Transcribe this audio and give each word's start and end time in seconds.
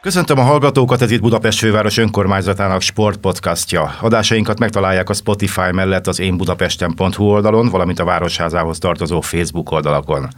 Köszöntöm 0.00 0.38
a 0.38 0.42
hallgatókat, 0.42 1.02
ez 1.02 1.10
itt 1.10 1.20
Budapest 1.20 1.58
főváros 1.58 1.96
önkormányzatának 1.96 2.80
sportpodcastja. 2.80 3.94
Adásainkat 4.00 4.58
megtalálják 4.58 5.08
a 5.08 5.14
Spotify 5.14 5.70
mellett 5.72 6.06
az 6.06 6.20
én 6.20 6.36
budapesten.hu 6.36 7.24
oldalon, 7.24 7.68
valamint 7.68 7.98
a 7.98 8.04
Városházához 8.04 8.78
tartozó 8.78 9.20
Facebook 9.20 9.70
oldalakon. 9.70 10.28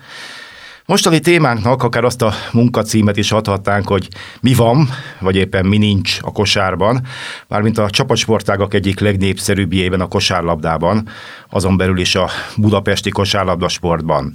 Mostani 0.87 1.21
témánknak 1.21 1.83
akár 1.83 2.05
azt 2.05 2.23
a 2.23 2.33
munkacímet 2.52 3.16
is 3.16 3.33
adhatnánk, 3.33 3.88
hogy 3.88 4.09
mi 4.41 4.55
van, 4.55 4.88
vagy 5.19 5.37
éppen 5.37 5.66
mi 5.66 5.79
nincs 5.79 6.19
a 6.21 6.33
kosárban, 6.33 7.07
mármint 7.49 7.79
a 7.79 7.91
csapatsportágak 7.91 8.74
egyik 8.74 9.01
legnépszerűbbjében 9.01 10.01
a 10.01 10.09
kosárlabdában, 10.09 11.09
azon 11.51 11.77
belül 11.77 11.99
is 11.99 12.15
a 12.15 12.29
budapesti 12.57 13.11
kosárlabda 13.11 13.69
sportban 13.69 14.33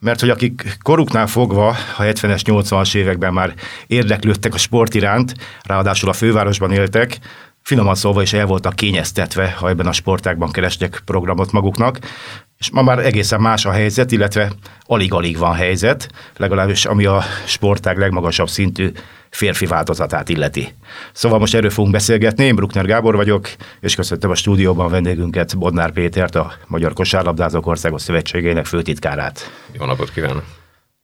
mert 0.00 0.20
hogy 0.20 0.30
akik 0.30 0.76
koruknál 0.82 1.26
fogva 1.26 1.68
a 1.68 2.02
70-es, 2.02 2.40
80-as 2.44 2.94
években 2.94 3.32
már 3.32 3.54
érdeklődtek 3.86 4.54
a 4.54 4.58
sport 4.58 4.94
iránt, 4.94 5.34
ráadásul 5.62 6.08
a 6.08 6.12
fővárosban 6.12 6.72
éltek, 6.72 7.18
finoman 7.62 7.94
szólva 7.94 8.22
is 8.22 8.32
el 8.32 8.46
voltak 8.46 8.74
kényeztetve, 8.74 9.50
ha 9.50 9.68
ebben 9.68 9.86
a 9.86 9.92
sportákban 9.92 10.50
kerestek 10.50 11.02
programot 11.04 11.52
maguknak, 11.52 11.98
és 12.60 12.70
ma 12.70 12.82
már 12.82 12.98
egészen 12.98 13.40
más 13.40 13.64
a 13.64 13.70
helyzet, 13.70 14.12
illetve 14.12 14.52
alig-alig 14.80 15.36
van 15.36 15.54
helyzet, 15.54 16.08
legalábbis 16.36 16.84
ami 16.84 17.04
a 17.04 17.22
sportág 17.46 17.98
legmagasabb 17.98 18.48
szintű 18.48 18.90
férfi 19.30 19.66
változatát 19.66 20.28
illeti. 20.28 20.74
Szóval 21.12 21.38
most 21.38 21.54
erről 21.54 21.70
fogunk 21.70 21.92
beszélgetni, 21.92 22.44
én 22.44 22.54
Bruckner 22.54 22.86
Gábor 22.86 23.16
vagyok, 23.16 23.48
és 23.80 23.94
köszöntöm 23.94 24.30
a 24.30 24.34
stúdióban 24.34 24.90
vendégünket, 24.90 25.58
Bodnár 25.58 25.92
Pétert, 25.92 26.34
a 26.34 26.52
Magyar 26.66 26.92
Kosárlabdázók 26.92 27.66
Országos 27.66 28.02
Szövetségének 28.02 28.66
főtitkárát. 28.66 29.50
Jó 29.72 29.84
napot 29.84 30.12
kívánok! 30.12 30.59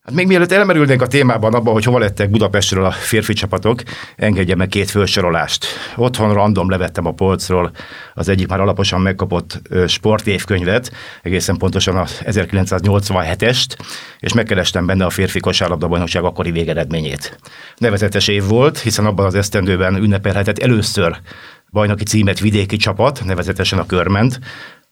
Hát 0.06 0.14
még 0.14 0.26
mielőtt 0.26 0.52
elmerülnénk 0.52 1.02
a 1.02 1.06
témában 1.06 1.54
abban, 1.54 1.72
hogy 1.72 1.84
hova 1.84 1.98
lettek 1.98 2.30
Budapestről 2.30 2.84
a 2.84 2.90
férfi 2.90 3.32
csapatok, 3.32 3.82
engedje 4.16 4.54
meg 4.54 4.68
két 4.68 4.90
felsorolást. 4.90 5.66
Otthon 5.96 6.34
random 6.34 6.70
levettem 6.70 7.06
a 7.06 7.12
polcról 7.12 7.70
az 8.14 8.28
egyik 8.28 8.48
már 8.48 8.60
alaposan 8.60 9.00
megkapott 9.00 9.60
sportévkönyvet, 9.86 10.92
egészen 11.22 11.56
pontosan 11.56 11.96
a 11.96 12.04
1987-est, 12.04 13.76
és 14.20 14.32
megkerestem 14.32 14.86
benne 14.86 15.04
a 15.04 15.10
férfi 15.10 15.40
kosárlabda 15.40 15.88
bajnokság 15.88 16.24
akkori 16.24 16.50
végeredményét. 16.50 17.38
Nevezetes 17.76 18.28
év 18.28 18.44
volt, 18.44 18.78
hiszen 18.78 19.06
abban 19.06 19.26
az 19.26 19.34
esztendőben 19.34 19.96
ünnepelhetett 19.96 20.58
először 20.58 21.20
bajnoki 21.72 22.04
címet 22.04 22.40
vidéki 22.40 22.76
csapat, 22.76 23.24
nevezetesen 23.24 23.78
a 23.78 23.86
Körment, 23.86 24.40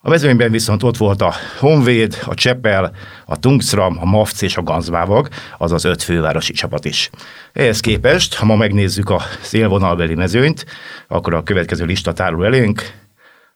a 0.06 0.08
mezőnyben 0.08 0.50
viszont 0.50 0.82
ott 0.82 0.96
volt 0.96 1.22
a 1.22 1.34
Honvéd, 1.58 2.18
a 2.24 2.34
Csepel, 2.34 2.92
a 3.26 3.38
Tungsram, 3.38 3.96
a 4.00 4.04
Mafc 4.04 4.42
és 4.42 4.56
a 4.56 4.62
Ganzbávag, 4.62 5.28
azaz 5.58 5.84
öt 5.84 6.02
fővárosi 6.02 6.52
csapat 6.52 6.84
is. 6.84 7.10
Ehhez 7.52 7.80
képest, 7.80 8.34
ha 8.34 8.44
ma 8.44 8.56
megnézzük 8.56 9.10
a 9.10 9.22
szélvonalbeli 9.40 10.14
mezőnyt, 10.14 10.66
akkor 11.08 11.34
a 11.34 11.42
következő 11.42 11.84
lista 11.84 12.12
tárul 12.12 12.44
elénk. 12.44 12.82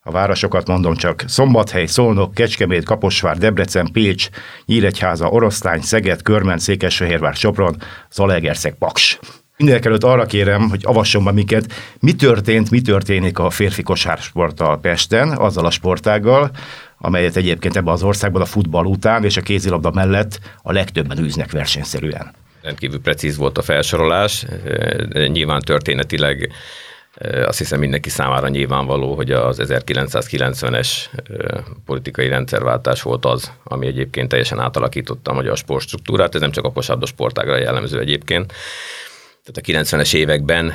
A 0.03 0.11
városokat 0.11 0.67
mondom 0.67 0.95
csak 0.95 1.25
Szombathely, 1.27 1.87
Szolnok, 1.87 2.35
Kecskemét, 2.35 2.85
Kaposvár, 2.85 3.39
Debrecen, 3.39 3.89
Pécs, 3.93 4.29
Nyíregyháza, 4.67 5.29
Oroszlány, 5.29 5.81
Szeged, 5.81 6.23
Körment, 6.23 6.61
Székesfehérvár, 6.61 7.35
Sopron, 7.35 7.77
Zalaegerszeg, 8.11 8.75
Paks. 8.79 9.19
Mindenek 9.59 9.85
előtt 9.85 10.05
arra 10.05 10.27
kérem, 10.27 10.69
hogy 10.69 10.81
avasson 10.85 11.25
be 11.25 11.33
minket, 11.33 11.73
mi 12.01 12.13
történt, 12.13 12.71
mi 12.71 12.81
történik 12.81 13.39
a 13.39 13.51
férfi 13.51 13.83
kosársporttal 13.83 14.81
Pesten, 14.81 15.29
azzal 15.29 15.67
a 15.67 15.71
sportággal, 15.71 16.51
amelyet 16.99 17.37
egyébként 17.37 17.77
ebben 17.77 17.93
az 17.93 18.03
országban 18.03 18.43
a 18.43 18.45
futball 18.45 18.85
után 18.85 19.25
és 19.25 19.37
a 19.37 19.41
kézilabda 19.41 19.91
mellett 19.91 20.41
a 20.63 20.73
legtöbben 20.73 21.19
űznek 21.19 21.53
versenyszerűen. 21.53 22.35
Rendkívül 22.63 23.01
precíz 23.01 23.37
volt 23.37 23.59
a 23.59 23.63
felsorolás, 23.63 24.47
nyilván 25.13 25.61
történetileg 25.61 26.53
azt 27.47 27.59
hiszem 27.59 27.79
mindenki 27.79 28.09
számára 28.09 28.49
nyilvánvaló, 28.49 29.15
hogy 29.15 29.31
az 29.31 29.63
1990-es 29.63 30.89
politikai 31.85 32.29
rendszerváltás 32.29 33.03
volt 33.03 33.25
az, 33.25 33.53
ami 33.65 33.87
egyébként 33.87 34.29
teljesen 34.29 34.61
átalakította 34.61 35.31
a 35.31 35.35
magyar 35.35 35.57
sportstruktúrát, 35.57 36.35
ez 36.35 36.41
nem 36.41 36.51
csak 36.51 36.65
a 36.65 36.73
kosárlabda 36.73 37.07
sportágra 37.07 37.57
jellemző 37.57 38.01
egyébként, 38.01 38.53
tehát 39.53 39.91
a 39.91 39.97
90-es 39.97 40.15
években 40.15 40.75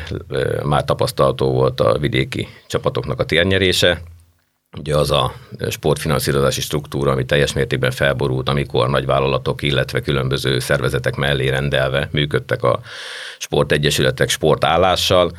már 0.63 0.85
tapasztalható 0.85 1.51
volt 1.51 1.79
a 1.79 1.97
vidéki 1.97 2.47
csapatoknak 2.67 3.19
a 3.19 3.25
térnyerése, 3.25 4.01
Ugye 4.77 4.97
az 4.97 5.11
a 5.11 5.33
sportfinanszírozási 5.69 6.61
struktúra, 6.61 7.11
ami 7.11 7.25
teljes 7.25 7.53
mértékben 7.53 7.91
felborult, 7.91 8.49
amikor 8.49 8.89
nagyvállalatok, 8.89 9.61
illetve 9.61 10.01
különböző 10.01 10.59
szervezetek 10.59 11.15
mellé 11.15 11.49
rendelve 11.49 12.09
működtek 12.11 12.63
a 12.63 12.79
sportegyesületek 13.37 14.29
sportállással. 14.29 15.31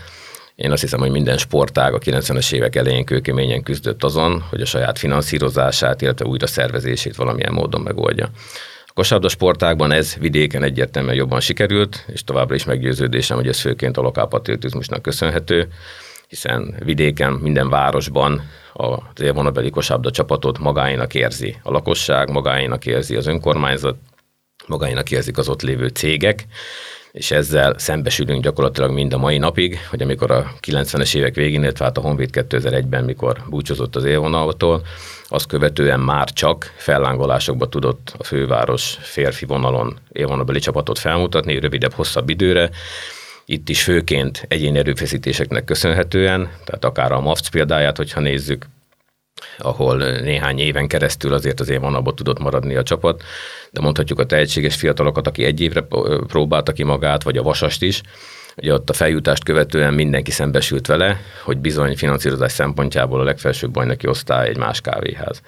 Én 0.55 0.71
azt 0.71 0.81
hiszem, 0.81 1.01
hogy 1.01 1.11
minden 1.11 1.39
sportág 1.39 1.95
a 1.95 1.99
90-es 1.99 2.53
évek 2.53 2.77
elején 2.77 3.05
kőkeményen 3.05 3.63
küzdött 3.63 4.05
azon, 4.05 4.41
hogy 4.51 4.61
a 4.61 4.67
saját 4.67 4.99
finanszírozását, 4.99 6.03
illetve 6.03 6.27
újra 6.27 6.47
szervezését 6.47 7.17
valamilyen 7.17 7.53
módon 7.53 7.81
megoldja 7.81 8.31
kosárlabda 8.95 9.29
sportákban 9.29 9.93
ez 9.93 10.17
vidéken 10.17 10.63
egyértelműen 10.63 11.15
jobban 11.15 11.41
sikerült, 11.41 12.05
és 12.13 12.25
továbbra 12.25 12.55
is 12.55 12.65
meggyőződésem, 12.65 13.37
hogy 13.37 13.49
ez 13.49 13.61
főként 13.61 13.97
a 13.97 14.01
lokálpatriotizmusnak 14.01 15.03
köszönhető, 15.03 15.69
hiszen 16.29 16.75
vidéken, 16.85 17.33
minden 17.33 17.69
városban 17.69 18.43
az 18.73 19.21
élvonabeli 19.21 19.71
kosárlabda 19.71 20.11
csapatot 20.11 20.59
magáinak 20.59 21.15
érzi 21.15 21.57
a 21.63 21.71
lakosság, 21.71 22.31
magáinak 22.31 22.87
érzi 22.87 23.17
az 23.17 23.27
önkormányzat, 23.27 23.97
magáinak 24.67 25.11
érzik 25.11 25.39
az 25.39 25.49
ott 25.49 25.63
lévő 25.63 25.89
cégek, 25.89 26.47
és 27.15 27.31
ezzel 27.31 27.75
szembesülünk 27.79 28.43
gyakorlatilag 28.43 28.91
mind 28.91 29.13
a 29.13 29.19
mai 29.19 29.39
napig, 29.39 29.79
hogy 29.91 30.03
amikor 30.03 30.31
a 30.31 30.53
90-es 30.67 31.15
évek 31.15 31.35
végén, 31.35 31.63
illetve 31.63 31.85
hát 31.85 31.99
a 31.99 32.01
Honvéd 32.01 32.31
2001-ben, 32.33 33.05
mikor 33.05 33.43
búcsúzott 33.49 33.97
az 33.97 34.05
élvonaltól, 34.05 34.83
azt 35.29 35.47
követően 35.47 36.01
már 36.01 36.33
csak 36.33 36.73
fellángolásokba 36.77 37.69
tudott 37.69 38.15
a 38.19 38.25
főváros 38.25 38.99
férfi 39.01 39.45
vonalon 39.45 39.99
élvonalbeli 40.13 40.59
csapatot 40.59 40.99
felmutatni, 40.99 41.59
rövidebb, 41.59 41.93
hosszabb 41.93 42.29
időre, 42.29 42.71
itt 43.45 43.69
is 43.69 43.83
főként 43.83 44.45
egyéni 44.49 44.79
erőfeszítéseknek 44.79 45.65
köszönhetően, 45.65 46.51
tehát 46.65 46.85
akár 46.85 47.13
a 47.13 47.21
MAFC 47.21 47.49
példáját, 47.49 47.97
hogyha 47.97 48.21
nézzük, 48.21 48.67
ahol 49.59 49.97
néhány 50.21 50.59
éven 50.59 50.89
keresztül 50.89 51.33
azért 51.33 51.61
az 51.61 51.69
évvonalban 51.69 52.15
tudott 52.15 52.39
maradni 52.39 52.75
a 52.75 52.83
csapat, 52.83 53.23
de 53.71 53.81
mondhatjuk 53.81 54.19
a 54.19 54.27
tehetséges 54.27 54.77
fiatalokat, 54.77 55.27
aki 55.27 55.45
egy 55.45 55.61
évre 55.61 55.87
próbálta 56.27 56.73
ki 56.73 56.83
magát, 56.83 57.23
vagy 57.23 57.37
a 57.37 57.43
vasast 57.43 57.83
is, 57.83 58.03
Ugye 58.57 58.73
ott 58.73 58.91
a 58.91 58.93
feljutást 58.93 59.45
követően 59.45 59.95
mindenki 59.95 60.31
szembesült 60.31 60.87
vele, 60.87 61.21
hogy 61.45 61.59
bizony 61.59 61.97
finanszírozás 61.97 62.53
szempontjából 62.53 63.21
a 63.21 63.25
legfelsőbb 63.25 63.71
bajnoki 63.71 64.07
osztály 64.07 64.49
egy 64.49 64.57
más 64.57 64.81
kávéház. 64.81 65.41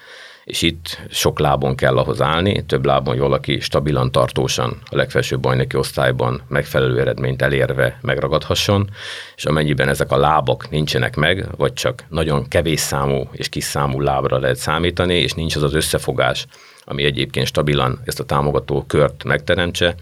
És 0.46 0.62
itt 0.62 1.00
sok 1.10 1.38
lábon 1.38 1.74
kell 1.74 1.98
ahhoz 1.98 2.20
állni, 2.20 2.64
több 2.66 2.84
lábon, 2.84 3.12
hogy 3.12 3.22
valaki 3.22 3.60
stabilan, 3.60 4.12
tartósan 4.12 4.78
a 4.90 4.96
legfelsőbb 4.96 5.40
bajnoki 5.40 5.76
osztályban 5.76 6.42
megfelelő 6.48 7.00
eredményt 7.00 7.42
elérve 7.42 7.98
megragadhasson, 8.00 8.90
és 9.36 9.44
amennyiben 9.44 9.88
ezek 9.88 10.10
a 10.12 10.16
lábak 10.16 10.70
nincsenek 10.70 11.16
meg, 11.16 11.46
vagy 11.56 11.72
csak 11.72 12.04
nagyon 12.08 12.48
kevés 12.48 12.80
számú 12.80 13.28
és 13.32 13.48
kis 13.48 13.64
számú 13.64 14.00
lábra 14.00 14.38
lehet 14.38 14.56
számítani, 14.56 15.14
és 15.14 15.32
nincs 15.32 15.56
az 15.56 15.62
az 15.62 15.74
összefogás, 15.74 16.46
ami 16.84 17.04
egyébként 17.04 17.46
stabilan 17.46 18.00
ezt 18.04 18.20
a 18.20 18.24
támogató 18.24 18.84
kört 18.86 19.24
megteremtse, 19.24 19.94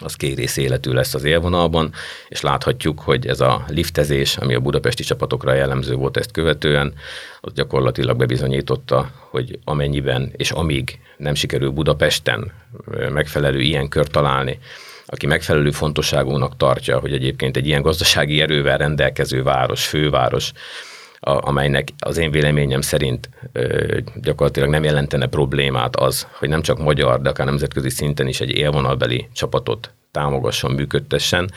az 0.00 0.14
kérész 0.14 0.56
életű 0.56 0.92
lesz 0.92 1.14
az 1.14 1.24
élvonalban, 1.24 1.92
és 2.28 2.40
láthatjuk, 2.40 3.00
hogy 3.00 3.26
ez 3.26 3.40
a 3.40 3.64
liftezés, 3.68 4.36
ami 4.36 4.54
a 4.54 4.60
budapesti 4.60 5.02
csapatokra 5.02 5.54
jellemző 5.54 5.94
volt 5.94 6.16
ezt 6.16 6.30
követően, 6.30 6.94
az 7.40 7.52
gyakorlatilag 7.52 8.16
bebizonyította, 8.16 9.10
hogy 9.30 9.58
amennyiben 9.64 10.32
és 10.36 10.50
amíg 10.50 10.98
nem 11.16 11.34
sikerül 11.34 11.70
Budapesten 11.70 12.52
megfelelő 13.12 13.60
ilyen 13.60 13.88
kör 13.88 14.06
találni, 14.06 14.58
aki 15.06 15.26
megfelelő 15.26 15.70
fontosságúnak 15.70 16.56
tartja, 16.56 16.98
hogy 16.98 17.12
egyébként 17.12 17.56
egy 17.56 17.66
ilyen 17.66 17.82
gazdasági 17.82 18.40
erővel 18.40 18.78
rendelkező 18.78 19.42
város, 19.42 19.86
főváros, 19.86 20.52
a, 21.20 21.48
amelynek 21.48 21.88
az 21.98 22.16
én 22.16 22.30
véleményem 22.30 22.80
szerint 22.80 23.30
gyakorlatilag 24.14 24.68
nem 24.68 24.84
jelentene 24.84 25.26
problémát 25.26 25.96
az, 25.96 26.26
hogy 26.32 26.48
nem 26.48 26.62
csak 26.62 26.78
magyar, 26.78 27.20
de 27.20 27.28
akár 27.28 27.46
nemzetközi 27.46 27.90
szinten 27.90 28.26
is 28.26 28.40
egy 28.40 28.50
élvonalbeli 28.50 29.28
csapatot 29.32 29.94
támogasson, 30.10 30.72
működtessen. 30.72 31.50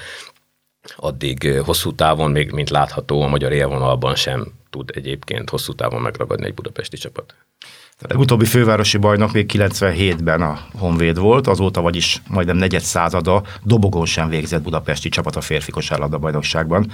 addig 0.95 1.59
hosszú 1.65 1.95
távon, 1.95 2.31
még 2.31 2.51
mint 2.51 2.69
látható, 2.69 3.21
a 3.21 3.27
magyar 3.27 3.51
élvonalban 3.51 4.15
sem 4.15 4.53
tud 4.69 4.89
egyébként 4.93 5.49
hosszú 5.49 5.73
távon 5.73 6.01
megragadni 6.01 6.45
egy 6.45 6.53
budapesti 6.53 6.97
csapat. 6.97 7.35
A 8.07 8.15
utóbbi 8.15 8.45
fővárosi 8.45 8.97
bajnok 8.97 9.31
még 9.31 9.51
97-ben 9.53 10.41
a 10.41 10.59
Honvéd 10.73 11.17
volt, 11.17 11.47
azóta 11.47 11.81
vagyis 11.81 12.21
majdnem 12.27 12.57
negyed 12.57 12.81
százada 12.81 13.43
dobogón 13.63 14.05
sem 14.05 14.29
végzett 14.29 14.61
budapesti 14.61 15.09
csapat 15.09 15.35
a 15.35 15.41
férfi 15.41 15.71
kosárlabda 15.71 16.17
bajnokságban. 16.17 16.91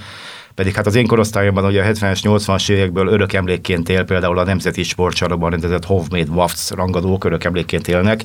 Pedig 0.54 0.74
hát 0.74 0.86
az 0.86 0.94
én 0.94 1.06
korosztályomban 1.06 1.64
ugye 1.64 1.82
a 1.82 1.86
70-es, 1.86 2.20
80-as 2.22 2.70
évekből 2.70 3.06
örök 3.06 3.32
emlékként 3.32 3.88
él 3.88 4.04
például 4.04 4.38
a 4.38 4.44
Nemzeti 4.44 4.82
Sportcsarnokban 4.82 5.50
rendezett 5.50 5.84
Hovméd 5.84 6.28
Wafts 6.28 6.70
rangadók 6.70 7.24
örök 7.24 7.44
emlékként 7.44 7.88
élnek 7.88 8.24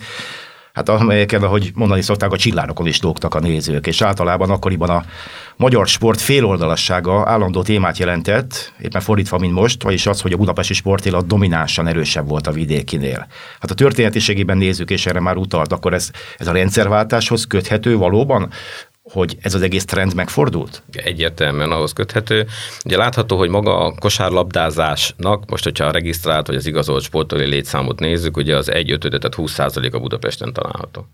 hát 0.76 0.90
amelyeken, 0.90 1.44
ahogy 1.44 1.72
mondani 1.76 2.02
szokták, 2.02 2.32
a 2.32 2.38
csillárokon 2.38 2.88
is 2.88 3.02
lógtak 3.02 3.36
a 3.36 3.40
nézők, 3.40 3.88
és 3.88 4.02
általában 4.02 4.50
akkoriban 4.50 4.90
a 4.90 5.04
magyar 5.56 5.88
sport 5.88 6.22
féloldalassága 6.22 7.30
állandó 7.30 7.62
témát 7.62 7.98
jelentett, 7.98 8.74
éppen 8.82 9.02
fordítva, 9.02 9.38
mint 9.38 9.54
most, 9.54 9.84
vagyis 9.84 10.08
az, 10.08 10.22
hogy 10.22 10.34
a 10.34 10.38
budapesti 10.38 10.74
sportélet 10.74 11.28
dominánsan 11.28 11.88
erősebb 11.88 12.28
volt 12.28 12.48
a 12.48 12.52
vidékinél. 12.52 13.28
Hát 13.60 13.72
a 13.72 13.74
történetiségében 13.74 14.58
nézzük, 14.58 14.90
és 14.90 15.06
erre 15.06 15.20
már 15.20 15.38
utalt, 15.38 15.72
akkor 15.72 15.94
ez, 15.94 16.10
ez 16.38 16.48
a 16.48 16.52
rendszerváltáshoz 16.52 17.46
köthető 17.48 17.98
valóban, 17.98 18.50
hogy 19.12 19.38
ez 19.42 19.54
az 19.54 19.62
egész 19.62 19.86
trend 19.86 20.16
megfordult? 20.16 20.84
Egyértelműen 20.92 21.72
ahhoz 21.72 21.94
köthető. 21.94 22.46
Ugye 22.86 22.98
látható, 22.98 23.38
hogy 23.38 23.50
maga 23.50 23.78
a 23.78 23.96
kosárlabdázásnak, 24.00 25.50
most 25.50 25.64
hogyha 25.64 25.86
a 25.86 25.92
regisztrált 25.92 26.48
vagy 26.48 26.56
az 26.56 26.66
igazolt 26.66 27.04
sportolói 27.04 27.46
létszámot 27.46 28.00
nézzük, 28.00 28.38
ugye 28.38 28.56
az 28.56 28.72
1 28.72 28.92
5 28.92 29.00
tehát 29.00 29.36
20% 29.38 29.94
a 29.94 30.00
Budapesten 30.00 30.54
található. 30.54 31.08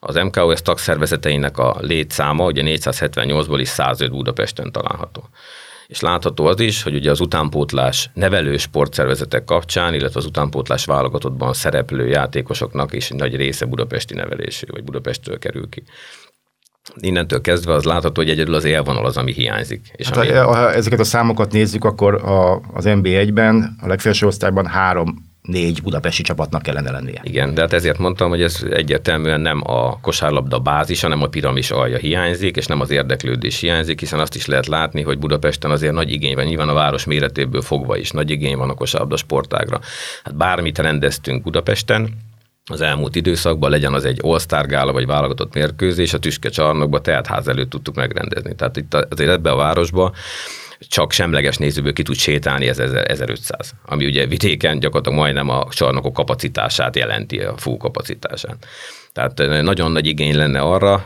Az 0.00 0.14
MKOS 0.14 0.62
tagszervezeteinek 0.62 1.58
a 1.58 1.76
létszáma, 1.80 2.44
ugye 2.44 2.62
478-ból 2.64 3.58
is 3.60 3.70
105% 3.76 4.08
Budapesten 4.10 4.72
található. 4.72 5.28
És 5.86 6.00
látható 6.00 6.46
az 6.46 6.60
is, 6.60 6.82
hogy 6.82 6.94
ugye 6.94 7.10
az 7.10 7.20
utánpótlás 7.20 8.10
nevelő 8.14 8.56
sportszervezetek 8.56 9.44
kapcsán, 9.44 9.94
illetve 9.94 10.18
az 10.18 10.26
utánpótlás 10.26 10.84
válogatottban 10.84 11.52
szereplő 11.52 12.08
játékosoknak 12.08 12.92
is 12.92 13.08
nagy 13.08 13.36
része 13.36 13.64
budapesti 13.66 14.14
nevelésű, 14.14 14.66
vagy 14.70 14.84
Budapestről 14.84 15.38
kerül 15.38 15.68
ki 15.68 15.82
innentől 17.00 17.40
kezdve 17.40 17.72
az 17.72 17.84
látható, 17.84 18.22
hogy 18.22 18.30
egyedül 18.30 18.54
az 18.54 18.64
élvonal 18.64 19.06
az, 19.06 19.16
ami 19.16 19.32
hiányzik. 19.32 19.90
És 19.92 20.08
hát 20.08 20.16
ami... 20.16 20.28
ha 20.28 20.72
ezeket 20.72 21.00
a 21.00 21.04
számokat 21.04 21.52
nézzük, 21.52 21.84
akkor 21.84 22.14
a, 22.14 22.54
az 22.54 22.84
NB1-ben, 22.86 23.76
a 23.80 23.86
legfelső 23.86 24.26
osztályban 24.26 24.66
három 24.66 25.28
négy 25.42 25.82
budapesti 25.82 26.22
csapatnak 26.22 26.62
kellene 26.62 26.90
lennie. 26.90 27.20
Igen, 27.22 27.54
de 27.54 27.60
hát 27.60 27.72
ezért 27.72 27.98
mondtam, 27.98 28.28
hogy 28.28 28.42
ez 28.42 28.64
egyértelműen 28.70 29.40
nem 29.40 29.60
a 29.64 30.00
kosárlabda 30.00 30.58
bázis, 30.58 31.00
hanem 31.00 31.22
a 31.22 31.26
piramis 31.26 31.70
alja 31.70 31.96
hiányzik, 31.96 32.56
és 32.56 32.66
nem 32.66 32.80
az 32.80 32.90
érdeklődés 32.90 33.60
hiányzik, 33.60 34.00
hiszen 34.00 34.20
azt 34.20 34.34
is 34.34 34.46
lehet 34.46 34.66
látni, 34.66 35.02
hogy 35.02 35.18
Budapesten 35.18 35.70
azért 35.70 35.92
nagy 35.92 36.12
igény 36.12 36.34
van, 36.34 36.44
nyilván 36.44 36.68
a 36.68 36.72
város 36.74 37.04
méretéből 37.04 37.62
fogva 37.62 37.96
is 37.96 38.10
nagy 38.10 38.30
igény 38.30 38.56
van 38.56 38.70
a 38.70 38.74
kosárlabda 38.74 39.16
sportágra. 39.16 39.80
Hát 40.24 40.36
bármit 40.36 40.78
rendeztünk 40.78 41.42
Budapesten, 41.42 42.08
az 42.70 42.80
elmúlt 42.80 43.16
időszakban, 43.16 43.70
legyen 43.70 43.94
az 43.94 44.04
egy 44.04 44.18
All-Star 44.22 44.66
gála 44.66 44.92
vagy 44.92 45.06
válogatott 45.06 45.54
mérkőzés, 45.54 46.12
a 46.12 46.18
Tüske 46.18 46.48
csarnokba 46.48 47.00
ház 47.24 47.48
előtt 47.48 47.70
tudtuk 47.70 47.94
megrendezni. 47.94 48.54
Tehát 48.54 48.76
itt 48.76 48.94
azért 48.94 49.30
ebbe 49.30 49.50
a 49.50 49.56
városba 49.56 50.12
csak 50.88 51.12
semleges 51.12 51.56
nézőből 51.56 51.92
ki 51.92 52.02
tud 52.02 52.16
sétálni 52.16 52.68
ez 52.68 52.78
1500, 52.78 53.74
ami 53.84 54.06
ugye 54.06 54.26
vidéken 54.26 54.78
gyakorlatilag 54.78 55.18
majdnem 55.18 55.48
a 55.48 55.66
csarnokok 55.70 56.12
kapacitását 56.12 56.96
jelenti, 56.96 57.38
a 57.38 57.56
full 57.56 57.76
kapacitását. 57.76 58.66
Tehát 59.12 59.62
nagyon 59.62 59.92
nagy 59.92 60.06
igény 60.06 60.36
lenne 60.36 60.60
arra, 60.60 61.04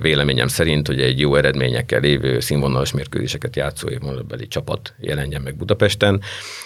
véleményem 0.00 0.48
szerint, 0.48 0.86
hogy 0.86 1.00
egy 1.00 1.20
jó 1.20 1.34
eredményekkel 1.34 2.00
lévő 2.00 2.40
színvonalas 2.40 2.92
mérkőzéseket 2.92 3.56
játszó 3.56 3.88
évmondatbeli 3.88 4.48
csapat 4.48 4.94
jelenjen 4.98 5.42
meg 5.42 5.56
Budapesten, 5.56 6.20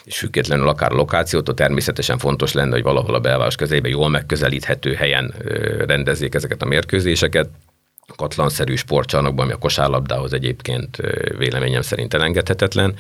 és 0.05 0.19
függetlenül 0.19 0.69
akár 0.69 0.93
a 0.93 0.95
lokációtól 0.95 1.55
természetesen 1.55 2.19
fontos 2.19 2.53
lenne, 2.53 2.73
hogy 2.73 2.83
valahol 2.83 3.15
a 3.15 3.21
belváros 3.21 3.57
közében 3.57 3.91
jól 3.91 4.09
megközelíthető 4.09 4.95
helyen 4.95 5.35
rendezzék 5.87 6.35
ezeket 6.35 6.63
a 6.63 6.67
mérkőzéseket, 6.67 7.49
katlanszerű 8.17 8.75
sportcsarnokban, 8.75 9.45
ami 9.45 9.55
a 9.55 9.59
kosárlabdához 9.59 10.33
egyébként 10.33 10.97
véleményem 11.39 11.83
szerint 11.83 12.15
elengedhetetlen, 12.15 12.95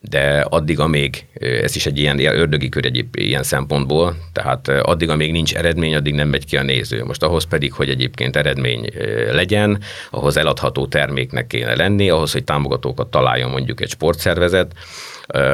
de 0.00 0.40
addig, 0.40 0.80
amíg, 0.80 1.26
ez 1.34 1.76
is 1.76 1.86
egy 1.86 1.98
ilyen, 1.98 2.18
ilyen 2.18 2.38
ördögi 2.38 2.68
kör 2.68 2.84
egy 2.84 3.06
ilyen 3.12 3.42
szempontból, 3.42 4.16
tehát 4.32 4.68
addig, 4.68 5.08
amíg 5.08 5.32
nincs 5.32 5.54
eredmény, 5.54 5.94
addig 5.94 6.14
nem 6.14 6.28
megy 6.28 6.44
ki 6.44 6.56
a 6.56 6.62
néző. 6.62 7.04
Most 7.04 7.22
ahhoz 7.22 7.44
pedig, 7.44 7.72
hogy 7.72 7.88
egyébként 7.88 8.36
eredmény 8.36 8.90
legyen, 9.30 9.80
ahhoz 10.10 10.36
eladható 10.36 10.86
terméknek 10.86 11.46
kéne 11.46 11.74
lenni, 11.74 12.10
ahhoz, 12.10 12.32
hogy 12.32 12.44
támogatókat 12.44 13.06
találjon 13.06 13.50
mondjuk 13.50 13.80
egy 13.80 13.90
sportszervezet, 13.90 14.72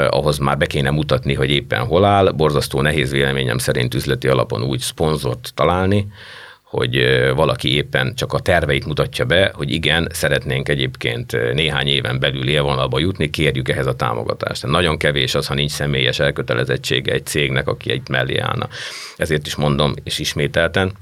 ahhoz 0.08 0.38
már 0.38 0.58
be 0.58 0.66
kéne 0.66 0.90
mutatni, 0.90 1.34
hogy 1.34 1.50
éppen 1.50 1.84
hol 1.84 2.04
áll. 2.04 2.30
Borzasztó 2.30 2.80
nehéz 2.80 3.10
véleményem 3.10 3.58
szerint 3.58 3.94
üzleti 3.94 4.28
alapon 4.28 4.62
úgy 4.62 4.80
szponzort 4.80 5.52
találni, 5.54 6.06
hogy 6.74 7.04
valaki 7.34 7.74
éppen 7.74 8.14
csak 8.14 8.32
a 8.32 8.38
terveit 8.38 8.86
mutatja 8.86 9.24
be, 9.24 9.52
hogy 9.54 9.70
igen, 9.70 10.08
szeretnénk 10.12 10.68
egyébként 10.68 11.52
néhány 11.52 11.86
éven 11.86 12.18
belül 12.20 12.48
élvonalba 12.48 12.98
jutni, 12.98 13.30
kérjük 13.30 13.68
ehhez 13.68 13.86
a 13.86 13.96
támogatást. 13.96 14.66
Nagyon 14.66 14.96
kevés 14.98 15.34
az, 15.34 15.46
ha 15.46 15.54
nincs 15.54 15.70
személyes 15.70 16.18
elkötelezettsége 16.18 17.12
egy 17.12 17.26
cégnek, 17.26 17.68
aki 17.68 17.90
egy 17.90 18.08
mellé 18.08 18.38
állna. 18.38 18.68
Ezért 19.16 19.46
is 19.46 19.54
mondom, 19.54 19.94
és 20.04 20.18
ismételten, 20.18 20.92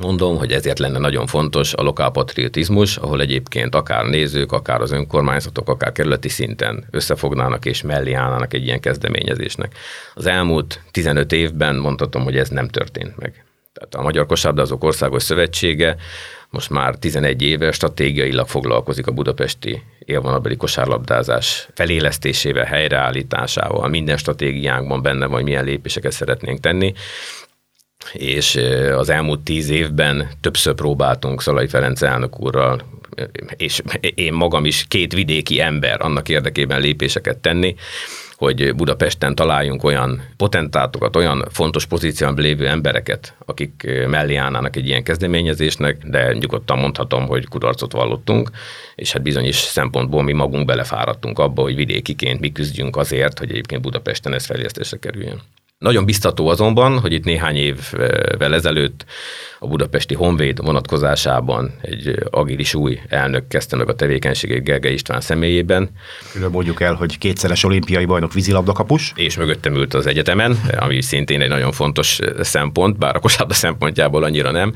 Mondom, 0.00 0.38
hogy 0.38 0.52
ezért 0.52 0.78
lenne 0.78 0.98
nagyon 0.98 1.26
fontos 1.26 1.74
a 1.74 1.82
lokálpatriotizmus, 1.82 2.96
ahol 2.96 3.20
egyébként 3.20 3.74
akár 3.74 4.04
nézők, 4.04 4.52
akár 4.52 4.80
az 4.80 4.92
önkormányzatok, 4.92 5.68
akár 5.68 5.92
kerületi 5.92 6.28
szinten 6.28 6.84
összefognának 6.90 7.64
és 7.64 7.82
mellé 7.82 8.12
állnának 8.12 8.54
egy 8.54 8.64
ilyen 8.64 8.80
kezdeményezésnek. 8.80 9.74
Az 10.14 10.26
elmúlt 10.26 10.80
15 10.90 11.32
évben 11.32 11.76
mondhatom, 11.76 12.22
hogy 12.22 12.36
ez 12.36 12.48
nem 12.48 12.68
történt 12.68 13.16
meg. 13.16 13.44
Tehát 13.88 13.94
a 13.94 14.02
Magyar 14.02 14.26
Kosárlabdázók 14.26 14.84
Országos 14.84 15.22
Szövetsége 15.22 15.96
most 16.50 16.70
már 16.70 16.96
11 16.96 17.42
éve 17.42 17.72
stratégiailag 17.72 18.48
foglalkozik 18.48 19.06
a 19.06 19.12
budapesti 19.12 19.82
élvonalbeli 19.98 20.56
kosárlabdázás 20.56 21.68
felélesztésével, 21.74 22.64
helyreállításával. 22.64 23.88
Minden 23.88 24.16
stratégiánkban 24.16 25.02
benne 25.02 25.26
van, 25.26 25.34
hogy 25.34 25.44
milyen 25.44 25.64
lépéseket 25.64 26.12
szeretnénk 26.12 26.60
tenni 26.60 26.94
és 28.12 28.60
az 28.96 29.08
elmúlt 29.08 29.40
tíz 29.40 29.68
évben 29.68 30.28
többször 30.40 30.74
próbáltunk 30.74 31.42
Szalai 31.42 31.68
Ferenc 31.68 32.02
elnök 32.02 32.40
úrral, 32.40 32.82
és 33.56 33.82
én 34.14 34.32
magam 34.32 34.64
is 34.64 34.84
két 34.88 35.12
vidéki 35.12 35.60
ember 35.60 36.00
annak 36.00 36.28
érdekében 36.28 36.80
lépéseket 36.80 37.38
tenni, 37.38 37.74
hogy 38.42 38.74
Budapesten 38.74 39.34
találjunk 39.34 39.84
olyan 39.84 40.22
potentátokat, 40.36 41.16
olyan 41.16 41.44
fontos 41.50 41.86
pozícióban 41.86 42.42
lévő 42.42 42.68
embereket, 42.68 43.34
akik 43.44 43.90
mellé 44.06 44.34
állnának 44.34 44.76
egy 44.76 44.86
ilyen 44.86 45.02
kezdeményezésnek, 45.02 45.96
de 46.04 46.32
nyugodtan 46.32 46.78
mondhatom, 46.78 47.26
hogy 47.26 47.48
kudarcot 47.48 47.92
vallottunk, 47.92 48.50
és 48.94 49.12
hát 49.12 49.22
bizonyos 49.22 49.56
szempontból 49.56 50.22
mi 50.22 50.32
magunk 50.32 50.66
belefáradtunk 50.66 51.38
abba, 51.38 51.62
hogy 51.62 51.74
vidékiként 51.74 52.40
mi 52.40 52.52
küzdjünk 52.52 52.96
azért, 52.96 53.38
hogy 53.38 53.50
egyébként 53.50 53.82
Budapesten 53.82 54.34
ez 54.34 54.46
fejlesztésre 54.46 54.96
kerüljön. 54.96 55.40
Nagyon 55.82 56.04
biztató 56.04 56.48
azonban, 56.48 56.98
hogy 56.98 57.12
itt 57.12 57.24
néhány 57.24 57.56
évvel 57.56 58.54
ezelőtt 58.54 59.04
a 59.58 59.66
budapesti 59.66 60.14
Honvéd 60.14 60.64
vonatkozásában 60.64 61.74
egy 61.80 62.14
agilis 62.30 62.74
új 62.74 63.00
elnök 63.08 63.48
kezdte 63.48 63.76
meg 63.76 63.88
a 63.88 63.94
tevékenységét 63.94 64.64
Gergely 64.64 64.92
István 64.92 65.20
személyében. 65.20 65.90
Külön 66.32 66.50
mondjuk 66.50 66.80
el, 66.80 66.94
hogy 66.94 67.18
kétszeres 67.18 67.64
olimpiai 67.64 68.04
bajnok 68.04 68.32
vízilabdakapus. 68.32 69.12
És 69.16 69.36
mögöttem 69.36 69.74
ült 69.74 69.94
az 69.94 70.06
egyetemen, 70.06 70.60
ami 70.78 71.02
szintén 71.02 71.40
egy 71.40 71.48
nagyon 71.48 71.72
fontos 71.72 72.18
szempont, 72.40 72.98
bár 72.98 73.16
a 73.16 73.20
kosárlabda 73.20 73.54
szempontjából 73.54 74.24
annyira 74.24 74.50
nem, 74.50 74.72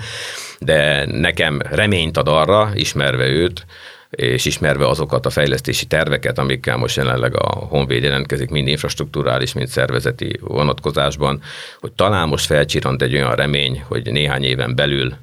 de 0.59 1.07
nekem 1.07 1.61
reményt 1.71 2.17
ad 2.17 2.29
arra, 2.29 2.71
ismerve 2.75 3.27
őt, 3.27 3.67
és 4.17 4.45
ismerve 4.45 4.89
azokat 4.89 5.27
a 5.27 5.31
fejlesztési 5.31 5.85
terveket, 5.85 6.39
amikkel 6.39 6.77
most 6.77 6.97
jelenleg 6.97 7.37
a 7.37 7.49
Honvéd 7.49 8.03
jelentkezik, 8.03 8.51
mind 8.51 8.69
infrastruktúrális, 8.69 9.53
mind 9.53 9.69
szervezeti 9.69 10.39
vonatkozásban, 10.41 11.43
hogy 11.81 11.93
talán 11.93 12.29
most 12.29 12.47
felcsirant 12.47 13.03
egy 13.03 13.15
olyan 13.15 13.35
remény, 13.35 13.83
hogy 13.89 14.13
néhány 14.13 14.45
éven 14.45 14.75
belül 14.75 15.15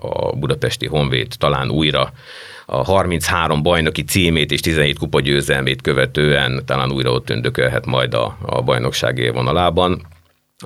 a 0.00 0.36
budapesti 0.36 0.86
Honvéd 0.86 1.32
talán 1.38 1.70
újra 1.70 2.12
a 2.66 2.84
33 2.84 3.62
bajnoki 3.62 4.04
címét 4.04 4.52
és 4.52 4.60
17 4.60 4.98
kupa 4.98 5.20
győzelmét 5.20 5.82
követően 5.82 6.62
talán 6.66 6.92
újra 6.92 7.10
ott 7.10 7.30
öndökölhet 7.30 7.86
majd 7.86 8.14
a, 8.14 8.38
a 8.42 8.62
bajnokság 8.62 9.18
élvonalában. 9.18 10.06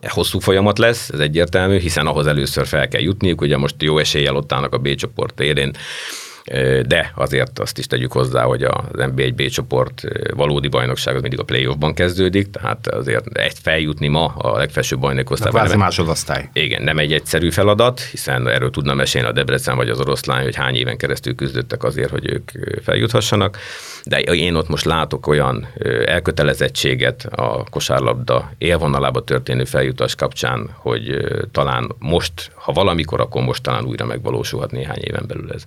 Hosszú 0.09 0.39
folyamat 0.39 0.79
lesz, 0.79 1.09
ez 1.09 1.19
egyértelmű, 1.19 1.79
hiszen 1.79 2.07
ahhoz 2.07 2.27
először 2.27 2.67
fel 2.67 2.89
kell 2.89 3.01
jutniuk, 3.01 3.41
ugye 3.41 3.57
most 3.57 3.75
jó 3.79 3.99
eséllyel 3.99 4.37
ott 4.37 4.53
állnak 4.53 4.75
a 4.75 4.79
B 4.79 4.95
csoport 4.95 5.41
élén, 5.41 5.73
de 6.87 7.13
azért 7.15 7.59
azt 7.59 7.79
is 7.79 7.87
tegyük 7.87 8.13
hozzá, 8.13 8.43
hogy 8.43 8.63
az 8.63 8.85
NB1B 8.93 9.53
csoport 9.53 10.03
valódi 10.35 10.69
bajnokság 10.69 11.15
az 11.15 11.21
mindig 11.21 11.41
a 11.41 11.45
playoffban 11.45 11.95
kezdődik, 11.95 12.51
tehát 12.51 12.87
azért 12.87 13.27
egy 13.39 13.59
feljutni 13.63 14.09
ma 14.09 14.27
a 14.27 14.57
legfelsőbb 14.57 15.01
bajnokosztályban. 15.01 15.61
Kvázi 15.61 15.77
másodosztály. 15.77 16.49
Igen, 16.53 16.83
nem 16.83 16.99
egy 16.99 17.13
egyszerű 17.13 17.51
feladat, 17.51 18.01
hiszen 18.01 18.49
erről 18.49 18.71
tudna 18.71 18.95
mesélni 18.95 19.29
a 19.29 19.33
Debrecen 19.33 19.77
vagy 19.77 19.89
az 19.89 20.01
oroszlány, 20.01 20.43
hogy 20.43 20.57
hány 20.57 20.75
éven 20.75 20.97
keresztül 20.97 21.35
küzdöttek 21.35 21.85
azért, 21.85 22.11
hogy 22.11 22.31
ők 22.31 22.51
feljuthassanak, 22.83 23.59
de 24.05 24.21
én 24.21 24.55
ott 24.55 24.69
most 24.69 24.85
látok 24.85 25.27
olyan 25.27 25.69
elkötelezettséget 26.05 27.27
a 27.31 27.65
kosárlabda 27.71 28.51
élvonalába 28.59 29.25
történő 29.25 29.65
feljutás 29.65 30.15
kapcsán, 30.15 30.71
hogy 30.75 31.27
talán 31.53 31.95
most, 31.99 32.51
ha 32.55 32.73
valamikor, 32.73 33.21
akkor 33.21 33.43
most 33.43 33.63
talán 33.63 33.85
újra 33.85 34.05
megvalósulhat 34.05 34.71
néhány 34.71 35.01
éven 35.01 35.25
belül 35.27 35.53
ez. 35.53 35.63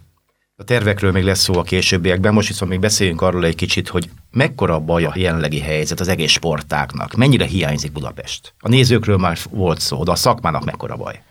A 0.62 0.64
tervekről 0.64 1.12
még 1.12 1.24
lesz 1.24 1.40
szó 1.40 1.58
a 1.58 1.64
későbbiekben, 1.64 2.34
most 2.34 2.48
viszont 2.48 2.72
még 2.72 2.80
beszéljünk 2.80 3.22
arról 3.22 3.46
egy 3.46 3.56
kicsit, 3.56 3.88
hogy 3.88 4.10
mekkora 4.32 4.80
baj 4.80 5.04
a 5.04 5.14
jelenlegi 5.16 5.60
helyzet 5.60 6.00
az 6.00 6.08
egész 6.08 6.32
sportáknak, 6.32 7.14
mennyire 7.14 7.46
hiányzik 7.46 7.92
Budapest. 7.92 8.54
A 8.60 8.68
nézőkről 8.70 9.18
már 9.18 9.38
volt 9.50 9.80
szó, 9.80 10.04
de 10.04 10.12
a 10.12 10.16
szakmának 10.16 10.66
mekkora 10.66 10.96
baj. 10.96 11.22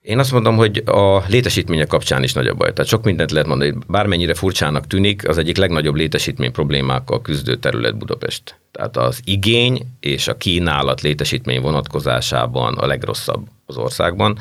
Én 0.00 0.18
azt 0.18 0.32
mondom, 0.32 0.56
hogy 0.56 0.82
a 0.86 1.22
létesítmények 1.28 1.86
kapcsán 1.86 2.22
is 2.22 2.32
nagy 2.32 2.46
a 2.46 2.54
baj. 2.54 2.72
Tehát 2.72 2.90
sok 2.90 3.04
mindent 3.04 3.30
lehet 3.30 3.48
mondani, 3.48 3.74
bármennyire 3.86 4.34
furcsának 4.34 4.86
tűnik, 4.86 5.28
az 5.28 5.38
egyik 5.38 5.56
legnagyobb 5.56 5.94
létesítmény 5.94 6.52
problémákkal 6.52 7.22
küzdő 7.22 7.56
terület 7.56 7.96
Budapest. 7.96 8.60
Tehát 8.72 8.96
az 8.96 9.20
igény 9.24 9.86
és 10.00 10.28
a 10.28 10.36
kínálat 10.36 11.00
létesítmény 11.00 11.60
vonatkozásában 11.60 12.74
a 12.74 12.86
legrosszabb 12.86 13.46
az 13.66 13.76
országban. 13.76 14.38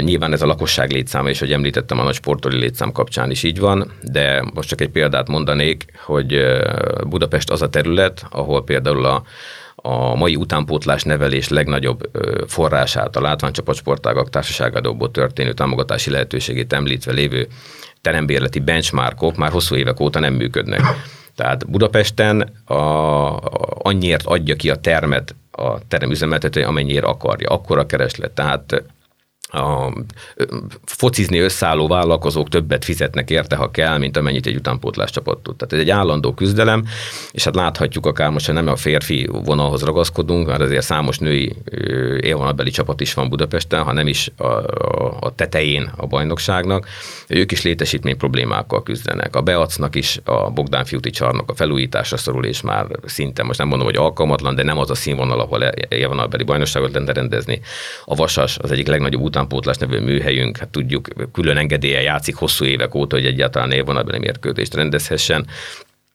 Nyilván 0.00 0.32
ez 0.32 0.42
a 0.42 0.46
lakosság 0.46 0.90
létszáma, 0.90 1.28
és 1.28 1.38
hogy 1.38 1.52
említettem, 1.52 1.98
a 1.98 2.02
nagy 2.02 2.14
sportoli 2.14 2.58
létszám 2.58 2.92
kapcsán 2.92 3.30
is 3.30 3.42
így 3.42 3.58
van, 3.58 3.92
de 4.02 4.44
most 4.54 4.68
csak 4.68 4.80
egy 4.80 4.90
példát 4.90 5.28
mondanék, 5.28 5.84
hogy 6.04 6.40
Budapest 7.08 7.50
az 7.50 7.62
a 7.62 7.68
terület, 7.68 8.26
ahol 8.30 8.64
például 8.64 9.04
a 9.04 9.22
a 9.82 10.14
mai 10.14 10.36
utánpótlás 10.36 11.02
nevelés 11.02 11.48
legnagyobb 11.48 12.10
forrását, 12.46 13.16
a 13.16 13.20
látványcsapat 13.20 13.76
sportágak 13.76 14.30
társaságadóból 14.30 15.10
történő 15.10 15.52
támogatási 15.52 16.10
lehetőségét 16.10 16.72
említve 16.72 17.12
lévő 17.12 17.48
terembérleti 18.00 18.58
benchmarkok 18.58 19.36
már 19.36 19.50
hosszú 19.50 19.74
évek 19.74 20.00
óta 20.00 20.18
nem 20.18 20.34
működnek. 20.34 20.80
Tehát 21.34 21.70
Budapesten 21.70 22.52
a, 22.64 22.74
a, 22.74 23.40
annyiért 23.82 24.26
adja 24.26 24.56
ki 24.56 24.70
a 24.70 24.76
termet 24.76 25.34
a 25.50 25.78
teremüzemeltető, 25.88 26.62
amennyire 26.62 27.06
akarja. 27.06 27.48
Akkor 27.48 27.78
a 27.78 27.86
kereslet. 27.86 28.30
Tehát 28.30 28.84
a 29.48 29.92
focizni 30.84 31.38
összeálló 31.38 31.88
vállalkozók 31.88 32.48
többet 32.48 32.84
fizetnek 32.84 33.30
érte, 33.30 33.56
ha 33.56 33.70
kell, 33.70 33.98
mint 33.98 34.16
amennyit 34.16 34.46
egy 34.46 34.56
utánpótlás 34.56 35.10
csapat 35.10 35.38
tud. 35.38 35.56
Tehát 35.56 35.72
ez 35.72 35.80
egy 35.80 35.90
állandó 35.90 36.34
küzdelem, 36.34 36.84
és 37.30 37.44
hát 37.44 37.54
láthatjuk 37.54 38.06
akár 38.06 38.30
most, 38.30 38.46
hogy 38.46 38.54
nem 38.54 38.68
a 38.68 38.76
férfi 38.76 39.28
vonalhoz 39.44 39.82
ragaszkodunk, 39.82 40.46
mert 40.46 40.60
azért 40.60 40.84
számos 40.84 41.18
női 41.18 41.56
élvonalbeli 42.20 42.70
csapat 42.70 43.00
is 43.00 43.14
van 43.14 43.28
Budapesten, 43.28 43.82
ha 43.82 43.92
nem 43.92 44.06
is 44.06 44.30
a, 44.36 44.44
a, 44.44 45.16
a 45.20 45.34
tetején 45.34 45.92
a 45.96 46.06
bajnokságnak, 46.06 46.86
ők 47.28 47.52
is 47.52 47.62
létesítmény 47.62 48.16
problémákkal 48.16 48.82
küzdenek. 48.82 49.36
A 49.36 49.42
Beacnak 49.42 49.94
is 49.94 50.20
a 50.24 50.50
Bogdán 50.50 50.84
Fiúti 50.84 51.10
csarnok 51.10 51.50
a 51.50 51.54
felújításra 51.54 52.16
szorul, 52.16 52.44
és 52.44 52.60
már 52.60 52.86
szinte, 53.04 53.42
most 53.42 53.58
nem 53.58 53.68
mondom, 53.68 53.86
hogy 53.86 53.96
alkalmatlan, 53.96 54.54
de 54.54 54.62
nem 54.62 54.78
az 54.78 54.90
a 54.90 54.94
színvonal, 54.94 55.40
ahol 55.40 55.62
élvonalbeli 55.88 56.44
bajnokságot 56.44 56.92
lenne 56.92 57.12
rendezni. 57.12 57.60
A 58.04 58.14
Vasas 58.14 58.58
az 58.58 58.70
egyik 58.70 58.86
legnagyobb 58.86 59.22
utánpótlás 59.38 59.76
nevű 59.76 59.98
műhelyünk, 59.98 60.56
hát 60.56 60.68
tudjuk, 60.68 61.08
külön 61.32 61.56
engedélye 61.56 62.00
játszik 62.00 62.34
hosszú 62.34 62.64
évek 62.64 62.94
óta, 62.94 63.16
hogy 63.16 63.26
egyáltalán 63.26 63.72
élvonalbeli 63.72 64.18
mérkőzést 64.18 64.74
rendezhessen 64.74 65.46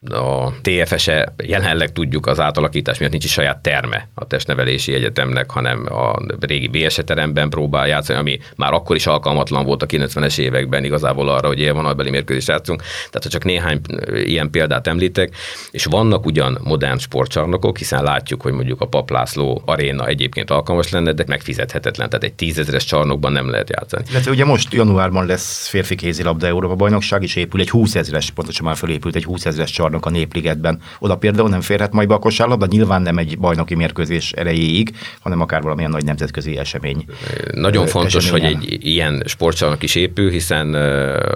a 0.09 0.53
TFS-e 0.61 1.33
jelenleg 1.43 1.91
tudjuk 1.91 2.27
az 2.27 2.39
átalakítás 2.39 2.97
miatt 2.97 3.11
nincs 3.11 3.23
is 3.23 3.31
saját 3.31 3.61
terme 3.61 4.09
a 4.13 4.27
testnevelési 4.27 4.93
egyetemnek, 4.93 5.51
hanem 5.51 5.85
a 5.89 6.15
régi 6.39 6.67
BSE 6.67 7.03
teremben 7.03 7.49
próbál 7.49 7.87
játszani, 7.87 8.19
ami 8.19 8.39
már 8.55 8.73
akkor 8.73 8.95
is 8.95 9.07
alkalmatlan 9.07 9.65
volt 9.65 9.83
a 9.83 9.85
90-es 9.85 10.37
években 10.37 10.83
igazából 10.83 11.29
arra, 11.29 11.47
hogy 11.47 11.59
élvonalbeli 11.59 12.09
mérkőzést 12.09 12.47
játszunk. 12.47 12.81
Tehát 12.81 13.23
ha 13.23 13.29
csak 13.29 13.43
néhány 13.43 13.81
ilyen 14.13 14.49
példát 14.49 14.87
említek, 14.87 15.35
és 15.71 15.85
vannak 15.85 16.25
ugyan 16.25 16.57
modern 16.63 16.97
sportcsarnokok, 16.97 17.77
hiszen 17.77 18.03
látjuk, 18.03 18.41
hogy 18.41 18.53
mondjuk 18.53 18.81
a 18.81 18.87
Paplászló 18.87 19.61
aréna 19.65 20.07
egyébként 20.07 20.49
alkalmas 20.49 20.89
lenne, 20.89 21.11
de 21.11 21.23
megfizethetetlen, 21.27 22.09
tehát 22.09 22.23
egy 22.23 22.33
tízezeres 22.33 22.83
csarnokban 22.83 23.31
nem 23.31 23.49
lehet 23.49 23.69
játszani. 23.69 24.03
Illetve 24.09 24.31
ugye 24.31 24.45
most 24.45 24.73
januárban 24.73 25.25
lesz 25.25 25.67
férfi 25.67 25.95
kézilabda 25.95 26.47
Európa 26.47 26.75
bajnokság, 26.75 27.23
és 27.23 27.35
épül 27.35 27.61
egy 27.61 27.69
20 27.69 27.95
ezeres, 27.95 28.31
pontosan 28.31 28.65
már 28.65 28.75
fölépült 28.75 29.15
egy 29.15 29.23
20 29.23 29.45
ezeres 29.45 29.71
csarnok 29.71 29.92
csarnok 29.93 30.05
a 30.05 30.09
Népligetben. 30.09 30.79
Oda 30.99 31.15
például 31.15 31.49
nem 31.49 31.61
férhet 31.61 31.93
majd 31.93 32.07
be 32.07 32.13
a 32.13 32.19
kosárlabda, 32.19 32.65
nyilván 32.65 33.01
nem 33.01 33.17
egy 33.17 33.39
bajnoki 33.39 33.75
mérkőzés 33.75 34.31
erejéig, 34.31 34.95
hanem 35.19 35.41
akár 35.41 35.61
valamilyen 35.61 35.91
nagy 35.91 36.05
nemzetközi 36.05 36.57
esemény. 36.57 37.05
Nagyon 37.51 37.87
fontos, 37.87 38.25
eseményen. 38.25 38.55
hogy 38.55 38.73
egy 38.73 38.85
ilyen 38.85 39.23
sportcsarnok 39.25 39.83
is 39.83 39.95
épül, 39.95 40.29
hiszen 40.29 40.73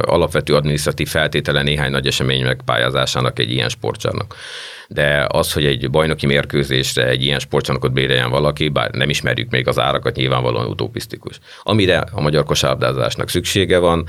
alapvető 0.02 0.56
adminisztratív 0.56 1.08
feltétele 1.08 1.64
néhány 1.64 1.92
nagy 1.92 2.08
esemény 2.08 2.44
megpályázásának 2.44 3.40
egy 3.40 3.52
ilyen 3.52 3.70
sportcsarnok 3.70 4.36
de 4.90 5.28
az, 5.30 5.54
hogy 5.54 5.66
egy 5.66 5.90
bajnoki 5.90 6.26
mérkőzésre 6.26 7.08
egy 7.08 7.24
ilyen 7.24 7.40
sportcsarnokot 7.40 7.94
béreljen 7.94 8.30
valaki, 8.30 8.70
bár 8.70 8.92
nem 8.92 9.10
ismerjük 9.10 9.50
még 9.50 9.68
az 9.68 9.80
árakat, 9.80 10.16
nyilvánvalóan 10.16 10.68
utopisztikus. 10.68 11.40
Amire 11.64 12.04
a 12.12 12.22
magyar 12.22 12.44
kosárlabdázásnak 12.44 13.30
szüksége 13.30 13.78
van, 13.78 14.08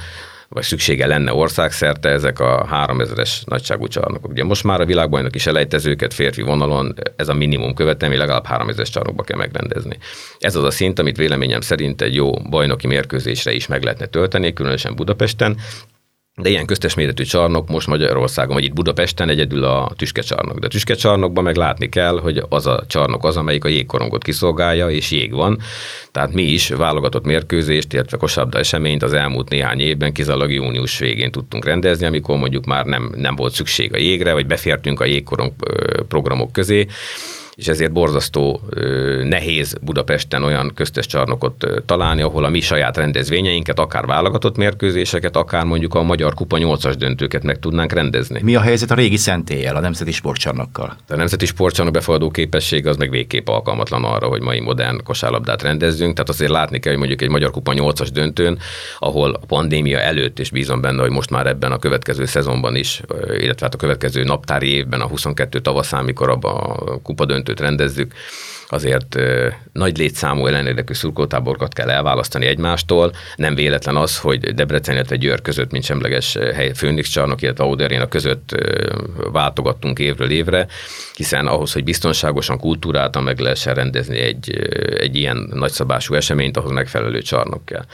vagy 0.48 0.62
szüksége 0.62 1.06
lenne 1.06 1.32
országszerte 1.34 2.08
ezek 2.08 2.40
a 2.40 2.68
3000-es 2.72 3.30
nagyságú 3.44 3.86
csarnokok. 3.86 4.30
Ugye 4.30 4.44
most 4.44 4.64
már 4.64 4.80
a 4.80 4.84
világbajnok 4.84 5.34
is 5.34 5.46
elejtezőket 5.46 6.14
férfi 6.14 6.42
vonalon, 6.42 6.94
ez 7.16 7.28
a 7.28 7.34
minimum 7.34 7.74
követelmény, 7.74 8.18
legalább 8.18 8.46
3000-es 8.50 8.90
csarnokba 8.90 9.22
kell 9.22 9.38
megrendezni. 9.38 9.98
Ez 10.38 10.56
az 10.56 10.64
a 10.64 10.70
szint, 10.70 10.98
amit 10.98 11.16
véleményem 11.16 11.60
szerint 11.60 12.02
egy 12.02 12.14
jó 12.14 12.30
bajnoki 12.50 12.86
mérkőzésre 12.86 13.52
is 13.52 13.66
meg 13.66 13.82
lehetne 13.82 14.06
tölteni, 14.06 14.52
különösen 14.52 14.94
Budapesten, 14.94 15.56
de 16.38 16.48
ilyen 16.48 16.66
köztes 16.66 16.94
méretű 16.94 17.22
csarnok 17.22 17.68
most 17.68 17.86
Magyarországon, 17.86 18.54
vagy 18.54 18.64
itt 18.64 18.72
Budapesten 18.72 19.28
egyedül 19.28 19.64
a 19.64 19.92
tüskecsarnok. 19.96 20.58
De 20.58 20.66
a 20.66 20.70
tüskecsarnokban 20.70 21.44
meg 21.44 21.56
látni 21.56 21.88
kell, 21.88 22.20
hogy 22.20 22.42
az 22.48 22.66
a 22.66 22.84
csarnok 22.86 23.24
az, 23.24 23.36
amelyik 23.36 23.64
a 23.64 23.68
jégkorongot 23.68 24.24
kiszolgálja, 24.24 24.90
és 24.90 25.10
jég 25.10 25.32
van. 25.32 25.58
Tehát 26.12 26.32
mi 26.32 26.42
is 26.42 26.68
válogatott 26.68 27.24
mérkőzést, 27.24 27.92
illetve 27.92 28.16
kosabda 28.16 28.58
eseményt 28.58 29.02
az 29.02 29.12
elmúlt 29.12 29.48
néhány 29.48 29.80
évben 29.80 30.12
kizárólag 30.12 30.52
június 30.52 30.98
végén 30.98 31.30
tudtunk 31.30 31.64
rendezni, 31.64 32.06
amikor 32.06 32.38
mondjuk 32.38 32.64
már 32.64 32.84
nem, 32.84 33.12
nem 33.16 33.36
volt 33.36 33.52
szükség 33.52 33.94
a 33.94 33.98
jégre, 33.98 34.32
vagy 34.32 34.46
befértünk 34.46 35.00
a 35.00 35.04
jégkorong 35.04 35.52
programok 36.08 36.52
közé 36.52 36.86
és 37.58 37.68
ezért 37.68 37.92
borzasztó 37.92 38.60
nehéz 39.22 39.76
Budapesten 39.82 40.42
olyan 40.42 40.72
köztes 40.74 41.06
csarnokot 41.06 41.66
találni, 41.86 42.22
ahol 42.22 42.44
a 42.44 42.48
mi 42.48 42.60
saját 42.60 42.96
rendezvényeinket, 42.96 43.78
akár 43.78 44.06
válogatott 44.06 44.56
mérkőzéseket, 44.56 45.36
akár 45.36 45.64
mondjuk 45.64 45.94
a 45.94 46.02
Magyar 46.02 46.34
Kupa 46.34 46.56
8-as 46.60 46.94
döntőket 46.98 47.42
meg 47.42 47.58
tudnánk 47.58 47.92
rendezni. 47.92 48.40
Mi 48.42 48.54
a 48.54 48.60
helyzet 48.60 48.90
a 48.90 48.94
régi 48.94 49.16
szentélyel, 49.16 49.76
a 49.76 49.80
Nemzeti 49.80 50.12
Sportcsarnokkal? 50.12 50.96
A 51.08 51.16
Nemzeti 51.16 51.46
Sportcsarnok 51.46 51.94
befogadó 51.94 52.30
képesség 52.30 52.86
az 52.86 52.96
meg 52.96 53.10
végképp 53.10 53.48
alkalmatlan 53.48 54.04
arra, 54.04 54.26
hogy 54.26 54.40
mai 54.40 54.60
modern 54.60 55.02
kosárlabdát 55.04 55.62
rendezzünk. 55.62 56.12
Tehát 56.12 56.28
azért 56.28 56.50
látni 56.50 56.78
kell, 56.78 56.90
hogy 56.90 57.00
mondjuk 57.00 57.22
egy 57.22 57.30
Magyar 57.30 57.50
Kupa 57.50 57.72
8-as 57.74 58.08
döntőn, 58.12 58.58
ahol 58.98 59.30
a 59.42 59.46
pandémia 59.46 59.98
előtt, 59.98 60.38
és 60.38 60.50
bízom 60.50 60.80
benne, 60.80 61.00
hogy 61.00 61.10
most 61.10 61.30
már 61.30 61.46
ebben 61.46 61.72
a 61.72 61.78
következő 61.78 62.24
szezonban 62.24 62.76
is, 62.76 63.02
illetve 63.38 63.64
hát 63.64 63.74
a 63.74 63.78
következő 63.78 64.24
naptári 64.24 64.74
évben, 64.74 65.00
a 65.00 65.06
22 65.06 65.60
tavaszán, 65.60 66.04
mikor 66.04 66.30
a 66.30 66.38
kupa 67.02 67.24
döntő 67.24 67.46
döntőt 67.48 67.60
rendezzük, 67.60 68.12
azért 68.68 69.18
nagy 69.72 69.98
létszámú 69.98 70.46
ellenérdekű 70.46 70.92
szurkoltáborokat 70.92 71.72
kell 71.72 71.90
elválasztani 71.90 72.46
egymástól. 72.46 73.12
Nem 73.36 73.54
véletlen 73.54 73.96
az, 73.96 74.18
hogy 74.18 74.54
Debrecen, 74.54 74.94
illetve 74.94 75.16
Győr 75.16 75.42
között, 75.42 75.70
mint 75.70 75.84
semleges 75.84 76.36
hely, 76.54 76.72
Főnix 76.74 77.08
csarnok, 77.08 77.42
illetve 77.42 77.64
Auderéna 77.64 78.06
között 78.06 78.54
váltogattunk 79.32 79.98
évről 79.98 80.30
évre, 80.30 80.66
hiszen 81.14 81.46
ahhoz, 81.46 81.72
hogy 81.72 81.84
biztonságosan, 81.84 82.58
kultúráltan 82.58 83.22
meg 83.22 83.38
lehessen 83.38 83.74
rendezni 83.74 84.18
egy, 84.18 84.50
egy 84.98 85.16
ilyen 85.16 85.50
nagyszabású 85.54 86.14
eseményt, 86.14 86.56
ahhoz 86.56 86.70
megfelelő 86.70 87.22
csarnok 87.22 87.64
kell. 87.64 87.84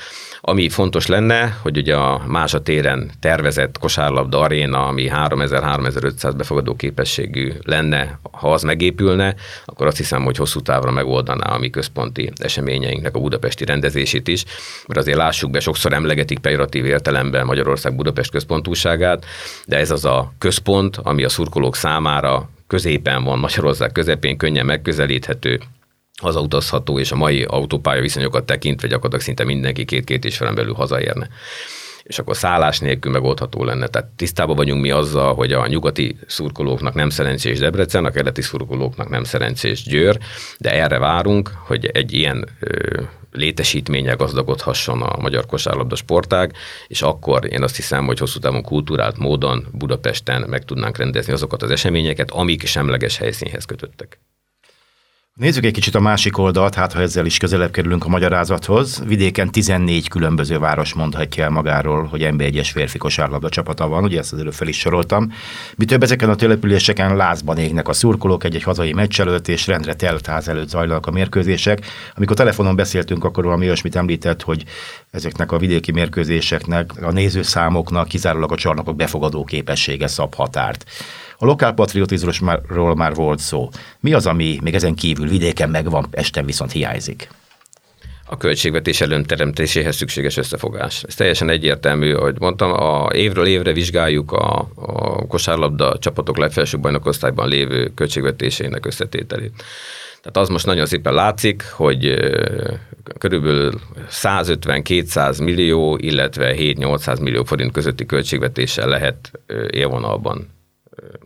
Ami 0.41 0.69
fontos 0.69 1.07
lenne, 1.07 1.59
hogy 1.63 1.77
ugye 1.77 1.97
a 1.97 2.23
más 2.27 2.55
a 2.55 2.63
téren 2.63 3.11
tervezett 3.21 3.79
kosárlabda 3.79 4.41
aréna, 4.41 4.87
ami 4.87 5.11
3000-3500 5.15 6.33
befogadó 6.37 6.75
képességű 6.75 7.53
lenne, 7.63 8.19
ha 8.31 8.53
az 8.53 8.63
megépülne, 8.63 9.35
akkor 9.65 9.87
azt 9.87 9.97
hiszem, 9.97 10.25
hogy 10.25 10.37
hosszú 10.37 10.61
távra 10.65 10.91
megoldaná 10.91 11.55
a 11.55 11.59
mi 11.59 11.71
központi 11.71 12.33
eseményeinknek 12.37 13.17
a 13.17 13.21
budapesti 13.21 13.65
rendezését 13.65 14.29
is, 14.29 14.45
mert 14.87 15.01
azért 15.01 15.17
lássuk 15.17 15.51
be, 15.51 15.61
sokszor 15.61 15.93
emlegetik 15.93 16.39
pejoratív 16.39 16.85
értelemben 16.85 17.47
Magyarország 17.47 17.97
Budapest 17.97 18.31
központúságát, 18.31 19.25
de 19.67 19.77
ez 19.77 19.91
az 19.91 20.05
a 20.05 20.33
központ, 20.39 20.97
ami 20.97 21.25
a 21.25 21.29
szurkolók 21.29 21.77
számára 21.77 22.49
középen 22.67 23.25
van, 23.25 23.39
Magyarország 23.39 23.93
közepén 23.93 24.37
könnyen 24.37 24.67
megközelíthető, 24.67 25.61
hazautazható, 26.21 26.99
és 26.99 27.13
a 27.13 27.17
mai 27.17 27.43
autópálya 27.43 28.01
viszonyokat 28.01 28.45
tekintve 28.45 28.89
gyakorlatilag 28.89 29.25
szinte 29.25 29.45
mindenki 29.45 29.85
két-két 29.85 30.25
és 30.25 30.37
felen 30.37 30.55
belül 30.55 30.75
hazaérne. 30.75 31.29
És 32.05 32.19
akkor 32.19 32.37
szállás 32.37 32.79
nélkül 32.79 33.13
megoldható 33.13 33.65
lenne. 33.65 33.87
Tehát 33.87 34.09
tisztában 34.09 34.57
vagyunk 34.57 34.83
mi 34.83 34.91
azzal, 34.91 35.35
hogy 35.35 35.53
a 35.53 35.67
nyugati 35.67 36.19
szurkolóknak 36.27 36.95
nem 36.95 37.11
szerencsés 37.11 37.59
Debrecen, 37.59 38.05
a 38.05 38.11
keleti 38.11 38.43
szurkolóknak 38.43 39.09
nem 39.09 39.25
szerencsés 39.25 39.83
Győr, 39.83 40.19
de 40.59 40.73
erre 40.73 40.99
várunk, 40.99 41.51
hogy 41.67 41.87
egy 41.87 42.13
ilyen 42.13 42.49
ö, 42.61 43.03
létesítménye 43.33 44.13
gazdagodhasson 44.13 45.03
a 45.03 45.21
magyar 45.21 45.47
kosárlabda 45.47 45.97
sportág, 45.97 46.53
és 46.87 47.03
akkor 47.03 47.53
én 47.53 47.63
azt 47.63 47.77
hiszem, 47.77 48.07
hogy 48.07 48.19
hosszú 48.19 48.39
távon 48.39 48.63
kultúrált 48.63 49.19
módon 49.19 49.67
Budapesten 49.73 50.45
meg 50.49 50.65
tudnánk 50.65 50.97
rendezni 50.97 51.33
azokat 51.33 51.63
az 51.63 51.71
eseményeket, 51.71 52.31
amik 52.31 52.67
semleges 52.67 53.17
helyszínhez 53.17 53.65
kötöttek. 53.65 54.19
Nézzük 55.41 55.65
egy 55.65 55.73
kicsit 55.73 55.95
a 55.95 56.01
másik 56.01 56.39
oldalt, 56.39 56.75
hát 56.75 56.93
ha 56.93 57.01
ezzel 57.01 57.27
is 57.27 57.37
közelebb 57.37 57.71
kerülünk 57.71 58.05
a 58.05 58.09
magyarázathoz. 58.09 59.03
Vidéken 59.07 59.51
14 59.51 60.09
különböző 60.09 60.59
város 60.59 60.95
mondhatja 60.95 61.45
el 61.45 61.51
magáról, 61.51 62.05
hogy 62.05 62.29
NB1-es 62.31 62.69
férfi 62.73 62.99
kosárlabda 62.99 63.49
csapata 63.49 63.89
van, 63.89 64.05
ugye 64.05 64.19
ezt 64.19 64.33
az 64.33 64.39
előbb 64.39 64.53
fel 64.53 64.69
is 64.69 64.79
soroltam. 64.79 65.33
Mi 65.77 65.85
több 65.85 66.03
ezeken 66.03 66.31
a 66.31 66.35
településeken 66.35 67.17
lázban 67.17 67.59
égnek 67.59 67.89
a 67.89 67.93
szurkolók 67.93 68.45
egy-egy 68.45 68.63
hazai 68.63 68.93
meccs 68.93 69.21
előtt, 69.21 69.49
és 69.49 69.67
rendre 69.67 69.95
telt 69.95 70.27
ház 70.27 70.49
előtt 70.49 70.69
zajlanak 70.69 71.07
a 71.07 71.11
mérkőzések. 71.11 71.87
Amikor 72.17 72.37
telefonon 72.37 72.77
beszéltünk, 72.77 73.25
akkor 73.25 73.45
valami 73.45 73.67
olyasmit 73.67 73.97
említett, 73.97 74.43
hogy 74.43 74.65
ezeknek 75.11 75.53
a 75.53 75.59
vidéki 75.59 75.93
mérkőzéseknek, 75.93 77.03
a 77.03 77.11
nézőszámoknak 77.11 78.09
kizárólag 78.09 78.53
a 78.53 78.57
csarnokok 78.57 78.97
befogadó 78.97 79.45
képessége 79.45 80.07
szab 80.07 80.35
határt. 80.35 80.85
A 81.45 81.47
lokálpatriotizmusról 81.47 82.95
már 82.95 83.15
volt 83.15 83.39
szó. 83.39 83.69
Mi 84.01 84.13
az, 84.13 84.27
ami 84.27 84.59
még 84.63 84.75
ezen 84.75 84.95
kívül 84.95 85.29
vidéken 85.29 85.71
megvan, 85.71 86.07
Esten 86.11 86.45
viszont 86.45 86.73
hiányzik? 86.73 87.29
a 88.27 88.37
költségvetés 88.37 89.01
előteremtéséhez 89.01 89.97
szükséges 89.97 90.37
összefogás. 90.37 91.03
Ez 91.03 91.15
teljesen 91.15 91.49
egyértelmű, 91.49 92.15
ahogy 92.15 92.39
mondtam, 92.39 92.73
a 92.73 93.09
évről 93.13 93.47
évre 93.47 93.73
vizsgáljuk 93.73 94.33
a, 94.33 94.69
a 94.75 95.27
kosárlabda 95.27 95.99
csapatok 95.99 96.37
legfelsőbb 96.37 96.81
bajnokosztályban 96.81 97.49
lévő 97.49 97.93
költségvetésének 97.95 98.87
összetételét. 98.87 99.53
Tehát 100.21 100.37
az 100.37 100.49
most 100.49 100.67
nagyon 100.67 100.87
szépen 100.87 101.15
látszik, 101.15 101.63
hogy 101.71 102.15
körülbelül 103.19 103.73
150-200 104.11 105.45
millió, 105.45 105.97
illetve 105.97 106.55
7-800 106.59 107.21
millió 107.21 107.45
forint 107.45 107.73
közötti 107.73 108.07
költségvetéssel 108.07 108.89
lehet 108.89 109.31
élvonalban 109.71 110.53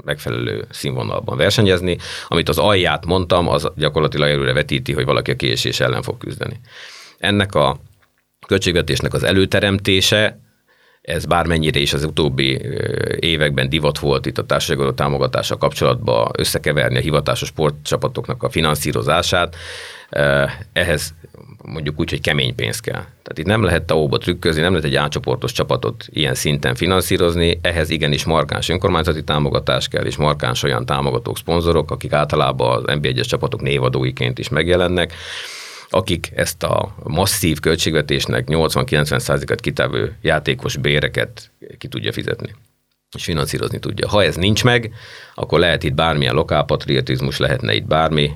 megfelelő 0.05 0.65
színvonalban 0.71 1.37
versenyezni. 1.37 1.99
Amit 2.29 2.49
az 2.49 2.59
alját 2.59 3.07
mondtam, 3.07 3.49
az 3.49 3.69
gyakorlatilag 3.77 4.31
előre 4.31 4.53
vetíti, 4.53 4.93
hogy 4.93 5.05
valaki 5.05 5.31
a 5.31 5.37
kiesés 5.37 5.81
ellen 5.81 6.03
fog 6.03 6.19
küzdeni. 6.19 6.61
Ennek 7.19 7.55
a 7.55 7.81
költségvetésnek 8.47 9.15
az 9.15 9.23
előteremtése, 9.23 10.41
ez 11.09 11.25
bármennyire 11.25 11.81
is 11.81 11.93
az 11.93 12.05
utóbbi 12.05 12.61
években 13.21 13.69
divat 13.69 13.99
volt 13.99 14.27
itt 14.27 14.39
a 14.39 14.47
társadalmi 14.47 14.95
támogatása 14.95 15.57
kapcsolatban 15.57 16.31
összekeverni 16.37 16.97
a 16.97 17.01
hivatásos 17.01 17.49
sportcsapatoknak 17.49 18.43
a 18.43 18.51
finanszírozását, 18.51 19.57
ehhez 20.73 21.15
mondjuk 21.65 22.01
úgy, 22.01 22.11
hogy 22.11 22.21
kemény 22.21 22.55
pénz 22.55 22.81
kell. 22.81 23.01
Tehát 23.01 23.39
itt 23.39 23.47
nem 23.47 23.63
lehet 23.63 23.83
tao 23.83 24.19
trükközni, 24.19 24.61
nem 24.61 24.71
lehet 24.71 24.87
egy 24.87 24.95
átcsoportos 24.95 25.53
csapatot 25.53 26.07
ilyen 26.09 26.35
szinten 26.35 26.75
finanszírozni, 26.75 27.59
ehhez 27.63 27.91
igenis 27.91 28.25
markáns 28.25 28.69
önkormányzati 28.69 29.25
támogatás 29.25 29.89
kell, 29.89 30.05
és 30.05 30.17
markáns 30.17 30.63
olyan 30.63 30.87
támogatók, 30.87 31.37
szponzorok, 31.37 31.91
akik 31.91 32.13
általában 32.13 32.77
az 32.77 32.83
NB1-es 32.87 33.27
csapatok 33.27 33.61
névadóiként 33.61 34.39
is 34.39 34.49
megjelennek, 34.49 35.13
akik 35.91 36.31
ezt 36.35 36.63
a 36.63 36.95
masszív 37.03 37.61
költségvetésnek 37.61 38.45
80-90%-at 38.49 39.61
kitevő 39.61 40.17
játékos 40.21 40.77
béreket 40.77 41.51
ki 41.79 41.89
tudja 41.89 42.13
fizetni 42.13 42.55
és 43.17 43.25
finanszírozni 43.25 43.79
tudja. 43.79 44.09
Ha 44.09 44.25
ez 44.25 44.37
nincs 44.37 44.65
meg, 44.65 44.91
akkor 45.35 45.59
lehet 45.59 45.83
itt 45.83 45.95
bármilyen 45.95 46.35
lokálpatriotizmus, 46.35 47.39
lehetne 47.39 47.75
itt 47.75 47.87
bármi 47.87 48.33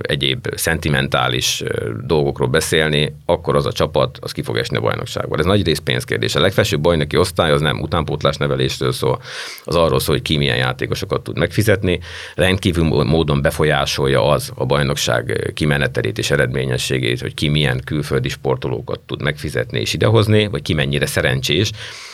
egyéb 0.00 0.48
szentimentális 0.54 1.62
dolgokról 2.04 2.48
beszélni, 2.48 3.14
akkor 3.26 3.56
az 3.56 3.66
a 3.66 3.72
csapat, 3.72 4.18
az 4.20 4.32
ki 4.32 4.42
fog 4.42 4.56
esni 4.56 4.76
a 4.76 4.80
bajnokságban. 4.80 5.38
Ez 5.38 5.44
nagy 5.44 5.64
rész 5.64 5.78
pénzkérdés. 5.78 6.34
A 6.34 6.40
legfelsőbb 6.40 6.80
bajnoki 6.80 7.16
osztály 7.16 7.50
az 7.50 7.60
nem 7.60 7.80
utánpótlás 7.80 8.36
nevelésről 8.36 8.92
szól, 8.92 9.22
az 9.64 9.74
arról 9.74 10.00
szól, 10.00 10.14
hogy 10.14 10.24
ki 10.24 10.36
milyen 10.36 10.56
játékosokat 10.56 11.22
tud 11.22 11.38
megfizetni. 11.38 12.00
Rendkívül 12.34 12.84
módon 13.04 13.42
befolyásolja 13.42 14.28
az 14.28 14.52
a 14.54 14.66
bajnokság 14.66 15.50
kimenetelét 15.54 16.18
és 16.18 16.30
eredményességét, 16.30 17.20
hogy 17.20 17.34
ki 17.34 17.48
milyen 17.48 17.80
külföldi 17.84 18.28
sportolókat 18.28 19.00
tud 19.00 19.22
megfizetni 19.22 19.80
és 19.80 19.92
idehozni, 19.92 20.46
vagy 20.46 20.62
ki 20.62 20.74
mennyire 20.74 21.06
szerencsés 21.06 21.70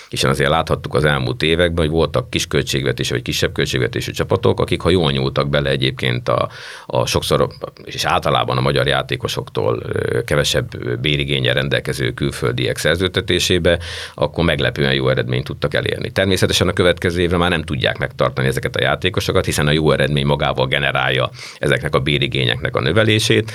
hiszen 0.08 0.30
azért 0.30 0.50
láthattuk 0.50 0.94
az 0.94 1.04
elmúlt 1.04 1.42
években, 1.42 1.84
hogy 1.84 1.94
voltak 1.94 2.30
kis 2.30 2.46
költségvetésű 2.46 3.14
vagy 3.14 3.22
kisebb 3.22 3.52
költségvetésű 3.52 4.10
csapatok, 4.10 4.60
akik 4.60 4.80
ha 4.80 4.90
jól 4.90 5.10
nyúltak 5.10 5.48
bele 5.48 5.70
egyébként 5.70 6.28
a, 6.28 6.48
a 6.86 7.06
sokszor, 7.06 7.48
és 7.84 8.04
általában 8.04 8.56
a 8.56 8.60
magyar 8.60 8.86
játékosoktól 8.86 9.82
kevesebb 10.24 10.98
bérigénye 11.00 11.52
rendelkező 11.52 12.10
külföldiek 12.10 12.76
szerződtetésébe, 12.76 13.78
akkor 14.14 14.44
meglepően 14.44 14.94
jó 14.94 15.08
eredményt 15.08 15.44
tudtak 15.44 15.74
elérni. 15.74 16.10
Természetesen 16.10 16.68
a 16.68 16.72
következő 16.72 17.20
évre 17.20 17.36
már 17.36 17.50
nem 17.50 17.62
tudják 17.62 17.98
megtartani 17.98 18.48
ezeket 18.48 18.76
a 18.76 18.82
játékosokat, 18.82 19.44
hiszen 19.44 19.66
a 19.66 19.70
jó 19.70 19.92
eredmény 19.92 20.26
magával 20.26 20.66
generálja 20.66 21.30
ezeknek 21.58 21.94
a 21.94 22.00
bérigényeknek 22.00 22.76
a 22.76 22.80
növelését, 22.80 23.52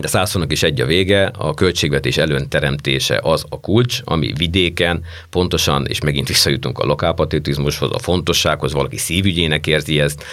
de 0.00 0.08
százszónak 0.08 0.52
is 0.52 0.62
egy 0.62 0.80
a 0.80 0.86
vége, 0.86 1.30
a 1.38 1.54
költségvetés 1.54 2.16
előnteremtése 2.16 3.20
az 3.22 3.44
a 3.48 3.60
kulcs, 3.60 4.00
ami 4.04 4.32
vidéken 4.36 5.04
pontosan, 5.30 5.86
és 5.86 6.00
megint 6.00 6.28
visszajutunk 6.28 6.78
a 6.78 6.86
lokálpatriotizmushoz, 6.86 7.90
a 7.92 7.98
fontossághoz, 7.98 8.72
valaki 8.72 8.96
szívügyének 8.96 9.66
érzi 9.66 10.00
ezt, 10.00 10.24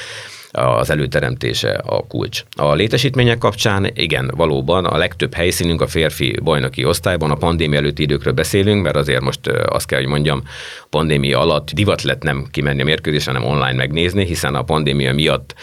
az 0.55 0.89
előteremtése 0.89 1.71
a 1.71 2.07
kulcs. 2.07 2.43
A 2.55 2.73
létesítmények 2.73 3.37
kapcsán 3.37 3.91
igen, 3.93 4.31
valóban 4.35 4.85
a 4.85 4.97
legtöbb 4.97 5.33
helyszínünk 5.33 5.81
a 5.81 5.87
férfi 5.87 6.39
bajnoki 6.43 6.85
osztályban, 6.85 7.31
a 7.31 7.35
pandémia 7.35 7.79
előtti 7.79 8.01
időkről 8.01 8.33
beszélünk, 8.33 8.83
mert 8.83 8.95
azért 8.95 9.21
most 9.21 9.47
azt 9.47 9.87
kell, 9.87 9.99
hogy 9.99 10.07
mondjam, 10.07 10.43
pandémia 10.89 11.39
alatt 11.39 11.71
divat 11.73 12.01
lett 12.01 12.23
nem 12.23 12.47
kimenni 12.51 12.81
a 12.81 12.85
mérkőzésre, 12.85 13.31
hanem 13.31 13.47
online 13.47 13.73
megnézni, 13.73 14.25
hiszen 14.25 14.55
a 14.55 14.63
pandémia 14.63 15.13
miatt 15.13 15.55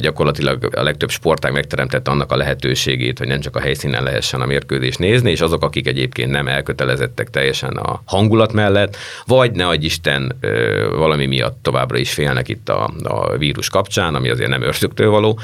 gyakorlatilag 0.00 0.74
a 0.76 0.82
legtöbb 0.82 1.10
sportág 1.10 1.52
megteremtette 1.52 2.10
annak 2.10 2.32
a 2.32 2.36
lehetőségét, 2.36 3.18
hogy 3.18 3.26
nem 3.26 3.40
csak 3.40 3.56
a 3.56 3.60
helyszínen 3.60 4.02
lehessen 4.02 4.40
a 4.40 4.46
mérkőzést 4.46 4.98
nézni, 4.98 5.30
és 5.30 5.40
azok, 5.40 5.62
akik 5.62 5.86
egyébként 5.86 6.30
nem 6.30 6.48
elkötelezettek 6.48 7.30
teljesen 7.30 7.76
a 7.76 8.02
hangulat 8.04 8.52
mellett, 8.52 8.96
vagy 9.26 9.52
ne 9.52 9.66
adj 9.66 9.84
Isten 9.84 10.36
valami 10.96 11.26
miatt 11.26 11.58
továbbra 11.62 11.98
is 11.98 12.12
félnek 12.12 12.48
itt 12.48 12.68
a, 12.68 12.90
a 13.02 13.36
vírus 13.36 13.68
kapcsán, 13.68 14.14
ami 14.14 14.28
azért 14.28 14.50
nem 14.50 14.62
ördögtől 14.62 15.10
való, 15.10 15.38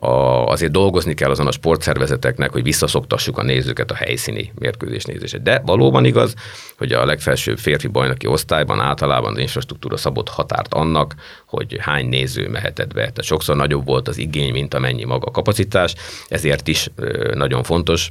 a, 0.00 0.46
azért 0.46 0.72
dolgozni 0.72 1.14
kell 1.14 1.30
azon 1.30 1.46
a 1.46 1.52
sportszervezeteknek, 1.52 2.50
hogy 2.50 2.62
visszaszoktassuk 2.62 3.38
a 3.38 3.42
nézőket 3.42 3.90
a 3.90 3.94
helyszíni 3.94 4.52
mérkőzés 4.54 5.04
nézésre. 5.04 5.38
De 5.38 5.62
valóban 5.64 6.04
igaz, 6.04 6.34
hogy 6.78 6.92
a 6.92 7.04
legfelsőbb 7.04 7.58
férfi 7.58 7.86
bajnoki 7.86 8.26
osztályban 8.26 8.80
általában 8.80 9.32
az 9.32 9.38
infrastruktúra 9.38 9.96
szabott 9.96 10.28
határt 10.28 10.74
annak, 10.74 11.14
hogy 11.46 11.76
hány 11.80 12.06
néző 12.06 12.48
mehetett 12.48 12.94
be. 12.94 13.00
Tehát 13.00 13.22
sokszor 13.22 13.56
nagyobb 13.56 13.86
volt 13.86 14.08
az 14.08 14.18
igény, 14.18 14.52
mint 14.52 14.74
amennyi 14.74 15.04
maga 15.04 15.26
a 15.26 15.30
kapacitás, 15.30 15.94
ezért 16.28 16.68
is 16.68 16.88
nagyon 17.34 17.62
fontos, 17.62 18.10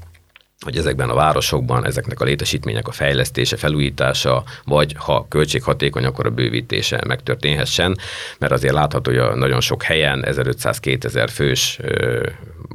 hogy 0.65 0.77
ezekben 0.77 1.09
a 1.09 1.13
városokban 1.13 1.85
ezeknek 1.85 2.19
a 2.19 2.23
létesítmények 2.23 2.87
a 2.87 2.91
fejlesztése, 2.91 3.57
felújítása, 3.57 4.43
vagy 4.63 4.95
ha 4.97 5.25
költséghatékony, 5.29 6.05
akkor 6.05 6.25
a 6.25 6.29
bővítése 6.29 7.01
megtörténhessen, 7.07 7.97
mert 8.39 8.51
azért 8.51 8.73
látható, 8.73 9.11
hogy 9.11 9.37
nagyon 9.37 9.61
sok 9.61 9.83
helyen 9.83 10.23
1500-2000 10.27 11.29
fős, 11.31 11.79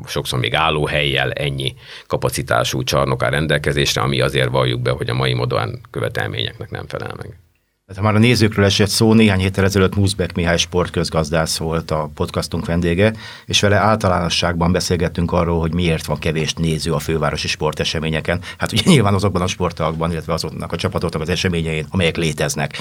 sokszor 0.06 0.38
még 0.38 0.54
helyjel 0.88 1.32
ennyi 1.32 1.74
kapacitású 2.06 2.82
csarnok 2.82 3.22
áll 3.22 3.30
rendelkezésre, 3.30 4.00
ami 4.00 4.20
azért 4.20 4.50
valljuk 4.50 4.80
be, 4.80 4.90
hogy 4.90 5.10
a 5.10 5.14
mai 5.14 5.34
modern 5.34 5.80
követelményeknek 5.90 6.70
nem 6.70 6.86
felel 6.86 7.14
meg. 7.16 7.38
Tehát 7.86 8.02
ha 8.02 8.08
már 8.08 8.20
a 8.20 8.26
nézőkről 8.26 8.64
esett 8.64 8.88
szó, 8.88 9.14
néhány 9.14 9.40
héttel 9.40 9.64
ezelőtt 9.64 9.94
Muszbek 9.94 10.34
Mihály 10.34 10.56
sportközgazdász 10.56 11.56
volt 11.56 11.90
a 11.90 12.10
podcastunk 12.14 12.66
vendége, 12.66 13.12
és 13.46 13.60
vele 13.60 13.76
általánosságban 13.76 14.72
beszélgettünk 14.72 15.32
arról, 15.32 15.60
hogy 15.60 15.74
miért 15.74 16.06
van 16.06 16.18
kevés 16.18 16.52
néző 16.52 16.92
a 16.92 16.98
fővárosi 16.98 17.48
sporteseményeken. 17.48 18.40
Hát 18.58 18.72
ugye 18.72 18.82
nyilván 18.84 19.14
azokban 19.14 19.42
a 19.42 19.46
sporttalakban, 19.46 20.10
illetve 20.10 20.32
azoknak 20.32 20.72
a 20.72 20.76
csapatoknak 20.76 21.22
az 21.22 21.28
eseményein, 21.28 21.86
amelyek 21.90 22.16
léteznek. 22.16 22.76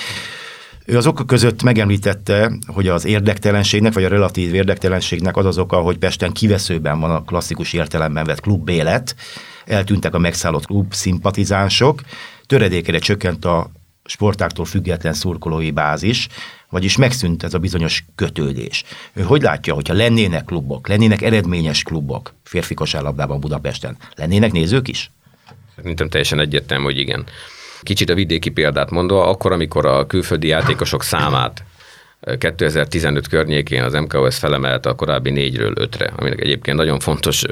Ő 0.86 0.98
az 0.98 1.08
okok 1.08 1.28
között 1.28 1.64
megemlítette, 1.64 2.52
hogy 2.66 2.88
az 2.88 3.06
érdektelenségnek, 3.06 3.94
vagy 3.94 4.04
a 4.04 4.10
relatív 4.10 4.54
érdektelenségnek 4.54 5.38
az 5.38 5.46
az 5.46 5.58
oka, 5.58 5.78
hogy 5.78 5.98
Pesten 5.98 6.32
kiveszőben 6.32 7.00
van 7.00 7.12
a 7.12 7.24
klasszikus 7.24 7.74
értelemben 7.74 8.26
vett 8.26 8.40
klubélet, 8.40 9.16
eltűntek 9.66 10.14
a 10.14 10.20
megszállott 10.20 10.66
klub 10.66 10.94
szimpatizánsok, 10.94 12.02
töredékére 12.46 13.00
csökkent 13.00 13.46
a 13.46 13.70
sportáktól 14.06 14.66
független 14.66 15.14
szurkolói 15.14 15.72
bázis, 15.72 16.28
vagyis 16.70 16.98
megszűnt 16.98 17.44
ez 17.44 17.54
a 17.54 17.60
bizonyos 17.60 18.06
kötődés. 18.16 18.84
Ő 19.14 19.22
hogy 19.22 19.42
látja, 19.42 19.74
hogyha 19.74 19.94
lennének 19.94 20.46
klubok, 20.46 20.88
lennének 20.88 21.22
eredményes 21.22 21.84
klubok 21.84 22.34
férfi 22.44 22.74
kosárlabdában 22.74 23.40
Budapesten, 23.40 23.98
lennének 24.16 24.52
nézők 24.52 24.88
is? 24.88 25.12
Szerintem 25.76 26.10
teljesen 26.10 26.40
egyértelmű, 26.40 26.84
hogy 26.84 26.98
igen. 26.98 27.26
Kicsit 27.82 28.10
a 28.10 28.14
vidéki 28.14 28.50
példát 28.50 28.90
mondva, 28.90 29.28
akkor, 29.28 29.52
amikor 29.52 29.86
a 29.86 30.08
külföldi 30.08 30.48
játékosok 30.48 31.04
számát 31.04 31.64
2015 32.38 33.28
környékén 33.28 33.84
az 33.84 33.94
MKOS 33.94 34.38
felemelte 34.38 34.90
a 34.90 34.96
korábbi 34.96 35.30
négyről 35.30 35.74
ötre, 35.76 36.14
aminek 36.18 36.42
egyébként 36.42 36.78
nagyon 36.78 37.00
fontos 37.00 37.44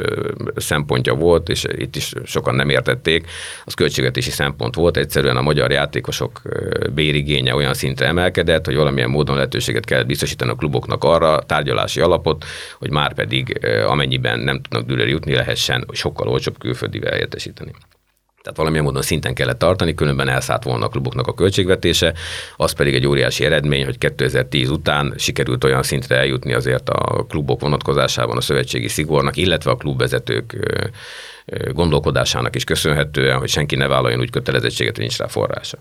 szempontja 0.55 1.13
volt, 1.13 1.49
és 1.49 1.65
itt 1.77 1.95
is 1.95 2.13
sokan 2.25 2.55
nem 2.55 2.69
értették, 2.69 3.27
az 3.65 3.73
költségvetési 3.73 4.29
szempont 4.29 4.75
volt, 4.75 4.97
egyszerűen 4.97 5.37
a 5.37 5.41
magyar 5.41 5.71
játékosok 5.71 6.41
bérigénye 6.93 7.55
olyan 7.55 7.73
szintre 7.73 8.05
emelkedett, 8.05 8.65
hogy 8.65 8.75
valamilyen 8.75 9.09
módon 9.09 9.35
lehetőséget 9.35 9.85
kellett 9.85 10.05
biztosítani 10.05 10.51
a 10.51 10.55
kluboknak 10.55 11.03
arra, 11.03 11.39
tárgyalási 11.39 12.01
alapot, 12.01 12.45
hogy 12.79 12.89
már 12.89 13.13
pedig 13.13 13.59
amennyiben 13.87 14.39
nem 14.39 14.61
tudnak 14.61 14.87
dőlőre 14.87 15.09
jutni, 15.09 15.33
lehessen 15.33 15.85
sokkal 15.91 16.27
olcsóbb 16.27 16.59
külföldivel 16.59 17.11
helyettesíteni. 17.11 17.71
Tehát 18.49 18.63
valamilyen 18.63 18.93
módon 18.93 19.01
szinten 19.07 19.33
kellett 19.33 19.59
tartani, 19.59 19.93
különben 19.93 20.29
elszállt 20.29 20.63
volna 20.63 20.85
a 20.85 20.89
kluboknak 20.89 21.27
a 21.27 21.33
költségvetése, 21.33 22.13
az 22.55 22.71
pedig 22.71 22.93
egy 22.93 23.07
óriási 23.07 23.45
eredmény, 23.45 23.85
hogy 23.85 23.97
2010 23.97 24.69
után 24.69 25.13
sikerült 25.17 25.63
olyan 25.63 25.83
szintre 25.83 26.17
eljutni 26.17 26.53
azért 26.53 26.89
a 26.89 27.25
klubok 27.29 27.61
vonatkozásában 27.61 28.37
a 28.37 28.41
szövetségi 28.41 28.87
szigornak, 28.87 29.37
illetve 29.37 29.71
a 29.71 29.75
klubvezetők 29.75 30.57
gondolkodásának 31.71 32.55
is 32.55 32.63
köszönhetően, 32.63 33.37
hogy 33.37 33.49
senki 33.49 33.75
ne 33.75 33.87
vállaljon 33.87 34.19
úgy 34.19 34.31
kötelezettséget, 34.31 34.95
hogy 34.95 35.03
nincs 35.03 35.17
rá 35.17 35.27
forrása. 35.27 35.77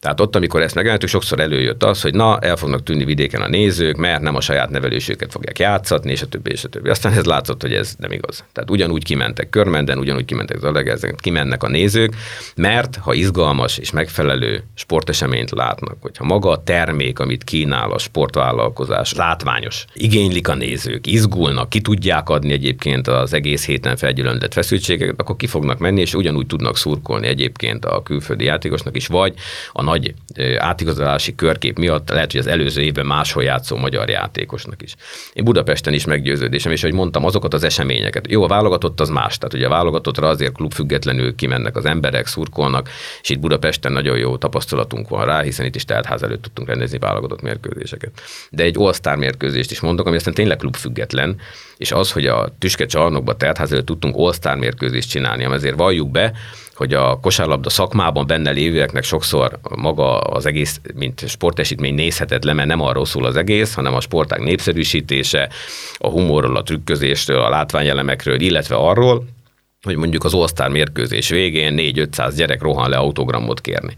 Tehát 0.00 0.20
ott, 0.20 0.36
amikor 0.36 0.62
ezt 0.62 0.74
megállítjuk, 0.74 1.10
sokszor 1.10 1.40
előjött 1.40 1.82
az, 1.82 2.02
hogy 2.02 2.14
na, 2.14 2.38
el 2.38 2.56
fognak 2.56 2.82
tűnni 2.82 3.04
vidéken 3.04 3.42
a 3.42 3.48
nézők, 3.48 3.96
mert 3.96 4.22
nem 4.22 4.34
a 4.34 4.40
saját 4.40 4.70
nevelősüket 4.70 5.32
fogják 5.32 5.58
játszatni, 5.58 6.10
és 6.10 6.22
a 6.22 6.26
többi, 6.26 6.50
és 6.50 6.64
a 6.64 6.68
többi. 6.68 6.88
Aztán 6.88 7.12
ez 7.12 7.24
látszott, 7.24 7.62
hogy 7.62 7.72
ez 7.72 7.94
nem 7.98 8.12
igaz. 8.12 8.44
Tehát 8.52 8.70
ugyanúgy 8.70 9.04
kimentek 9.04 9.48
körmenden, 9.48 9.98
ugyanúgy 9.98 10.24
kimentek 10.24 10.58
zalegezen, 10.58 11.14
kimennek 11.16 11.62
a 11.62 11.68
nézők, 11.68 12.14
mert 12.56 12.96
ha 12.96 13.14
izgalmas 13.14 13.78
és 13.78 13.90
megfelelő 13.90 14.62
sporteseményt 14.74 15.50
látnak, 15.50 15.96
hogyha 16.00 16.24
maga 16.24 16.50
a 16.50 16.62
termék, 16.62 17.18
amit 17.18 17.44
kínál 17.44 17.90
a 17.90 17.98
sportvállalkozás, 17.98 19.14
látványos, 19.14 19.84
igénylik 19.92 20.48
a 20.48 20.54
nézők, 20.54 21.06
izgulnak, 21.06 21.68
ki 21.68 21.80
tudják 21.80 22.28
adni 22.28 22.52
egyébként 22.52 23.08
az 23.08 23.32
egész 23.32 23.66
héten 23.66 23.96
felgyülöndett 23.96 24.52
feszültségeket, 24.52 25.20
akkor 25.20 25.36
ki 25.36 25.46
fognak 25.46 25.78
menni, 25.78 26.00
és 26.00 26.14
ugyanúgy 26.14 26.46
tudnak 26.46 26.76
szurkolni 26.76 27.26
egyébként 27.26 27.84
a 27.84 28.02
külföldi 28.02 28.44
játékosnak 28.44 28.96
is, 28.96 29.06
vagy 29.06 29.34
a 29.72 29.82
nagy 29.86 30.14
átigazolási 30.58 31.34
körkép 31.34 31.78
miatt 31.78 32.08
lehet, 32.08 32.30
hogy 32.30 32.40
az 32.40 32.46
előző 32.46 32.82
évben 32.82 33.06
máshol 33.06 33.42
játszó 33.42 33.76
magyar 33.76 34.08
játékosnak 34.08 34.82
is. 34.82 34.94
Én 35.32 35.44
Budapesten 35.44 35.92
is 35.92 36.04
meggyőződésem, 36.04 36.72
és 36.72 36.82
hogy 36.82 36.92
mondtam, 36.92 37.24
azokat 37.24 37.54
az 37.54 37.64
eseményeket. 37.64 38.30
Jó, 38.30 38.42
a 38.42 38.48
válogatott 38.48 39.00
az 39.00 39.08
más, 39.08 39.38
tehát 39.38 39.54
ugye 39.54 39.66
a 39.66 39.68
válogatottra 39.68 40.28
azért 40.28 40.52
klubfüggetlenül 40.52 41.34
kimennek 41.34 41.76
az 41.76 41.84
emberek, 41.84 42.26
szurkolnak, 42.26 42.88
és 43.22 43.28
itt 43.28 43.40
Budapesten 43.40 43.92
nagyon 43.92 44.18
jó 44.18 44.36
tapasztalatunk 44.36 45.08
van 45.08 45.24
rá, 45.24 45.40
hiszen 45.40 45.66
itt 45.66 45.74
is 45.74 45.84
teltház 45.84 46.22
előtt 46.22 46.42
tudtunk 46.42 46.68
rendezni 46.68 46.98
válogatott 46.98 47.42
mérkőzéseket. 47.42 48.20
De 48.50 48.62
egy 48.62 48.76
all 48.78 49.16
mérkőzést 49.16 49.70
is 49.70 49.80
mondok, 49.80 50.06
ami 50.06 50.16
aztán 50.16 50.34
tényleg 50.34 50.56
klubfüggetlen, 50.56 51.36
és 51.76 51.92
az, 51.92 52.12
hogy 52.12 52.26
a 52.26 52.54
tüske 52.58 52.86
csarnokba 52.86 53.36
teltház 53.36 53.72
előtt 53.72 53.86
tudtunk 53.86 54.14
all 54.16 54.56
mérkőzést 54.56 55.10
csinálni, 55.10 55.44
ezért 55.44 55.76
valljuk 55.76 56.10
be, 56.10 56.32
hogy 56.76 56.94
a 56.94 57.18
kosárlabda 57.20 57.70
szakmában 57.70 58.26
benne 58.26 58.50
lévőeknek 58.50 59.04
sokszor 59.04 59.58
maga 59.76 60.18
az 60.18 60.46
egész, 60.46 60.80
mint 60.94 61.28
sportesítmény 61.28 61.94
nézhetetlen, 61.94 62.56
mert 62.56 62.68
nem 62.68 62.80
arról 62.80 63.06
szól 63.06 63.24
az 63.24 63.36
egész, 63.36 63.74
hanem 63.74 63.94
a 63.94 64.00
sportág 64.00 64.40
népszerűsítése, 64.40 65.48
a 65.98 66.08
humorról, 66.08 66.56
a 66.56 66.62
trükközésről, 66.62 67.40
a 67.40 67.48
látványelemekről, 67.48 68.40
illetve 68.40 68.74
arról, 68.74 69.24
hogy 69.82 69.96
mondjuk 69.96 70.24
az 70.24 70.34
All-Star 70.34 70.68
mérkőzés 70.68 71.28
végén 71.28 71.74
4-500 71.78 72.32
gyerek 72.36 72.62
rohan 72.62 72.90
le 72.90 72.96
autogramot 72.96 73.60
kérni. 73.60 73.96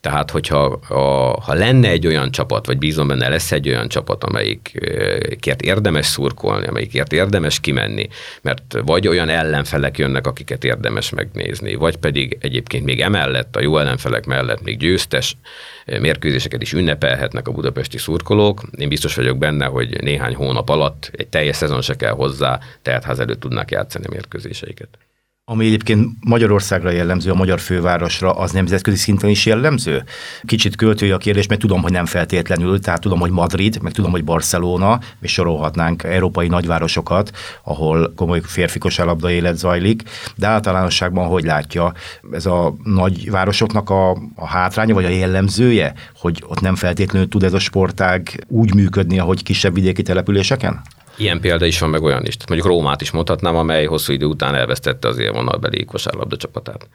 Tehát, 0.00 0.30
hogyha 0.30 0.64
a, 0.88 1.00
ha 1.40 1.54
lenne 1.54 1.88
egy 1.88 2.06
olyan 2.06 2.30
csapat, 2.30 2.66
vagy 2.66 2.78
bízom 2.78 3.08
benne 3.08 3.28
lesz 3.28 3.52
egy 3.52 3.68
olyan 3.68 3.88
csapat, 3.88 4.24
amelyikért 4.24 5.62
érdemes 5.62 6.06
szurkolni, 6.06 6.66
amelyikért 6.66 7.12
érdemes 7.12 7.60
kimenni, 7.60 8.08
mert 8.42 8.76
vagy 8.84 9.08
olyan 9.08 9.28
ellenfelek 9.28 9.98
jönnek, 9.98 10.26
akiket 10.26 10.64
érdemes 10.64 11.10
megnézni, 11.10 11.74
vagy 11.74 11.96
pedig 11.96 12.38
egyébként 12.40 12.84
még 12.84 13.00
emellett, 13.00 13.56
a 13.56 13.60
jó 13.60 13.78
ellenfelek 13.78 14.26
mellett 14.26 14.62
még 14.62 14.78
győztes 14.78 15.36
mérkőzéseket 15.86 16.62
is 16.62 16.72
ünnepelhetnek 16.72 17.48
a 17.48 17.52
budapesti 17.52 17.98
szurkolók. 17.98 18.62
Én 18.76 18.88
biztos 18.88 19.14
vagyok 19.14 19.38
benne, 19.38 19.64
hogy 19.64 20.02
néhány 20.02 20.34
hónap 20.34 20.68
alatt 20.68 21.10
egy 21.12 21.28
teljes 21.28 21.56
szezon 21.56 21.82
se 21.82 21.96
kell 21.96 22.12
hozzá, 22.12 22.58
tehát 22.82 23.04
ház 23.04 23.18
előtt 23.18 23.40
tudnak 23.40 23.70
játszani 23.70 24.04
a 24.04 24.10
mérkőzéseiket 24.10 24.88
ami 25.50 25.66
egyébként 25.66 26.08
Magyarországra 26.20 26.90
jellemző, 26.90 27.30
a 27.30 27.34
magyar 27.34 27.60
fővárosra, 27.60 28.32
az 28.32 28.52
nemzetközi 28.52 28.96
szinten 28.96 29.30
is 29.30 29.46
jellemző? 29.46 30.04
Kicsit 30.42 30.76
költői 30.76 31.10
a 31.10 31.16
kérdés, 31.16 31.46
mert 31.46 31.60
tudom, 31.60 31.82
hogy 31.82 31.92
nem 31.92 32.06
feltétlenül, 32.06 32.80
tehát 32.80 33.00
tudom, 33.00 33.20
hogy 33.20 33.30
Madrid, 33.30 33.82
meg 33.82 33.92
tudom, 33.92 34.10
hogy 34.10 34.24
Barcelona, 34.24 35.00
és 35.20 35.32
sorolhatnánk 35.32 36.02
európai 36.02 36.48
nagyvárosokat, 36.48 37.30
ahol 37.64 38.12
komoly 38.16 38.40
férfi 38.44 38.78
kosárlabda 38.78 39.30
élet 39.30 39.56
zajlik, 39.56 40.02
de 40.36 40.46
általánosságban 40.46 41.26
hogy 41.26 41.44
látja 41.44 41.92
ez 42.32 42.46
a 42.46 42.74
nagyvárosoknak 42.84 43.90
a, 43.90 44.10
a 44.34 44.46
hátránya, 44.46 44.94
vagy 44.94 45.04
a 45.04 45.08
jellemzője, 45.08 45.94
hogy 46.18 46.42
ott 46.46 46.60
nem 46.60 46.74
feltétlenül 46.74 47.28
tud 47.28 47.42
ez 47.42 47.52
a 47.52 47.58
sportág 47.58 48.44
úgy 48.48 48.74
működni, 48.74 49.18
ahogy 49.18 49.42
kisebb 49.42 49.74
vidéki 49.74 50.02
településeken? 50.02 50.80
Ilyen 51.20 51.40
példa 51.40 51.66
is 51.66 51.78
van, 51.78 51.90
meg 51.90 52.02
olyan 52.02 52.26
is. 52.26 52.36
Mondjuk 52.48 52.70
Rómát 52.70 53.00
is 53.00 53.10
mondhatnám, 53.10 53.56
amely 53.56 53.84
hosszú 53.84 54.12
idő 54.12 54.26
után 54.26 54.54
elvesztette 54.54 55.08
az 55.08 55.18
élvonalbeli 55.18 55.84
kosárlabda 55.84 56.36
csapatát. 56.36 56.88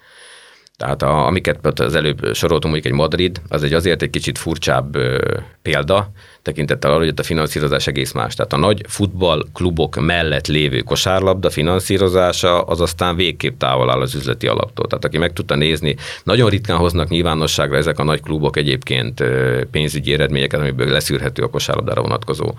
Tehát 0.78 1.02
a, 1.02 1.26
amiket 1.26 1.80
az 1.80 1.96
előbb 1.96 2.34
soroltunk, 2.34 2.74
mondjuk 2.74 2.94
egy 2.94 3.00
Madrid, 3.00 3.42
az 3.50 3.64
egy 3.64 3.74
azért 3.74 4.02
egy 4.02 4.10
kicsit 4.10 4.38
furcsább 4.38 4.96
ö, 4.96 5.38
példa, 5.62 6.12
tekintettel 6.42 6.92
arra, 6.92 7.00
hogy 7.00 7.08
ott 7.08 7.20
a 7.20 7.24
finanszírozás 7.24 7.88
egész 7.88 8.12
más. 8.12 8.34
Tehát 8.34 8.54
a 8.54 8.58
nagy 8.58 8.82
futballklubok 8.88 9.96
mellett 9.96 10.48
lévő 10.48 10.80
kosárlabda 10.80 11.50
finanszírozása 11.50 12.62
az 12.62 12.82
aztán 12.82 13.16
végképp 13.16 13.60
távol 13.60 13.92
áll 13.92 14.02
az 14.02 14.16
üzleti 14.16 14.48
alaptól. 14.48 14.88
Tehát 14.88 15.06
aki 15.06 15.18
meg 15.18 15.34
tudta 15.34 15.56
nézni, 15.56 15.96
nagyon 16.24 16.50
ritkán 16.50 16.78
hoznak 16.78 17.10
nyilvánosságra 17.10 17.78
ezek 17.78 18.00
a 18.00 18.04
nagy 18.04 18.22
klubok 18.22 18.58
egyébként 18.58 19.24
pénzügyi 19.72 20.14
eredményeket, 20.14 20.60
amiből 20.60 20.88
leszűrhető 20.88 21.44
a 21.44 21.50
kosárlabdára 21.50 22.02
vonatkozó 22.02 22.54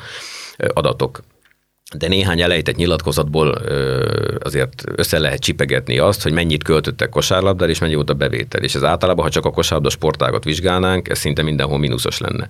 adatok 0.73 1.21
de 1.95 2.09
néhány 2.09 2.41
elejtett 2.41 2.77
nyilatkozatból 2.77 3.59
azért 4.43 4.85
össze 4.95 5.19
lehet 5.19 5.41
csipegetni 5.41 5.99
azt, 5.99 6.23
hogy 6.23 6.33
mennyit 6.33 6.63
költöttek 6.63 7.09
kosárlabdára, 7.09 7.71
és 7.71 7.79
mennyi 7.79 7.95
volt 7.95 8.11
a 8.11 8.15
bevétel. 8.15 8.63
És 8.63 8.75
ez 8.75 8.85
általában, 8.85 9.25
ha 9.25 9.31
csak 9.31 9.45
a 9.45 9.51
kosárlabda 9.51 9.91
sportágot 9.91 10.45
vizsgálnánk, 10.45 11.09
ez 11.09 11.19
szinte 11.19 11.43
mindenhol 11.43 11.79
mínuszos 11.79 12.19
lenne. 12.19 12.47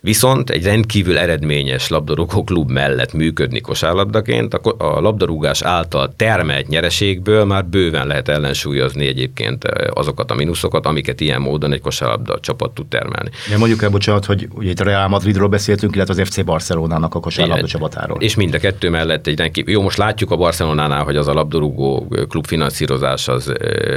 Viszont 0.00 0.50
egy 0.50 0.64
rendkívül 0.64 1.18
eredményes 1.18 1.88
labdarúgó 1.88 2.44
klub 2.44 2.70
mellett 2.70 3.12
működni 3.12 3.60
kosárlabdaként, 3.60 4.54
a 4.54 5.00
labdarúgás 5.00 5.62
által 5.62 6.12
termelt 6.16 6.68
nyereségből 6.68 7.44
már 7.44 7.64
bőven 7.64 8.06
lehet 8.06 8.28
ellensúlyozni 8.28 9.06
egyébként 9.06 9.64
azokat 9.90 10.30
a 10.30 10.34
mínuszokat, 10.34 10.86
amiket 10.86 11.20
ilyen 11.20 11.40
módon 11.40 11.72
egy 11.72 11.80
kosárlabda 11.80 12.40
csapat 12.40 12.70
tud 12.70 12.86
termelni. 12.86 13.30
Ja, 13.50 13.58
mondjuk 13.58 13.82
el, 13.82 13.90
bocsánat, 13.90 14.24
hogy 14.24 14.48
ugye 14.54 14.70
itt 14.70 14.80
a 14.80 14.84
Real 14.84 15.08
Madridról 15.08 15.48
beszéltünk, 15.48 15.94
illetve 15.94 16.14
az 16.20 16.28
FC 16.28 16.44
Barcelonának 16.44 17.14
a 17.14 17.20
kosárlabda 17.20 17.66
csapatáról. 17.66 18.20
És 18.20 18.34
mind 18.34 18.54
a 18.54 18.58
kettő 18.74 18.90
mellett 18.90 19.26
egy 19.26 19.38
rendkívül, 19.38 19.72
jó, 19.72 19.82
most 19.82 19.96
látjuk 19.98 20.30
a 20.30 20.36
Barcelonánál, 20.36 21.04
hogy 21.04 21.16
az 21.16 21.28
a 21.28 21.32
labdarúgó 21.32 22.08
klub 22.28 22.46
finanszírozás 22.46 23.28
az 23.28 23.52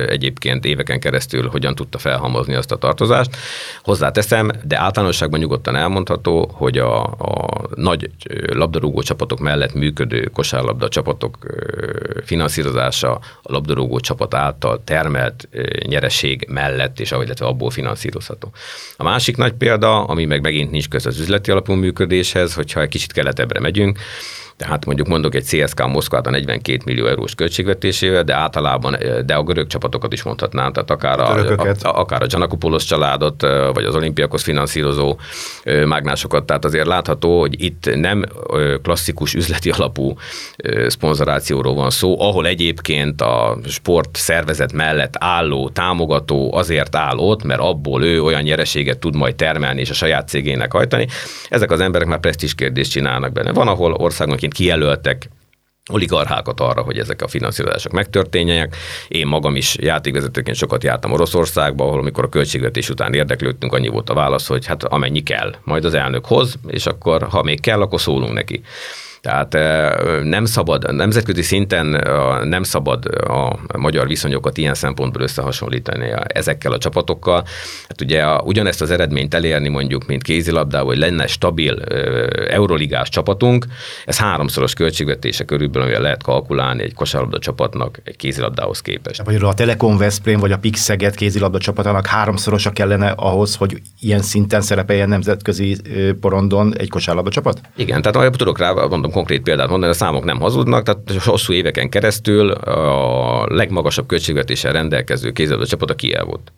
egyébként 0.08 0.66
éveken 0.66 1.00
keresztül 1.00 1.48
hogyan 1.48 1.76
tudta 1.76 1.98
felhamozni 1.98 2.54
azt 2.54 2.72
a 2.72 2.76
tartozást. 2.76 3.38
Hozzáteszem, 3.84 4.52
de 4.64 4.80
általánosságban 4.80 5.40
nyugodtan 5.40 5.76
elmondható, 5.76 6.52
hogy 6.54 6.78
a, 6.78 7.04
a 7.04 7.62
nagy 7.76 8.10
labdarúgó 8.54 9.02
csapatok 9.02 9.40
mellett 9.40 9.74
működő 9.74 10.30
kosárlabda 10.34 10.88
csapatok 10.88 11.38
finanszírozása 12.26 13.12
a 13.42 13.52
labdarúgó 13.52 14.00
csapat 14.00 14.34
által 14.34 14.82
termelt 14.84 15.50
nyereség 15.88 16.46
mellett, 16.50 17.00
és 17.00 17.12
ahogy 17.12 17.26
illetve 17.26 17.46
abból 17.46 17.70
finanszírozható. 17.70 18.52
A 18.98 19.04
másik 19.04 19.38
nagy 19.38 19.54
példa, 19.54 20.04
ami 20.04 20.26
meg 20.26 20.42
megint 20.42 20.72
nincs 20.72 20.88
köz 20.90 21.06
az 21.06 21.20
üzleti 21.20 21.52
alapú 21.52 21.74
működéshez, 21.74 22.54
hogyha 22.54 22.82
egy 22.82 22.90
kicsit 22.90 23.12
keletebbre 23.12 23.60
megyünk, 23.60 24.00
tehát 24.58 24.86
mondjuk 24.86 25.08
mondok 25.08 25.36
egy 25.36 25.46
CSK 25.46 25.88
Moszkvát 25.88 26.28
a 26.28 26.30
42 26.30 26.78
millió 26.86 27.06
eurós 27.06 27.36
költségvetésével, 27.36 28.24
de 28.24 28.34
általában, 28.34 28.98
de 29.26 29.36
a 29.36 29.44
görög 29.44 29.68
csapatokat 29.68 30.14
is 30.14 30.24
mondhatnám, 30.24 30.74
tehát 30.74 30.92
akár 30.92 31.20
a, 31.20 31.32
a, 31.58 31.74
a, 31.82 32.00
akár 32.00 32.22
a 32.22 32.26
Giannakopoulos 32.26 32.84
családot, 32.84 33.42
vagy 33.74 33.84
az 33.84 33.96
olimpiakos 33.96 34.44
finanszírozó 34.44 35.18
mágnásokat, 35.86 36.46
tehát 36.46 36.66
azért 36.66 36.86
látható, 36.86 37.40
hogy 37.40 37.64
itt 37.64 37.96
nem 37.96 38.24
klasszikus 38.84 39.34
üzleti 39.34 39.70
alapú 39.70 40.14
szponzorációról 40.88 41.74
van 41.74 41.90
szó, 41.90 42.22
ahol 42.22 42.48
egyébként 42.48 43.22
a 43.22 43.58
sport 43.68 44.16
szervezet 44.16 44.74
mellett 44.74 45.14
álló 45.20 45.70
támogató 45.70 46.54
azért 46.54 46.96
áll 46.96 47.18
ott, 47.18 47.44
mert 47.44 47.60
abból 47.60 48.04
ő 48.04 48.24
olyan 48.24 48.42
nyereséget 48.42 48.98
tud 48.98 49.16
majd 49.16 49.36
termelni 49.36 49.80
és 49.80 49.90
a 49.90 49.94
saját 49.94 50.28
cégének 50.28 50.72
hajtani. 50.72 51.08
Ezek 51.50 51.72
az 51.72 51.80
emberek 51.80 52.08
már 52.08 52.20
presztis 52.20 52.56
kérdést 52.56 52.92
csinálnak 52.92 53.32
benne. 53.32 53.52
Van, 53.52 53.68
ahol 53.68 53.94
országon 53.94 54.38
egyébként 54.48 54.54
kijelöltek 54.54 55.30
oligarchákat 55.90 56.60
arra, 56.60 56.82
hogy 56.82 56.98
ezek 56.98 57.22
a 57.22 57.28
finanszírozások 57.28 57.92
megtörténjenek. 57.92 58.76
Én 59.08 59.28
magam 59.28 59.56
is 59.56 59.76
játékvezetőként 59.80 60.58
sokat 60.58 60.84
jártam 60.84 61.12
Oroszországba, 61.12 61.84
ahol 61.84 62.00
amikor 62.00 62.24
a 62.24 62.30
költségvetés 62.30 62.90
után 62.90 63.14
érdeklődtünk, 63.14 63.74
annyi 63.74 63.88
volt 63.88 64.10
a 64.10 64.14
válasz, 64.14 64.48
hogy 64.48 64.66
hát 64.66 64.84
amennyi 64.84 65.24
kell, 65.24 65.56
majd 65.64 65.86
az 65.86 65.94
elnök 65.94 66.26
hoz, 66.26 66.56
és 66.68 66.86
akkor 66.86 67.24
ha 67.24 67.44
még 67.44 67.62
kell, 67.62 67.82
akkor 67.82 68.02
szólunk 68.02 68.34
neki. 68.34 68.62
Tehát 69.28 69.58
nem 70.24 70.46
szabad, 70.46 70.96
nemzetközi 70.96 71.42
szinten 71.42 71.86
nem 72.44 72.64
szabad 72.64 73.06
a 73.06 73.60
magyar 73.78 74.08
viszonyokat 74.08 74.58
ilyen 74.58 74.74
szempontból 74.74 75.22
összehasonlítani 75.22 76.14
ezekkel 76.28 76.72
a 76.72 76.78
csapatokkal. 76.78 77.44
Hát 77.88 78.02
ugye 78.02 78.24
a, 78.24 78.42
ugyanezt 78.46 78.82
az 78.82 78.92
eredményt 78.92 79.34
elérni 79.34 79.68
mondjuk, 79.68 80.06
mint 80.06 80.24
kézilabdával, 80.24 80.88
hogy 80.88 80.98
lenne 80.98 81.28
stabil 81.28 81.82
euroligás 82.50 83.10
csapatunk, 83.10 83.66
ez 84.06 84.18
háromszoros 84.18 84.74
költségvetése 84.74 85.44
körülbelül, 85.44 86.02
lehet 86.02 86.24
kalkulálni 86.24 86.84
egy 86.84 86.94
kosárlabda 86.94 87.40
csapatnak 87.40 88.00
egy 88.04 88.16
kézilabdához 88.16 88.82
képest. 88.82 89.24
Vagy 89.24 89.36
a 89.36 89.54
Telekom 89.54 89.98
Veszprém 89.98 90.40
vagy 90.40 90.52
a 90.52 90.58
Pixeget 90.58 91.16
kézilabda 91.16 91.58
csapatának 91.58 92.06
háromszorosa 92.06 92.72
kellene 92.72 93.10
ahhoz, 93.10 93.56
hogy 93.56 93.82
ilyen 94.00 94.22
szinten 94.22 94.62
szerepeljen 94.62 95.10
nemzetközi 95.10 95.78
porondon 96.22 96.78
egy 96.78 96.90
kosárlabda 96.90 97.30
csapat? 97.30 97.62
Igen, 97.76 98.02
tehát 98.02 98.38
tudok 98.38 98.60
rá, 98.60 98.72
mondom, 98.72 99.12
konkrét 99.18 99.42
példát 99.42 99.70
mondani, 99.70 99.92
a 99.92 99.96
számok 99.96 100.24
nem 100.24 100.40
hazudnak, 100.40 100.84
tehát 100.84 101.24
hosszú 101.24 101.54
éveken 101.54 101.90
keresztül 101.90 102.52
a 102.52 103.46
legmagasabb 103.50 104.08
költségvetéssel 104.08 104.72
rendelkező 104.72 105.32
kézilabda 105.32 105.66
csapat 105.66 105.90
a 105.90 105.96
Kiev 105.96 106.26
volt. 106.26 106.52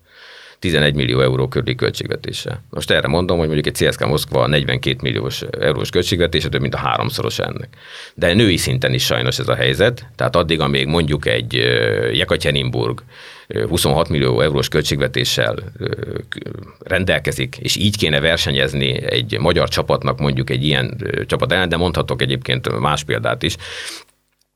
11 0.58 0.94
millió 0.94 1.20
euró 1.20 1.48
körüli 1.48 1.74
költségvetése. 1.74 2.62
Most 2.70 2.90
erre 2.90 3.08
mondom, 3.08 3.38
hogy 3.38 3.48
mondjuk 3.48 3.66
egy 3.66 3.88
CSK 3.88 4.06
Moszkva 4.06 4.46
42 4.46 4.96
milliós 5.02 5.42
eurós 5.60 5.90
költségvetése 5.90 6.48
több 6.48 6.60
mint 6.60 6.74
a 6.74 6.78
háromszoros 6.78 7.38
ennek. 7.38 7.68
De 8.14 8.34
női 8.34 8.56
szinten 8.56 8.94
is 8.94 9.04
sajnos 9.04 9.38
ez 9.38 9.48
a 9.48 9.54
helyzet, 9.54 10.06
tehát 10.16 10.36
addig, 10.36 10.60
amíg 10.60 10.86
mondjuk 10.86 11.26
egy 11.26 11.52
Jekaterinburg 12.12 13.02
26 13.68 14.08
millió 14.08 14.40
eurós 14.40 14.68
költségvetéssel 14.68 15.56
rendelkezik, 16.78 17.56
és 17.56 17.76
így 17.76 17.96
kéne 17.96 18.20
versenyezni 18.20 19.02
egy 19.02 19.38
magyar 19.38 19.68
csapatnak 19.68 20.18
mondjuk 20.18 20.50
egy 20.50 20.64
ilyen 20.64 20.96
csapat 21.26 21.52
ellen, 21.52 21.68
de 21.68 21.76
mondhatok 21.76 22.22
egyébként 22.22 22.78
más 22.78 23.04
példát 23.04 23.42
is, 23.42 23.56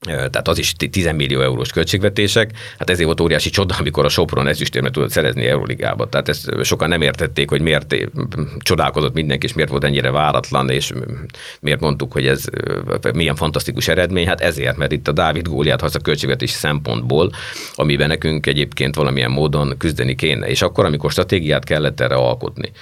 tehát 0.04 0.48
az 0.48 0.58
is 0.58 0.72
10 0.72 1.12
millió 1.12 1.40
eurós 1.40 1.70
költségvetések, 1.70 2.50
hát 2.78 2.90
ezért 2.90 3.06
volt 3.06 3.20
óriási 3.20 3.50
csoda, 3.50 3.74
amikor 3.78 4.04
a 4.04 4.08
Sopron 4.08 4.46
ezüstérmet 4.46 4.92
tudott 4.92 5.10
szerezni 5.10 5.46
Euroligába. 5.46 6.08
Tehát 6.08 6.28
ezt 6.28 6.50
sokan 6.62 6.88
nem 6.88 7.02
értették, 7.02 7.48
hogy 7.50 7.60
miért 7.60 7.96
csodálkozott 8.58 9.14
mindenki, 9.14 9.46
és 9.46 9.52
miért 9.52 9.70
volt 9.70 9.84
ennyire 9.84 10.10
váratlan, 10.10 10.70
és 10.70 10.92
miért 11.60 11.80
mondtuk, 11.80 12.12
hogy 12.12 12.26
ez 12.26 12.44
milyen 13.14 13.36
fantasztikus 13.36 13.88
eredmény. 13.88 14.26
Hát 14.26 14.40
ezért, 14.40 14.76
mert 14.76 14.92
itt 14.92 15.08
a 15.08 15.12
Dávid 15.12 15.48
góliát 15.48 15.80
haza 15.80 15.98
költségvetési 15.98 16.54
szempontból, 16.54 17.30
amiben 17.74 18.08
nekünk 18.08 18.46
egyébként 18.46 18.94
valamilyen 18.94 19.30
módon 19.30 19.74
küzdeni 19.78 20.14
kéne. 20.14 20.46
És 20.46 20.62
akkor, 20.62 20.84
amikor 20.84 21.10
stratégiát 21.10 21.64
kellett 21.64 22.00
erre 22.00 22.14
alkotni, 22.14 22.72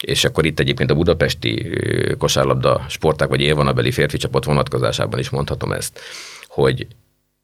és 0.00 0.24
akkor 0.24 0.46
itt 0.46 0.60
egyébként 0.60 0.90
a 0.90 0.94
budapesti 0.94 1.70
kosárlabda 2.18 2.84
sporták 2.88 3.28
vagy 3.28 3.40
élvonabeli 3.40 3.90
férfi 3.90 4.16
csapat 4.16 4.44
vonatkozásában 4.44 5.18
is 5.18 5.30
mondhatom 5.30 5.72
ezt, 5.72 6.00
hogy 6.52 6.86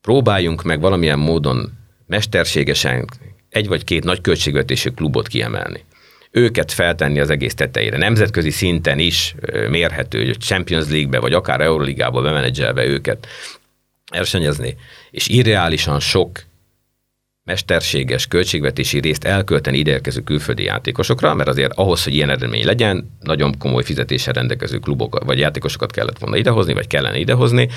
próbáljunk 0.01 0.63
meg 0.63 0.81
valamilyen 0.81 1.19
módon 1.19 1.73
mesterségesen 2.07 3.05
egy 3.49 3.69
vagy 3.69 3.85
két 3.85 4.05
nagy 4.05 4.21
költségvetésű 4.21 4.91
klubot 4.91 5.29
kiemelni 5.29 5.85
őket 6.31 6.73
feltenni 6.73 7.21
az 7.21 7.31
egész 7.31 7.55
tetejére. 7.55 7.97
Nemzetközi 7.97 8.51
szinten 8.51 8.99
is 8.99 9.35
mérhető, 9.69 10.25
hogy 10.25 10.39
Champions 10.41 10.89
League-be, 10.89 11.19
vagy 11.19 11.33
akár 11.33 11.61
Euroligába 11.61 12.23
bemenedzselve 12.23 12.85
őket 12.85 13.27
versenyezni, 14.11 14.77
és 15.11 15.29
irreálisan 15.29 16.01
sok 16.01 16.43
mesterséges 17.45 18.27
költségvetési 18.27 19.01
részt 19.01 19.25
elkölteni 19.25 19.79
ideérkező 19.79 20.21
külföldi 20.21 20.63
játékosokra, 20.63 21.35
mert 21.35 21.49
azért 21.49 21.73
ahhoz, 21.73 22.05
hogy 22.05 22.15
ilyen 22.15 22.31
eredmény 22.31 22.65
legyen, 22.65 23.17
nagyon 23.21 23.59
komoly 23.59 23.83
fizetéssel 23.83 24.33
rendelkező 24.33 24.79
klubok 24.79 25.25
vagy 25.25 25.39
játékosokat 25.39 25.93
kellett 25.93 26.19
volna 26.19 26.37
idehozni, 26.37 26.73
vagy 26.73 26.87
kellene 26.87 27.19
idehozni, 27.19 27.69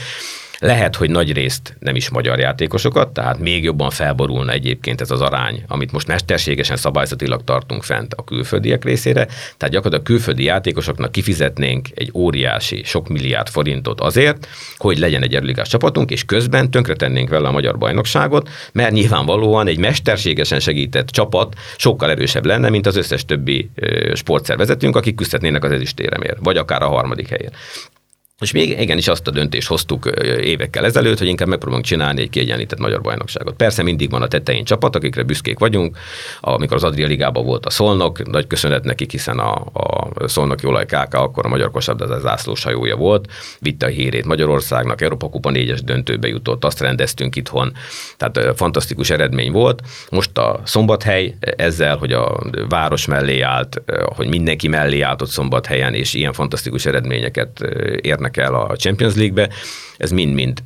lehet, 0.62 0.95
hogy 0.95 1.10
nagy 1.10 1.34
részt 1.34 1.76
nem 1.80 1.95
is 1.95 2.10
magyar 2.10 2.39
játékosokat, 2.39 3.10
tehát 3.10 3.39
még 3.39 3.63
jobban 3.63 3.89
felborulna 3.89 4.52
egyébként 4.52 5.02
ez 5.02 5.12
az 5.12 5.21
arány, 5.21 5.63
amit 5.67 5.91
most 5.91 6.08
mesterségesen 6.08 6.76
szabályzatilag 6.78 7.43
tartunk 7.43 7.84
fent 7.84 8.13
a 8.13 8.24
külföldiek 8.24 8.84
részére. 8.84 9.26
Tehát 9.26 9.74
gyakorlatilag 9.74 10.02
a 10.02 10.04
külföldi 10.04 10.43
játékosoknak 10.43 11.12
kifizetnénk 11.12 11.88
egy 11.93 12.12
óriási, 12.13 12.84
sok 12.84 13.08
milliárd 13.08 13.47
forintot 13.47 14.02
azért, 14.02 14.47
hogy 14.78 14.97
legyen 14.97 15.24
egy 15.24 15.36
erőligás 15.36 15.67
csapatunk, 15.67 16.12
és 16.12 16.26
közben 16.26 16.71
tönkretennénk 16.71 17.30
vele 17.30 17.47
a 17.47 17.52
magyar 17.52 17.78
bajnokságot, 17.78 18.50
mert 18.74 18.91
nyilvánvalóan 18.91 19.67
egy 19.67 19.80
mesterségesen 19.80 20.60
segített 20.60 21.08
csapat 21.08 21.56
sokkal 21.78 22.10
erősebb 22.10 22.45
lenne, 22.45 22.69
mint 22.69 22.88
az 22.88 22.95
összes 22.95 23.26
többi 23.26 23.69
sportszervezetünk, 24.13 24.95
akik 24.95 25.15
küzdhetnének 25.15 25.63
az 25.63 25.71
ezüstéremért, 25.71 26.38
vagy 26.39 26.58
akár 26.58 26.82
a 26.82 26.88
harmadik 26.88 27.28
helyen. 27.28 27.52
És 28.41 28.51
még 28.51 28.80
igenis 28.80 29.08
azt 29.08 29.27
a 29.27 29.32
döntést 29.32 29.67
hoztuk 29.67 30.06
évekkel 30.41 30.86
ezelőtt, 30.86 31.17
hogy 31.17 31.27
inkább 31.27 31.47
megpróbálunk 31.47 31.86
csinálni 31.86 32.21
egy 32.21 32.30
kiegyenlített 32.30 32.80
magyar 32.80 33.01
bajnokságot. 33.01 33.56
Persze 33.56 33.84
mindig 33.84 34.10
van 34.10 34.21
a 34.21 34.27
tetején 34.27 34.63
csapat, 34.63 34.95
akikre 34.95 35.23
büszkék 35.23 35.60
vagyunk. 35.60 35.97
Amikor 36.39 36.75
az 36.75 36.84
Adria 36.84 37.08
Ligában 37.08 37.45
volt 37.45 37.65
a 37.65 37.69
Szolnok, 37.69 38.32
nagy 38.32 38.47
köszönet 38.47 38.84
nekik, 38.84 39.12
hiszen 39.12 39.39
a, 39.39 39.54
a 39.73 40.27
Szolnoki 40.27 40.65
Olaj 40.65 40.86
KK 40.86 41.13
akkor 41.13 41.45
a 41.45 41.49
magyar 41.49 41.71
kosabdázás 41.71 42.21
zászlós 42.21 42.63
hajója 42.63 42.95
volt, 42.95 43.32
vitte 43.60 43.86
a 43.86 43.89
hírét 43.89 44.25
Magyarországnak, 44.25 45.01
Európa 45.01 45.30
Kupa 45.30 45.49
négyes 45.49 45.84
döntőbe 45.84 46.27
jutott, 46.27 46.65
azt 46.65 46.80
rendeztünk 46.80 47.36
itthon, 47.36 47.73
tehát 48.17 48.58
fantasztikus 48.58 49.10
eredmény 49.10 49.51
volt. 49.51 49.82
Most 50.10 50.38
a 50.38 50.60
Szombathely 50.63 51.36
ezzel, 51.39 51.97
hogy 51.97 52.12
a 52.13 52.39
város 52.69 53.06
mellé 53.06 53.41
állt, 53.41 53.82
hogy 54.15 54.27
mindenki 54.27 54.67
mellé 54.67 55.01
állt 55.01 55.21
ott 55.21 55.30
Szombathelyen, 55.30 55.93
és 55.93 56.13
ilyen 56.13 56.34
fantasztikus 56.34 56.86
eredményeket 56.86 57.62
érnek 58.01 58.31
jutnak 58.36 58.38
el 58.38 58.62
a 58.62 58.76
Champions 58.76 59.15
League-be, 59.15 59.50
ez 59.98 60.12
mind-mind 60.12 60.63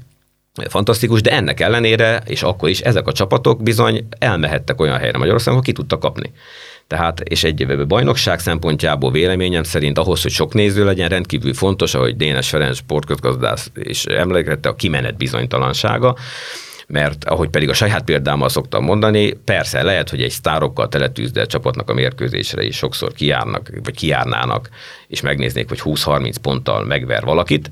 fantasztikus, 0.69 1.21
de 1.21 1.31
ennek 1.31 1.59
ellenére, 1.59 2.21
és 2.25 2.43
akkor 2.43 2.69
is 2.69 2.79
ezek 2.79 3.07
a 3.07 3.11
csapatok 3.11 3.63
bizony 3.63 4.07
elmehettek 4.19 4.81
olyan 4.81 4.97
helyre 4.97 5.17
Magyarországon, 5.17 5.59
ahol 5.59 5.71
ki 5.71 5.71
tudtak 5.71 5.99
kapni. 5.99 6.31
Tehát, 6.87 7.19
és 7.19 7.43
egy 7.43 7.87
bajnokság 7.87 8.39
szempontjából 8.39 9.11
véleményem 9.11 9.63
szerint 9.63 9.97
ahhoz, 9.97 10.21
hogy 10.21 10.31
sok 10.31 10.53
néző 10.53 10.85
legyen, 10.85 11.09
rendkívül 11.09 11.53
fontos, 11.53 11.93
ahogy 11.93 12.15
Dénes 12.15 12.49
Ferenc 12.49 12.77
sportközgazdász 12.77 13.71
is 13.73 14.05
emlegette, 14.05 14.69
a 14.69 14.75
kimenet 14.75 15.17
bizonytalansága, 15.17 16.15
mert 16.87 17.25
ahogy 17.25 17.49
pedig 17.49 17.69
a 17.69 17.73
saját 17.73 18.03
példámmal 18.03 18.49
szoktam 18.49 18.83
mondani, 18.83 19.33
persze 19.33 19.83
lehet, 19.83 20.09
hogy 20.09 20.21
egy 20.21 20.31
sztárokkal 20.31 20.87
teletűzdelt 20.87 21.49
csapatnak 21.49 21.89
a 21.89 21.93
mérkőzésre 21.93 22.63
is 22.63 22.75
sokszor 22.75 23.13
kijárnak, 23.13 23.69
vagy 23.83 23.95
kijárnának, 23.95 24.69
és 25.07 25.21
megnéznék, 25.21 25.69
hogy 25.69 25.81
20-30 25.83 26.35
ponttal 26.41 26.83
megver 26.83 27.23
valakit, 27.23 27.71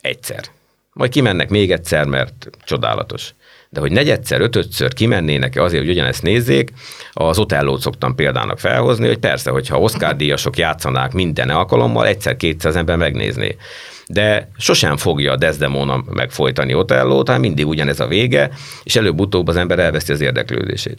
egyszer. 0.00 0.44
Majd 0.92 1.10
kimennek 1.10 1.48
még 1.48 1.72
egyszer, 1.72 2.04
mert 2.04 2.50
csodálatos. 2.64 3.34
De 3.68 3.80
hogy 3.80 3.92
negyedszer, 3.92 4.40
ötödször 4.40 4.92
kimennének 4.92 5.56
azért, 5.56 5.82
hogy 5.82 5.92
ugyanezt 5.92 6.22
nézzék, 6.22 6.72
az 7.12 7.38
Otellót 7.38 7.80
szoktam 7.80 8.14
példának 8.14 8.58
felhozni, 8.58 9.06
hogy 9.06 9.18
persze, 9.18 9.50
hogyha 9.50 9.80
Oscar 9.80 10.16
díjasok 10.16 10.56
játszanák 10.56 11.12
minden 11.12 11.50
alkalommal, 11.50 12.06
egyszer-kétszer 12.06 12.70
az 12.70 12.76
ember 12.76 12.96
megnézné 12.96 13.56
de 14.06 14.48
sosem 14.58 14.96
fogja 14.96 15.32
a 15.32 15.36
Desdemona 15.36 16.04
megfojtani 16.10 16.74
Otellót, 16.74 17.26
hanem 17.26 17.40
mindig 17.40 17.66
ugyanez 17.66 18.00
a 18.00 18.06
vége, 18.06 18.50
és 18.82 18.96
előbb-utóbb 18.96 19.48
az 19.48 19.56
ember 19.56 19.78
elveszti 19.78 20.12
az 20.12 20.20
érdeklődését. 20.20 20.98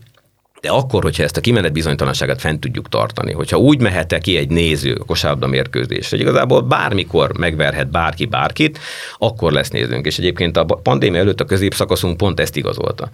De 0.61 0.71
akkor, 0.71 1.03
hogyha 1.03 1.23
ezt 1.23 1.37
a 1.37 1.41
kimenet 1.41 1.73
bizonytalanságát 1.73 2.41
fent 2.41 2.59
tudjuk 2.59 2.89
tartani, 2.89 3.31
hogyha 3.31 3.57
úgy 3.57 3.81
mehet 3.81 4.17
ki 4.17 4.37
egy 4.37 4.49
néző 4.49 4.93
kosárlabda 4.93 5.47
mérkőzésre, 5.47 6.17
hogy 6.17 6.25
igazából 6.25 6.61
bármikor 6.61 7.37
megverhet 7.37 7.91
bárki 7.91 8.25
bárkit, 8.25 8.79
akkor 9.17 9.51
lesz 9.51 9.69
nézőnk. 9.69 10.05
És 10.05 10.17
egyébként 10.17 10.57
a 10.57 10.65
pandémia 10.65 11.19
előtt 11.19 11.41
a 11.41 11.45
középszakaszunk 11.45 12.17
pont 12.17 12.39
ezt 12.39 12.55
igazolta. 12.55 13.09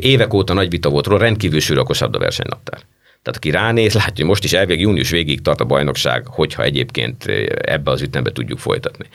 Évek 0.00 0.34
óta 0.34 0.52
nagy 0.52 0.70
vita 0.70 0.88
volt 0.88 1.06
róla, 1.06 1.18
rendkívül 1.18 1.60
sűrű 1.60 1.80
a 1.80 1.84
kosárlabda 1.84 2.24
versenynaptár. 2.24 2.80
Tehát 3.22 3.38
aki 3.38 3.50
ránéz, 3.50 3.94
látja, 3.94 4.12
hogy 4.14 4.24
most 4.24 4.44
is 4.44 4.52
elvég 4.52 4.80
június 4.80 5.10
végig 5.10 5.42
tart 5.42 5.60
a 5.60 5.64
bajnokság, 5.64 6.26
hogyha 6.26 6.62
egyébként 6.62 7.26
eh, 7.26 7.44
ebbe 7.60 7.90
az 7.90 8.02
ütembe 8.02 8.32
tudjuk 8.32 8.58
folytatni. 8.58 9.06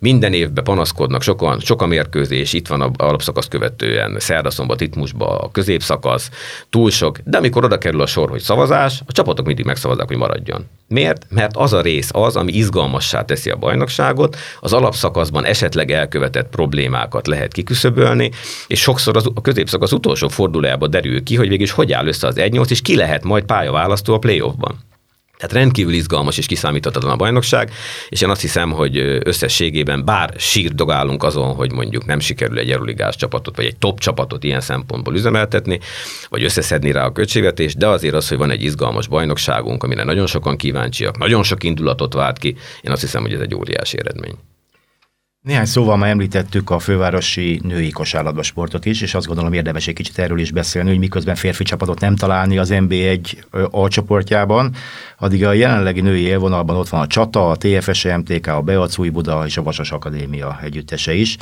Minden 0.00 0.32
évben 0.32 0.64
panaszkodnak 0.64 1.22
sokan, 1.22 1.60
sok 1.60 1.82
a 1.82 1.86
mérkőzés, 1.86 2.52
itt 2.52 2.66
van 2.66 2.80
a 2.80 2.90
alapszakasz 2.96 3.48
követően, 3.48 4.18
szerdaszombat 4.18 4.80
Itmusba 4.80 5.38
a 5.38 5.50
középszakasz, 5.50 6.30
túl 6.70 6.90
sok, 6.90 7.18
de 7.24 7.38
amikor 7.38 7.64
oda 7.64 7.78
kerül 7.78 8.00
a 8.00 8.06
sor, 8.06 8.30
hogy 8.30 8.40
szavazás, 8.40 9.02
a 9.06 9.12
csapatok 9.12 9.46
mindig 9.46 9.64
megszavazzák, 9.64 10.06
hogy 10.06 10.16
maradjon. 10.16 10.66
Miért? 10.94 11.26
Mert 11.30 11.56
az 11.56 11.72
a 11.72 11.80
rész 11.80 12.08
az, 12.12 12.36
ami 12.36 12.52
izgalmassá 12.52 13.24
teszi 13.24 13.50
a 13.50 13.56
bajnokságot, 13.56 14.36
az 14.60 14.72
alapszakaszban 14.72 15.44
esetleg 15.44 15.90
elkövetett 15.90 16.48
problémákat 16.48 17.26
lehet 17.26 17.52
kiküszöbölni, 17.52 18.30
és 18.66 18.80
sokszor 18.80 19.16
az, 19.16 19.26
a 19.34 19.40
középszakasz 19.40 19.92
utolsó 19.92 20.28
fordulójában 20.28 20.90
derül 20.90 21.22
ki, 21.22 21.36
hogy 21.36 21.48
végig 21.48 21.70
hogy 21.70 21.92
áll 21.92 22.06
össze 22.06 22.26
az 22.26 22.34
1-8, 22.38 22.70
és 22.70 22.82
ki 22.82 22.96
lehet 22.96 23.24
majd 23.24 23.44
pályaválasztó 23.44 24.14
a 24.14 24.18
playoffban. 24.18 24.78
Tehát 25.36 25.52
rendkívül 25.52 25.92
izgalmas 25.92 26.38
és 26.38 26.46
kiszámíthatatlan 26.46 27.12
a 27.12 27.16
bajnokság, 27.16 27.70
és 28.08 28.20
én 28.20 28.30
azt 28.30 28.40
hiszem, 28.40 28.70
hogy 28.70 28.96
összességében 29.24 30.04
bár 30.04 30.34
sírdogálunk 30.36 31.22
azon, 31.22 31.54
hogy 31.54 31.72
mondjuk 31.72 32.04
nem 32.04 32.20
sikerül 32.20 32.58
egy 32.58 32.70
Euroligás 32.70 33.16
csapatot, 33.16 33.56
vagy 33.56 33.64
egy 33.64 33.76
top 33.76 34.00
csapatot 34.00 34.44
ilyen 34.44 34.60
szempontból 34.60 35.14
üzemeltetni, 35.14 35.80
vagy 36.28 36.44
összeszedni 36.44 36.92
rá 36.92 37.04
a 37.04 37.12
költségvetést, 37.12 37.78
de 37.78 37.86
azért 37.86 38.14
az, 38.14 38.28
hogy 38.28 38.38
van 38.38 38.50
egy 38.50 38.62
izgalmas 38.62 39.08
bajnokságunk, 39.08 39.82
amire 39.82 40.04
nagyon 40.04 40.26
sokan 40.26 40.56
kíváncsiak, 40.56 41.18
nagyon 41.18 41.42
sok 41.42 41.64
indulatot 41.64 42.14
vált 42.14 42.38
ki, 42.38 42.56
én 42.80 42.92
azt 42.92 43.00
hiszem, 43.00 43.22
hogy 43.22 43.32
ez 43.32 43.40
egy 43.40 43.54
óriási 43.54 43.98
eredmény. 43.98 44.34
Néhány 45.44 45.64
szóval 45.64 45.96
már 45.96 46.10
említettük 46.10 46.70
a 46.70 46.78
fővárosi 46.78 47.60
női 47.62 47.90
kosárlabda 47.90 48.42
sportot 48.42 48.84
is, 48.84 49.00
és 49.00 49.14
azt 49.14 49.26
gondolom 49.26 49.52
érdemes 49.52 49.86
egy 49.86 49.94
kicsit 49.94 50.18
erről 50.18 50.38
is 50.38 50.50
beszélni, 50.50 50.88
hogy 50.88 50.98
miközben 50.98 51.34
férfi 51.34 51.64
csapatot 51.64 52.00
nem 52.00 52.16
találni 52.16 52.58
az 52.58 52.68
NB1 52.72 53.18
A 53.70 53.88
csoportjában, 53.88 54.74
addig 55.18 55.44
a 55.44 55.52
jelenlegi 55.52 56.00
női 56.00 56.20
élvonalban 56.20 56.76
ott 56.76 56.88
van 56.88 57.00
a 57.00 57.06
Csata, 57.06 57.50
a 57.50 57.56
TFS 57.56 58.04
MTK, 58.04 58.46
a 58.46 58.62
Beacúj 58.62 59.08
Buda 59.08 59.46
és 59.46 59.56
a 59.56 59.62
Vasas 59.62 59.90
Akadémia 59.90 60.58
együttese 60.62 61.14
is. 61.14 61.36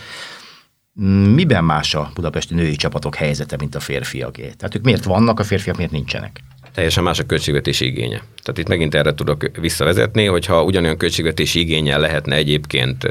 Miben 1.35 1.65
más 1.65 1.95
a 1.95 2.11
budapesti 2.15 2.55
női 2.55 2.77
csapatok 2.77 3.15
helyzete, 3.15 3.57
mint 3.57 3.75
a 3.75 3.81
férfiaké? 3.81 4.43
Tehát 4.43 4.75
ők 4.75 4.85
miért 4.85 5.05
vannak, 5.05 5.41
a 5.41 5.45
férfiak 5.45 5.77
miért 5.77 5.93
nincsenek? 5.93 6.41
Teljesen 6.75 7.05
más 7.05 7.19
a 7.19 7.27
költségvetési 7.27 7.87
igénye. 7.87 8.23
Tehát 8.43 8.59
itt 8.59 8.69
megint 8.69 8.95
erre 8.95 9.15
tudok 9.15 9.51
visszavezetni, 9.61 10.25
hogyha 10.25 10.65
ugyanolyan 10.65 10.97
költségvetési 10.97 11.61
igényel 11.61 12.01
lehetne 12.01 12.37
egyébként 12.37 13.07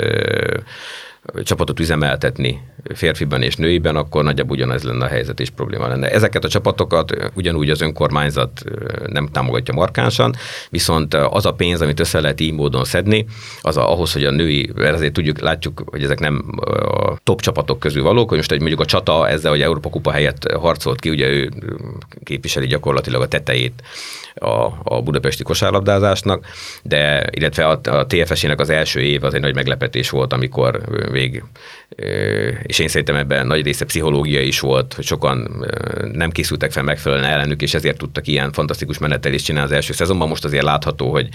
csapatot 1.43 1.79
üzemeltetni 1.79 2.61
férfiban 2.93 3.41
és 3.41 3.55
nőiben, 3.55 3.95
akkor 3.95 4.23
nagyjából 4.23 4.55
ugyanez 4.55 4.83
lenne 4.83 5.05
a 5.05 5.07
helyzet 5.07 5.39
és 5.39 5.49
probléma 5.49 5.87
lenne. 5.87 6.11
Ezeket 6.11 6.43
a 6.43 6.47
csapatokat 6.47 7.31
ugyanúgy 7.33 7.69
az 7.69 7.81
önkormányzat 7.81 8.63
nem 9.05 9.27
támogatja 9.27 9.73
markánsan, 9.73 10.35
viszont 10.69 11.13
az 11.13 11.45
a 11.45 11.53
pénz, 11.53 11.81
amit 11.81 11.99
össze 11.99 12.19
lehet 12.19 12.39
így 12.39 12.53
módon 12.53 12.83
szedni, 12.83 13.25
az 13.61 13.77
a, 13.77 13.91
ahhoz, 13.91 14.13
hogy 14.13 14.23
a 14.23 14.31
női, 14.31 14.71
mert 14.75 14.95
azért 14.95 15.13
tudjuk, 15.13 15.39
látjuk, 15.39 15.83
hogy 15.85 16.03
ezek 16.03 16.19
nem 16.19 16.43
a 16.55 17.17
top 17.23 17.41
csapatok 17.41 17.79
közül 17.79 18.03
valók, 18.03 18.27
hogy 18.29 18.37
most 18.37 18.51
egy 18.51 18.59
mondjuk 18.59 18.79
a 18.79 18.85
csata 18.85 19.27
ezzel, 19.29 19.51
hogy 19.51 19.61
Európa 19.61 19.89
Kupa 19.89 20.11
helyett 20.11 20.51
harcolt 20.51 20.99
ki, 20.99 21.09
ugye 21.09 21.27
ő 21.27 21.51
képviseli 22.23 22.67
gyakorlatilag 22.67 23.21
a 23.21 23.27
tetejét 23.27 23.83
a, 24.35 24.67
a 24.83 25.01
budapesti 25.01 25.43
kosárlabdázásnak, 25.43 26.45
de 26.83 27.27
illetve 27.31 27.67
a, 27.67 27.79
a 27.83 28.05
TFS-ének 28.05 28.59
az 28.59 28.69
első 28.69 28.99
év 28.99 29.23
az 29.23 29.33
egy 29.33 29.41
nagy 29.41 29.55
meglepetés 29.55 30.09
volt, 30.09 30.33
amikor 30.33 30.81
vég, 31.11 31.43
és 32.63 32.79
én 32.79 32.87
szerintem 32.87 33.15
ebben 33.15 33.47
nagy 33.47 33.63
része 33.63 33.85
pszichológia 33.85 34.41
is 34.41 34.59
volt, 34.59 34.93
hogy 34.93 35.05
sokan 35.05 35.65
nem 36.11 36.29
készültek 36.29 36.71
fel 36.71 36.83
megfelelően 36.83 37.29
ellenük, 37.29 37.61
és 37.61 37.73
ezért 37.73 37.97
tudtak 37.97 38.27
ilyen 38.27 38.51
fantasztikus 38.51 38.97
menetelést 38.97 39.45
csinálni 39.45 39.69
az 39.69 39.75
első 39.75 39.93
szezonban. 39.93 40.27
Most 40.27 40.45
azért 40.45 40.63
látható, 40.63 41.11
hogy 41.11 41.29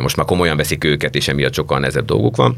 most 0.00 0.16
már 0.16 0.26
komolyan 0.26 0.56
veszik 0.56 0.84
őket, 0.84 1.14
és 1.14 1.28
emiatt 1.28 1.54
sokkal 1.54 1.78
nehezebb 1.78 2.04
dolguk 2.04 2.36
van 2.36 2.56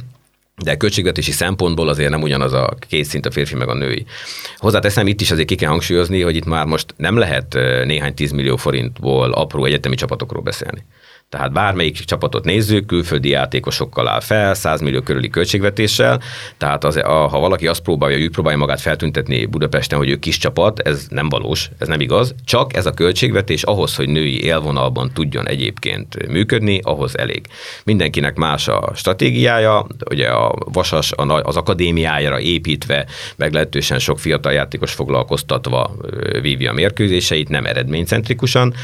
de 0.57 0.77
költségvetési 0.77 1.31
szempontból 1.31 1.89
azért 1.89 2.11
nem 2.11 2.23
ugyanaz 2.23 2.53
a 2.53 2.75
két 2.89 3.05
szint 3.05 3.27
a 3.27 3.31
férfi 3.31 3.55
meg 3.55 3.69
a 3.69 3.75
női. 3.75 4.07
Hozzáteszem, 4.57 5.07
itt 5.07 5.21
is 5.21 5.31
azért 5.31 5.49
ki 5.49 5.55
kell 5.55 5.69
hangsúlyozni, 5.69 6.21
hogy 6.21 6.37
itt 6.37 6.45
már 6.45 6.67
most 6.67 6.95
nem 6.97 7.17
lehet 7.17 7.55
néhány 7.85 8.15
tízmillió 8.15 8.57
forintból 8.57 9.33
apró 9.33 9.65
egyetemi 9.65 9.95
csapatokról 9.95 10.43
beszélni. 10.43 10.85
Tehát 11.33 11.53
bármelyik 11.53 11.97
csapatot 11.97 12.45
nézzük, 12.45 12.87
külföldi 12.87 13.29
játékosokkal 13.29 14.09
áll 14.09 14.21
fel, 14.21 14.55
100 14.55 14.81
millió 14.81 15.01
körüli 15.01 15.29
költségvetéssel, 15.29 16.21
tehát 16.59 16.85
az, 16.85 16.97
a, 16.97 17.27
ha 17.29 17.39
valaki 17.39 17.67
azt 17.67 17.81
próbálja, 17.81 18.19
hogy 18.19 18.31
próbálja 18.31 18.59
magát 18.59 18.81
feltüntetni 18.81 19.47
Budapesten, 19.47 19.99
hogy 19.99 20.09
ő 20.09 20.17
kis 20.17 20.39
csapat, 20.39 20.79
ez 20.79 21.07
nem 21.09 21.29
valós, 21.29 21.71
ez 21.79 21.89
nem 21.89 22.01
igaz, 22.01 22.35
csak 22.45 22.77
ez 22.77 22.87
a 22.87 22.91
költségvetés 22.91 23.63
ahhoz, 23.63 23.97
hogy 23.97 24.09
női 24.09 24.45
élvonalban 24.45 25.11
tudjon 25.15 25.49
egyébként 25.49 26.29
működni, 26.29 26.81
ahhoz 26.83 27.19
elég. 27.19 27.47
Mindenkinek 27.85 28.37
más 28.37 28.69
a 28.69 28.93
stratégiája, 28.95 29.87
ugye 30.11 30.29
a 30.29 30.55
Vasas 30.73 31.13
az 31.43 31.57
akadémiájára 31.57 32.41
építve, 32.41 33.07
meglehetősen 33.37 33.99
sok 33.99 34.19
fiatal 34.19 34.53
játékos 34.53 34.93
foglalkoztatva 34.93 35.97
vívja 36.41 36.71
a 36.71 36.75
mérkőzéseit, 36.75 37.49
nem 37.49 37.67
eredménycentrikusan. 37.67 38.75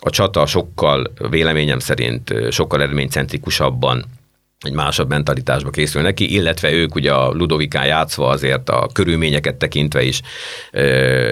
A 0.00 0.10
csata 0.10 0.46
sokkal 0.46 1.12
véleményem 1.30 1.78
szerint 1.78 1.96
szerint 1.98 2.52
sokkal 2.52 2.82
eredménycentrikusabban 2.82 4.04
egy 4.60 4.72
másabb 4.72 5.08
mentalitásba 5.08 5.70
készül 5.70 6.02
neki, 6.02 6.32
illetve 6.32 6.72
ők 6.72 6.94
ugye 6.94 7.12
a 7.12 7.32
Ludovikán 7.32 7.86
játszva 7.86 8.28
azért 8.28 8.68
a 8.68 8.88
körülményeket 8.92 9.54
tekintve 9.54 10.02
is 10.02 10.20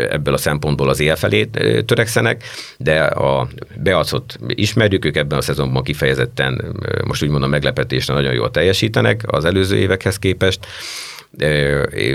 ebből 0.09 0.35
a 0.35 0.37
szempontból 0.37 0.89
az 0.89 1.01
él 1.01 1.17
felé 1.17 1.45
törekszenek, 1.85 2.45
de 2.79 3.03
a 3.03 3.49
Beacot 3.83 4.39
ismerjük, 4.49 5.05
ők 5.05 5.17
ebben 5.17 5.39
a 5.39 5.43
szezonban 5.43 5.83
kifejezetten, 5.83 6.77
most 7.05 7.23
úgy 7.23 7.29
mondom 7.29 7.51
meglepetésre 7.51 8.15
nagyon 8.15 8.33
jól 8.33 8.51
teljesítenek 8.51 9.23
az 9.27 9.45
előző 9.45 9.77
évekhez 9.77 10.19
képest, 10.19 10.67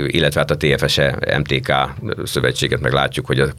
illetve 0.06 0.40
hát 0.40 0.50
a 0.50 0.56
TFS-e 0.56 1.38
MTK 1.38 1.72
szövetséget 2.24 2.80
meg 2.80 2.92
látjuk, 2.92 3.26
hogy 3.26 3.52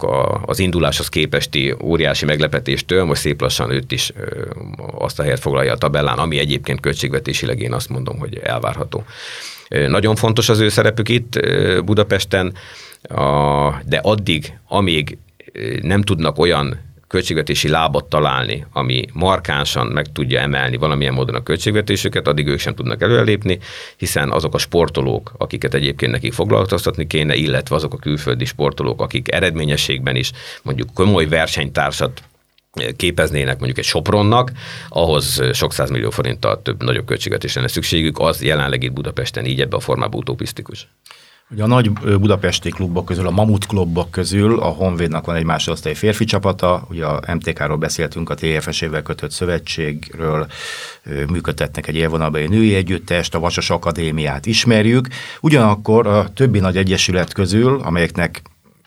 az 0.46 0.60
induláshoz 0.60 1.10
képesti 1.10 1.76
óriási 1.84 2.26
meglepetéstől 2.26 3.04
most 3.04 3.22
szép 3.22 3.42
lassan 3.42 3.72
őt 3.72 3.92
is 3.92 4.12
azt 4.98 5.20
a 5.20 5.24
helyet 5.24 5.40
foglalja 5.40 5.74
a 5.74 5.78
tabellán, 5.78 6.18
ami 6.18 6.40
egyébként 6.40 6.80
költségvetésileg 6.80 7.62
én 7.62 7.74
azt 7.74 7.90
mondom, 7.90 8.20
hogy 8.20 8.40
elvárható. 8.44 9.04
Nagyon 9.88 10.16
fontos 10.16 10.50
az 10.50 10.60
ő 10.60 10.70
szerepük 10.70 11.10
itt 11.10 11.40
Budapesten, 11.86 12.54
de 13.86 14.00
addig, 14.02 14.54
amíg 14.68 15.18
nem 15.82 16.02
tudnak 16.02 16.40
olyan 16.40 16.80
költségvetési 17.14 17.70
lábat 17.70 18.06
találni, 18.06 18.66
ami 18.72 19.06
markánsan 19.12 19.88
meg 19.88 20.12
tudja 20.12 20.40
emelni 20.40 20.78
valamilyen 20.78 21.14
módon 21.14 21.36
a 21.36 21.44
költségvetésüket, 21.44 22.28
addig 22.28 22.48
ők 22.48 22.60
sem 22.60 22.76
tudnak 22.76 23.02
előrelépni, 23.02 23.60
hiszen 23.98 24.32
azok 24.32 24.54
a 24.54 24.58
sportolók, 24.58 25.34
akiket 25.38 25.74
egyébként 25.74 26.12
nekik 26.12 26.34
foglalkoztatni 26.34 27.08
kéne, 27.08 27.36
illetve 27.36 27.76
azok 27.76 27.94
a 27.94 27.98
külföldi 27.98 28.46
sportolók, 28.46 29.02
akik 29.02 29.32
eredményességben 29.32 30.16
is 30.16 30.32
mondjuk 30.62 30.94
komoly 30.94 31.26
versenytársat 31.26 32.24
képeznének 32.96 33.58
mondjuk 33.58 33.78
egy 33.78 33.86
Sopronnak, 33.86 34.52
ahhoz 34.90 35.42
sok 35.54 35.90
millió 35.90 36.10
forinttal 36.10 36.62
több 36.62 36.84
nagyobb 36.84 37.06
költségvetés 37.06 37.54
lenne 37.54 37.68
szükségük, 37.68 38.20
az 38.20 38.44
jelenleg 38.44 38.84
itt 38.84 38.94
Budapesten 38.94 39.46
így 39.46 39.62
ebbe 39.62 39.76
a 39.76 39.80
formában 39.80 40.20
utopisztikus. 40.20 40.88
Ugye 41.54 41.64
a 41.64 41.68
nagy 41.68 41.92
budapesti 41.92 42.70
klubok 42.70 43.06
közül, 43.06 43.28
a 43.28 43.32
Mamut 43.32 43.66
klubok 43.66 44.12
közül 44.12 44.60
a 44.60 44.68
Honvédnak 44.68 45.26
van 45.26 45.36
egy 45.36 45.44
másodosztály 45.44 45.94
férfi 45.94 46.26
csapata, 46.26 46.86
ugye 46.90 47.06
a 47.06 47.34
MTK-ról 47.34 47.78
beszéltünk, 47.78 48.30
a 48.30 48.36
TFS-ével 48.36 49.02
kötött 49.02 49.32
szövetségről 49.32 50.48
működtetnek 51.28 51.88
egy 51.88 51.96
élvonalban 51.96 52.42
egy 52.42 52.50
női 52.50 52.76
együttest, 52.76 53.36
a 53.36 53.40
Vasas 53.40 53.70
Akadémiát 53.70 54.46
ismerjük. 54.46 55.08
Ugyanakkor 55.42 56.08
a 56.08 56.30
többi 56.34 56.60
nagy 56.60 56.78
egyesület 56.78 57.34
közül, 57.34 57.82
amelyeknek 57.84 58.42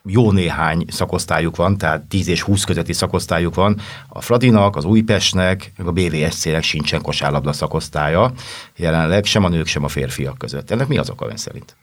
jó 0.04 0.32
néhány 0.32 0.84
szakosztályuk 0.88 1.56
van, 1.56 1.78
tehát 1.78 2.02
10 2.02 2.28
és 2.28 2.42
20 2.42 2.64
közötti 2.64 2.92
szakosztályuk 2.92 3.54
van. 3.54 3.80
A 4.08 4.20
Fradinak, 4.20 4.76
az 4.76 4.84
Újpestnek, 4.84 5.72
meg 5.76 5.86
a 5.86 5.92
BVSC-nek 5.92 6.62
sincsen 6.62 7.02
kosárlabda 7.02 7.52
szakosztálya 7.52 8.32
jelenleg, 8.76 9.24
sem 9.24 9.44
a 9.44 9.48
nők, 9.48 9.66
sem 9.66 9.84
a 9.84 9.88
férfiak 9.88 10.38
között. 10.38 10.70
Ennek 10.70 10.88
mi 10.88 10.98
az 10.98 11.10
oka 11.10 11.28
ön 11.28 11.36
szerint? 11.36 11.76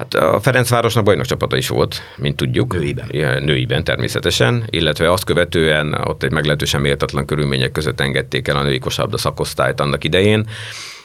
Hát 0.00 0.14
a 0.14 0.40
Ferencvárosnak 0.40 1.04
bajnok 1.04 1.24
csapata 1.24 1.56
is 1.56 1.68
volt, 1.68 2.02
mint 2.16 2.36
tudjuk. 2.36 2.72
Nőiben. 2.72 3.08
Ja, 3.10 3.40
nőiben 3.40 3.84
természetesen, 3.84 4.64
illetve 4.70 5.12
azt 5.12 5.24
követően 5.24 5.94
ott 6.04 6.22
egy 6.22 6.30
meglehetősen 6.30 6.80
méltatlan 6.80 7.26
körülmények 7.26 7.72
között 7.72 8.00
engedték 8.00 8.48
el 8.48 8.56
a 8.56 8.62
női 8.62 8.78
kosárlabda 8.78 9.18
szakosztályt 9.18 9.80
annak 9.80 10.04
idején 10.04 10.46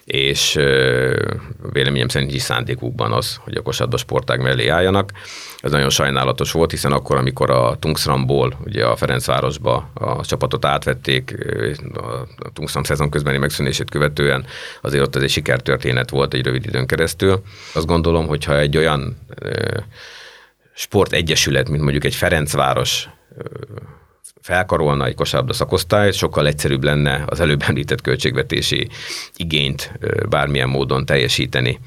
és 0.06 0.54
véleményem 1.72 2.08
szerint 2.08 2.34
is 2.34 2.42
szándékukban 2.42 3.12
az, 3.12 3.36
hogy 3.36 3.56
a 3.56 3.62
kosárlabda 3.62 3.98
sportág 3.98 4.42
mellé 4.42 4.68
álljanak. 4.68 5.12
Ez 5.60 5.72
nagyon 5.72 5.90
sajnálatos 5.90 6.52
volt, 6.52 6.72
hiszen 6.72 6.92
akkor, 6.92 7.18
amikor 7.18 7.50
a 7.50 7.76
Tungsramból, 7.80 8.60
ugye 8.66 8.86
a 8.86 8.96
Ferencvárosba 8.96 9.90
a 9.94 10.26
csapatot 10.26 10.66
átvették, 10.66 11.36
a 12.40 12.52
Tungsram 12.54 12.84
szezon 12.84 13.10
közbeni 13.10 13.38
megszűnését 13.38 13.90
követően, 13.90 14.46
azért 14.82 15.04
ott 15.04 15.16
ez 15.16 15.22
egy 15.22 15.30
sikertörténet 15.30 16.10
volt 16.10 16.34
egy 16.34 16.46
rövid 16.46 16.66
időn 16.66 16.88
keresztül. 16.88 17.42
Azt 17.74 17.86
gondolom, 17.86 18.28
hogyha 18.28 18.60
egy 18.60 18.78
olyan 18.78 19.18
sportegyesület, 20.74 21.70
mint 21.70 21.82
mondjuk 21.82 22.04
egy 22.04 22.16
Ferencváros 22.16 23.10
felkarolna 24.46 25.06
egy 25.06 25.16
kosárlabda 25.16 25.54
szakosztályt, 25.54 26.14
sokkal 26.14 26.48
egyszerűbb 26.48 26.84
lenne 26.84 27.24
az 27.28 27.40
előbb 27.40 27.64
említett 27.68 28.02
költségvetési 28.02 28.90
igényt 29.36 29.92
bármilyen 30.30 30.70
módon 30.70 31.06
teljesíteni 31.06 31.80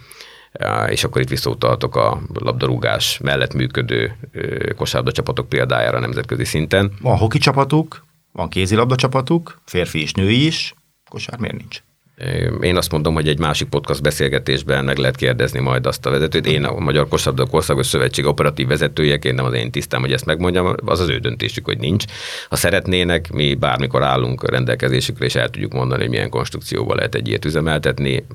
és 0.89 1.05
akkor 1.05 1.21
itt 1.21 1.29
visszautalhatok 1.29 1.97
a 1.97 2.21
labdarúgás 2.35 3.19
mellett 3.19 3.55
működő 3.55 4.17
kosárlabda 4.77 5.13
csapatok 5.13 5.49
példájára 5.49 5.99
nemzetközi 5.99 6.45
szinten. 6.45 6.93
Van 7.01 7.17
hoki 7.17 7.39
csapatuk, 7.39 8.05
van 8.33 8.49
kézilabda 8.49 8.95
csapatuk, 8.95 9.61
férfi 9.65 10.01
és 10.01 10.13
női 10.13 10.47
is, 10.47 10.75
kosár 11.11 11.39
miért 11.39 11.57
nincs? 11.57 11.83
Én 12.61 12.77
azt 12.77 12.93
mondom, 12.93 13.15
hogy 13.15 13.29
egy 13.29 13.39
másik 13.39 13.69
podcast 13.69 14.03
beszélgetésben 14.03 14.85
meg 14.85 14.97
lehet 14.97 15.17
kérdezni 15.17 15.61
majd 15.61 15.87
azt 15.87 16.07
a 16.07 16.11
vezetőt. 16.11 16.47
Én 16.47 16.65
a 16.65 16.79
Magyar 16.79 17.09
Kosabda 17.09 17.47
Országos 17.51 17.87
Szövetség 17.87 18.27
operatív 18.27 18.67
vezetőjeként 18.67 19.37
nem 19.37 19.45
az 19.45 19.53
én 19.53 19.71
tisztám, 19.71 20.01
hogy 20.01 20.13
ezt 20.13 20.25
megmondjam, 20.25 20.75
az 20.85 21.01
az 21.01 21.09
ő 21.09 21.19
döntésük, 21.19 21.65
hogy 21.65 21.79
nincs. 21.79 22.05
Ha 22.49 22.57
szeretnének, 22.57 23.33
mi 23.33 23.55
bármikor 23.55 24.03
állunk 24.03 24.51
rendelkezésükre, 24.51 25.25
és 25.25 25.35
el 25.35 25.51
tudjuk 25.51 25.73
mondani, 25.73 26.01
hogy 26.01 26.11
milyen 26.11 26.31
konstrukcióval 26.31 26.97
lehet 26.97 27.15
egy 27.15 27.29
ilyet 27.29 27.45
üzemeltetni. 27.45 28.27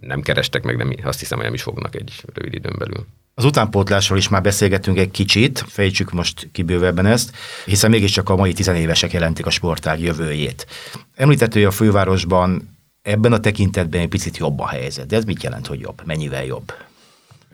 Nem 0.00 0.20
kerestek 0.20 0.62
meg, 0.62 0.76
nem, 0.76 0.94
azt 1.02 1.18
hiszem, 1.18 1.36
hogy 1.36 1.46
nem 1.46 1.54
is 1.54 1.62
fognak 1.62 1.94
egy 1.94 2.12
rövid 2.34 2.54
időn 2.54 2.74
belül. 2.78 3.06
Az 3.34 3.44
utánpótlásról 3.44 4.18
is 4.18 4.28
már 4.28 4.42
beszélgettünk 4.42 4.98
egy 4.98 5.10
kicsit, 5.10 5.64
fejtsük 5.68 6.12
most 6.12 6.48
kibővebben 6.52 7.06
ezt, 7.06 7.36
hiszen 7.64 7.90
mégiscsak 7.90 8.28
a 8.28 8.36
mai 8.36 8.52
tizenévesek 8.52 9.12
jelentik 9.12 9.46
a 9.46 9.50
sportág 9.50 10.00
jövőjét. 10.00 10.66
Említett, 11.14 11.52
hogy 11.52 11.64
a 11.64 11.70
fővárosban 11.70 12.71
ebben 13.02 13.32
a 13.32 13.40
tekintetben 13.40 14.00
egy 14.00 14.08
picit 14.08 14.36
jobb 14.36 14.60
a 14.60 14.66
helyzet. 14.66 15.06
De 15.06 15.16
ez 15.16 15.24
mit 15.24 15.42
jelent, 15.42 15.66
hogy 15.66 15.80
jobb? 15.80 16.02
Mennyivel 16.04 16.44
jobb? 16.44 16.72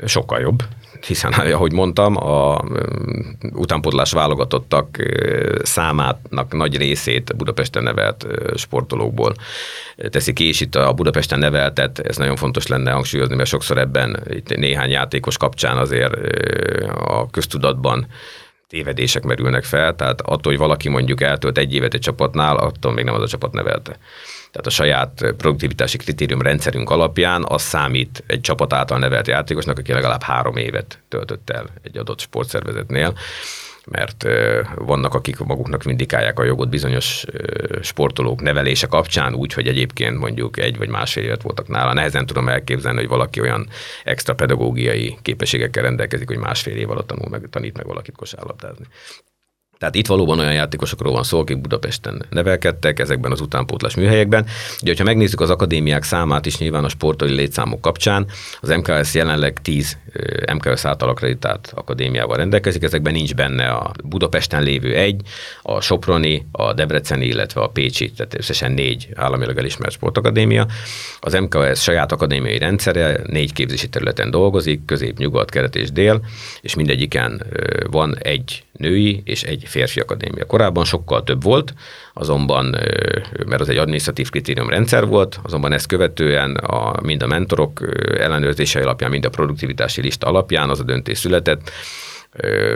Sokkal 0.07 0.41
jobb, 0.41 0.63
hiszen, 1.07 1.33
ahogy 1.55 1.73
mondtam, 1.73 2.17
a 2.17 2.65
utánpótlás 3.53 4.13
válogatottak 4.13 4.97
számának 5.63 6.53
nagy 6.53 6.77
részét 6.77 7.37
Budapesten 7.37 7.83
nevelt 7.83 8.27
sportolókból 8.55 9.35
teszi 10.11 10.33
ki, 10.33 10.45
és 10.45 10.61
itt 10.61 10.75
a 10.75 10.93
Budapesten 10.93 11.39
neveltet, 11.39 11.99
ez 11.99 12.17
nagyon 12.17 12.37
fontos 12.37 12.67
lenne 12.67 12.91
hangsúlyozni, 12.91 13.35
mert 13.35 13.49
sokszor 13.49 13.79
ebben 13.79 14.23
itt 14.29 14.57
néhány 14.57 14.91
játékos 14.91 15.37
kapcsán 15.37 15.77
azért 15.77 16.15
a 17.05 17.31
köztudatban 17.31 18.07
tévedések 18.69 19.23
merülnek 19.23 19.65
fel, 19.65 19.97
tehát 19.97 20.21
attól, 20.21 20.53
hogy 20.53 20.59
valaki 20.59 20.89
mondjuk 20.89 21.21
eltölt 21.21 21.59
egy 21.59 21.75
évet 21.75 21.95
egy 21.95 22.01
csapatnál, 22.01 22.57
attól 22.57 22.93
még 22.93 23.05
nem 23.05 23.15
az 23.15 23.23
a 23.23 23.29
csapat 23.29 23.53
nevelte. 23.53 23.99
Tehát 24.51 24.67
a 24.67 24.71
saját 24.71 25.35
produktivitási 25.37 25.97
kritérium 25.97 26.43
rendszerünk 26.43 26.91
alapján 26.91 27.45
az 27.49 27.63
számít 27.63 28.25
egy 28.27 28.41
csapat 28.41 28.73
által 28.73 28.99
nevelt 28.99 29.27
játékosnak, 29.27 29.79
aki 29.79 29.93
legalább 29.93 30.23
három 30.23 30.57
évet 30.57 30.99
töltött 31.09 31.51
el 31.51 31.67
egy 31.83 31.99
adott 31.99 32.21
sportszervezetnél 32.21 33.15
mert 33.91 34.27
vannak, 34.75 35.15
akik 35.15 35.39
maguknak 35.39 35.83
vindikálják 35.83 36.39
a 36.39 36.45
jogot 36.45 36.69
bizonyos 36.69 37.25
sportolók 37.83 38.41
nevelése 38.41 38.87
kapcsán, 38.87 39.35
úgy, 39.35 39.53
hogy 39.53 39.69
egyébként 39.69 40.19
mondjuk 40.19 40.59
egy 40.59 40.77
vagy 40.77 40.89
másfél 40.89 41.25
évet 41.25 41.43
voltak 41.43 41.69
nála. 41.69 41.93
Nehezen 41.93 42.27
tudom 42.27 42.49
elképzelni, 42.49 42.99
hogy 42.99 43.09
valaki 43.09 43.41
olyan 43.41 43.69
extra 44.05 44.35
pedagógiai 44.35 45.19
képességekkel 45.23 45.83
rendelkezik, 45.83 46.29
hogy 46.29 46.37
másfél 46.37 46.77
év 46.77 46.91
alatt 46.91 47.07
tanul 47.07 47.29
meg, 47.29 47.49
tanít 47.51 47.77
meg 47.77 47.87
valakit 47.87 48.17
kosárlabdázni. 48.17 48.85
Tehát 49.79 49.95
itt 49.95 50.07
valóban 50.07 50.39
olyan 50.39 50.53
játékosokról 50.53 51.13
van 51.13 51.23
szó, 51.23 51.39
akik 51.39 51.61
Budapesten 51.61 52.27
nevelkedtek 52.31 52.99
ezekben 52.99 53.33
az 53.33 53.41
utánpótlás 53.41 53.95
műhelyekben. 53.95 54.47
Ugye, 54.83 54.95
ha 54.99 55.05
megnézzük 55.05 55.41
az 55.41 55.51
akadémiák 55.51 56.03
számát 56.03 56.47
is 56.47 56.59
nyilván 56.59 56.85
a 56.85 56.89
sportolói 56.89 57.35
létszámok 57.35 57.81
kapcsán, 57.81 58.27
az 58.61 58.69
MKS 58.69 59.15
jelenleg 59.15 59.61
10 59.63 59.99
MKS 60.53 60.85
által 60.85 61.09
akreditált 61.09 61.73
akadémiával 61.75 62.37
rendelkezik, 62.37 62.83
ezekben 62.83 63.13
nincs 63.13 63.35
benne 63.35 63.69
a 63.69 63.93
Budapesten 64.05 64.63
lévő 64.63 64.95
egy, 64.95 65.21
a 65.63 65.81
Soproni, 65.81 66.47
a 66.53 66.73
Debreceni, 66.73 67.27
illetve 67.27 67.61
a 67.61 67.69
Pécsi, 67.69 68.11
tehát 68.11 68.35
összesen 68.35 68.73
négy 68.73 69.09
államilag 69.15 69.59
elismert 69.59 69.93
sportakadémia. 69.93 70.67
Az 71.21 71.33
MKS 71.33 71.83
saját 71.83 72.13
akadémiai 72.13 72.59
rendszere 72.59 73.21
négy 73.27 73.53
képzési 73.53 73.89
területen 73.89 74.31
dolgozik, 74.31 74.85
közép, 74.85 75.19
nyugat, 75.19 75.51
kelet 75.51 75.77
és 75.77 75.93
dél, 75.93 76.21
és 76.61 76.75
mindegyiken 76.75 77.43
van 77.91 78.17
egy 78.19 78.63
női 78.79 79.23
és 79.25 79.43
egy 79.43 79.63
férfi 79.67 80.01
akadémia. 80.01 80.45
Korábban 80.45 80.85
sokkal 80.85 81.23
több 81.23 81.43
volt, 81.43 81.75
azonban, 82.15 82.77
mert 83.47 83.61
az 83.61 83.69
egy 83.69 83.77
adminisztratív 83.77 84.31
kritérium 84.31 84.69
rendszer 84.69 85.07
volt, 85.07 85.41
azonban 85.43 85.73
ezt 85.73 85.87
követően 85.87 86.55
a, 86.55 87.01
mind 87.03 87.23
a 87.23 87.27
mentorok 87.27 87.81
ellenőrzése 88.19 88.81
alapján, 88.81 89.11
mind 89.11 89.25
a 89.25 89.31
produktivitási 89.31 90.01
lista 90.01 90.27
alapján 90.27 90.71
az 90.71 90.81
a 90.81 90.85
döntés 90.85 91.19
született, 91.19 91.71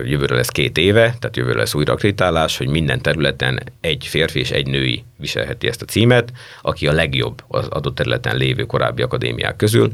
jövőre 0.05 0.35
lesz 0.35 0.49
két 0.49 0.79
éve, 0.79 1.01
tehát 1.01 1.37
jövőre 1.37 1.59
lesz 1.59 1.75
újra 1.75 1.93
akreditálás, 1.93 2.57
hogy 2.57 2.69
minden 2.69 3.01
területen 3.01 3.63
egy 3.81 4.07
férfi 4.07 4.39
és 4.39 4.51
egy 4.51 4.67
női 4.67 5.05
viselheti 5.17 5.69
ezt 5.69 5.83
a 5.83 5.85
címet, 5.85 6.33
aki 6.63 6.87
a 6.87 6.93
legjobb 6.93 7.43
az 7.49 7.67
adott 7.67 7.95
területen 7.95 8.37
lévő 8.37 8.65
korábbi 8.65 9.03
akadémiák 9.03 9.57
közül, 9.57 9.93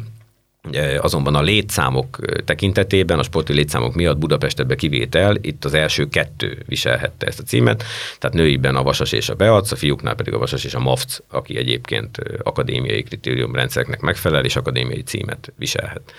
Azonban 1.00 1.34
a 1.34 1.42
létszámok 1.42 2.18
tekintetében, 2.44 3.18
a 3.18 3.22
sporti 3.22 3.52
létszámok 3.52 3.94
miatt 3.94 4.18
Budapest 4.18 4.60
ebbe 4.60 4.74
kivétel, 4.74 5.36
itt 5.40 5.64
az 5.64 5.74
első 5.74 6.08
kettő 6.08 6.62
viselhette 6.66 7.26
ezt 7.26 7.40
a 7.40 7.42
címet, 7.42 7.84
tehát 8.18 8.36
nőiben 8.36 8.76
a 8.76 8.82
Vasas 8.82 9.12
és 9.12 9.28
a 9.28 9.34
Beac, 9.34 9.72
a 9.72 9.76
fiúknál 9.76 10.14
pedig 10.14 10.34
a 10.34 10.38
Vasas 10.38 10.64
és 10.64 10.74
a 10.74 10.80
MAFC, 10.80 11.18
aki 11.30 11.56
egyébként 11.56 12.18
akadémiai 12.42 13.02
kritériumrendszereknek 13.02 14.00
megfelel, 14.00 14.44
és 14.44 14.56
akadémiai 14.56 15.02
címet 15.02 15.52
viselhet. 15.56 16.12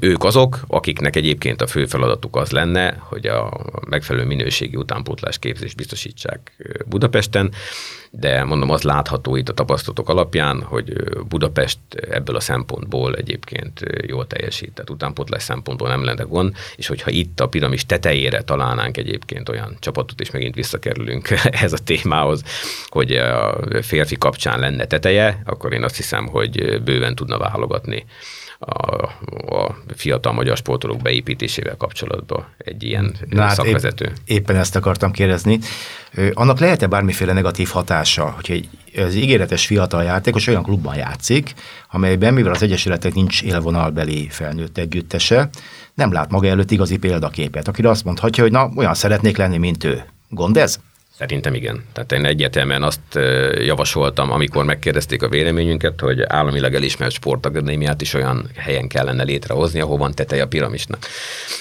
Ők 0.00 0.24
azok, 0.24 0.60
akiknek 0.66 1.16
egyébként 1.16 1.62
a 1.62 1.66
fő 1.66 1.86
feladatuk 1.86 2.36
az 2.36 2.50
lenne, 2.50 2.96
hogy 2.98 3.26
a 3.26 3.60
megfelelő 3.88 4.26
minőségi 4.26 4.76
utánpótlás 4.76 5.38
képzést 5.38 5.76
biztosítsák 5.76 6.56
Budapesten, 6.86 7.52
de 8.10 8.44
mondom, 8.44 8.70
az 8.70 8.82
látható 8.82 9.36
itt 9.36 9.48
a 9.48 9.52
tapasztalatok 9.52 10.08
alapján, 10.08 10.62
hogy 10.62 10.92
Budapest 11.28 11.78
ebből 12.10 12.36
a 12.36 12.40
szempontból 12.40 13.14
egyébként 13.14 13.80
jól 14.06 14.26
teljesít, 14.26 14.72
tehát 14.72 14.90
utánpótlás 14.90 15.42
szempontból 15.42 15.88
nem 15.88 16.04
lenne 16.04 16.22
gond, 16.22 16.54
és 16.76 16.86
hogyha 16.86 17.10
itt 17.10 17.40
a 17.40 17.48
piramis 17.48 17.86
tetejére 17.86 18.42
találnánk 18.42 18.96
egyébként 18.96 19.48
olyan 19.48 19.76
csapatot, 19.80 20.20
és 20.20 20.30
megint 20.30 20.54
visszakerülünk 20.54 21.30
ehhez 21.50 21.72
a 21.72 21.78
témához, 21.84 22.42
hogy 22.86 23.12
a 23.12 23.58
férfi 23.82 24.16
kapcsán 24.16 24.58
lenne 24.58 24.84
teteje, 24.84 25.42
akkor 25.44 25.72
én 25.72 25.84
azt 25.84 25.96
hiszem, 25.96 26.26
hogy 26.26 26.82
bőven 26.82 27.14
tudna 27.14 27.38
válogatni 27.38 28.04
a, 28.58 29.02
a 29.56 29.76
fiatal 29.94 30.32
magyar 30.32 30.56
sportolók 30.56 31.02
beépítésével 31.02 31.76
kapcsolatban 31.76 32.44
egy 32.58 32.82
ilyen 32.82 33.14
Na, 33.28 33.42
hát 33.42 33.54
szakvezető. 33.54 34.04
Épp, 34.04 34.14
éppen 34.24 34.56
ezt 34.56 34.76
akartam 34.76 35.10
kérdezni. 35.10 35.58
Annak 36.32 36.58
lehet-e 36.58 36.86
bármiféle 36.86 37.32
negatív 37.32 37.68
hatása, 37.68 38.30
hogy 38.30 38.50
egy 38.50 38.68
az 39.04 39.14
ígéretes 39.14 39.66
fiatal 39.66 40.02
játékos 40.02 40.46
olyan 40.46 40.62
klubban 40.62 40.96
játszik, 40.96 41.54
amelyben, 41.90 42.34
mivel 42.34 42.52
az 42.52 42.62
Egyesületek 42.62 43.14
nincs 43.14 43.42
élvonalbeli 43.42 44.28
felnőtt 44.28 44.78
együttese, 44.78 45.48
nem 45.94 46.12
lát 46.12 46.30
maga 46.30 46.46
előtt 46.46 46.70
igazi 46.70 46.96
példaképet, 46.96 47.68
akire 47.68 47.88
azt 47.88 48.04
mondhatja, 48.04 48.42
hogy 48.42 48.52
na, 48.52 48.70
olyan 48.76 48.94
szeretnék 48.94 49.36
lenni, 49.36 49.56
mint 49.56 49.84
ő. 49.84 50.04
Gond 50.28 50.56
ez? 50.56 50.80
Szerintem 51.18 51.54
igen. 51.54 51.84
Tehát 51.92 52.12
én 52.12 52.24
egyértelműen 52.24 52.82
azt 52.82 53.00
javasoltam, 53.64 54.32
amikor 54.32 54.64
megkérdezték 54.64 55.22
a 55.22 55.28
véleményünket, 55.28 56.00
hogy 56.00 56.22
államilag 56.22 56.74
elismert 56.74 57.12
sportakadémiát 57.12 58.00
is 58.00 58.14
olyan 58.14 58.50
helyen 58.56 58.88
kellene 58.88 59.22
létrehozni, 59.22 59.80
ahol 59.80 59.96
van 59.96 60.14
teteje 60.14 60.42
a 60.42 60.46
piramisnak. 60.46 61.06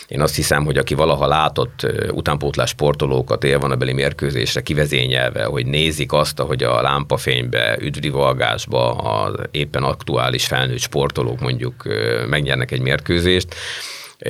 Én 0.07 0.21
azt 0.21 0.35
hiszem, 0.35 0.65
hogy 0.65 0.77
aki 0.77 0.93
valaha 0.93 1.27
látott 1.27 1.87
utánpótlás 2.11 2.69
sportolókat 2.69 3.43
élvonabeli 3.43 3.93
mérkőzésre 3.93 4.61
kivezényelve, 4.61 5.43
hogy 5.43 5.65
nézik 5.65 6.13
azt, 6.13 6.39
hogy 6.39 6.63
a 6.63 6.81
lámpafénybe, 6.81 7.77
üdvrivalgásba 7.81 8.91
az 8.91 9.35
éppen 9.51 9.83
aktuális 9.83 10.45
felnőtt 10.45 10.79
sportolók 10.79 11.39
mondjuk 11.39 11.83
megnyernek 12.29 12.71
egy 12.71 12.81
mérkőzést, 12.81 13.55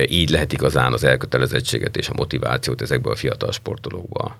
így 0.08 0.30
lehet 0.30 0.52
igazán 0.52 0.92
az 0.92 1.04
elkötelezettséget 1.04 1.96
és 1.96 2.08
a 2.08 2.14
motivációt 2.16 2.82
ezekből 2.82 3.12
a 3.12 3.16
fiatal 3.16 3.52
sportolókba 3.52 4.36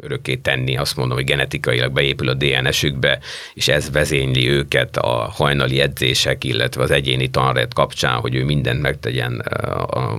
örökké 0.00 0.36
tenni. 0.36 0.76
Azt 0.76 0.96
mondom, 0.96 1.16
hogy 1.16 1.26
genetikailag 1.26 1.92
beépül 1.92 2.28
a 2.28 2.34
DNS-ükbe, 2.34 3.18
és 3.54 3.68
ez 3.68 3.90
vezényli 3.90 4.48
őket 4.48 4.96
a 4.96 5.08
hajnali 5.08 5.80
edzések, 5.80 6.44
illetve 6.44 6.82
az 6.82 6.90
egyéni 6.90 7.30
tanret 7.30 7.74
kapcsán, 7.74 8.20
hogy 8.20 8.34
ő 8.34 8.44
mindent 8.44 8.80
megtegyen 8.80 9.38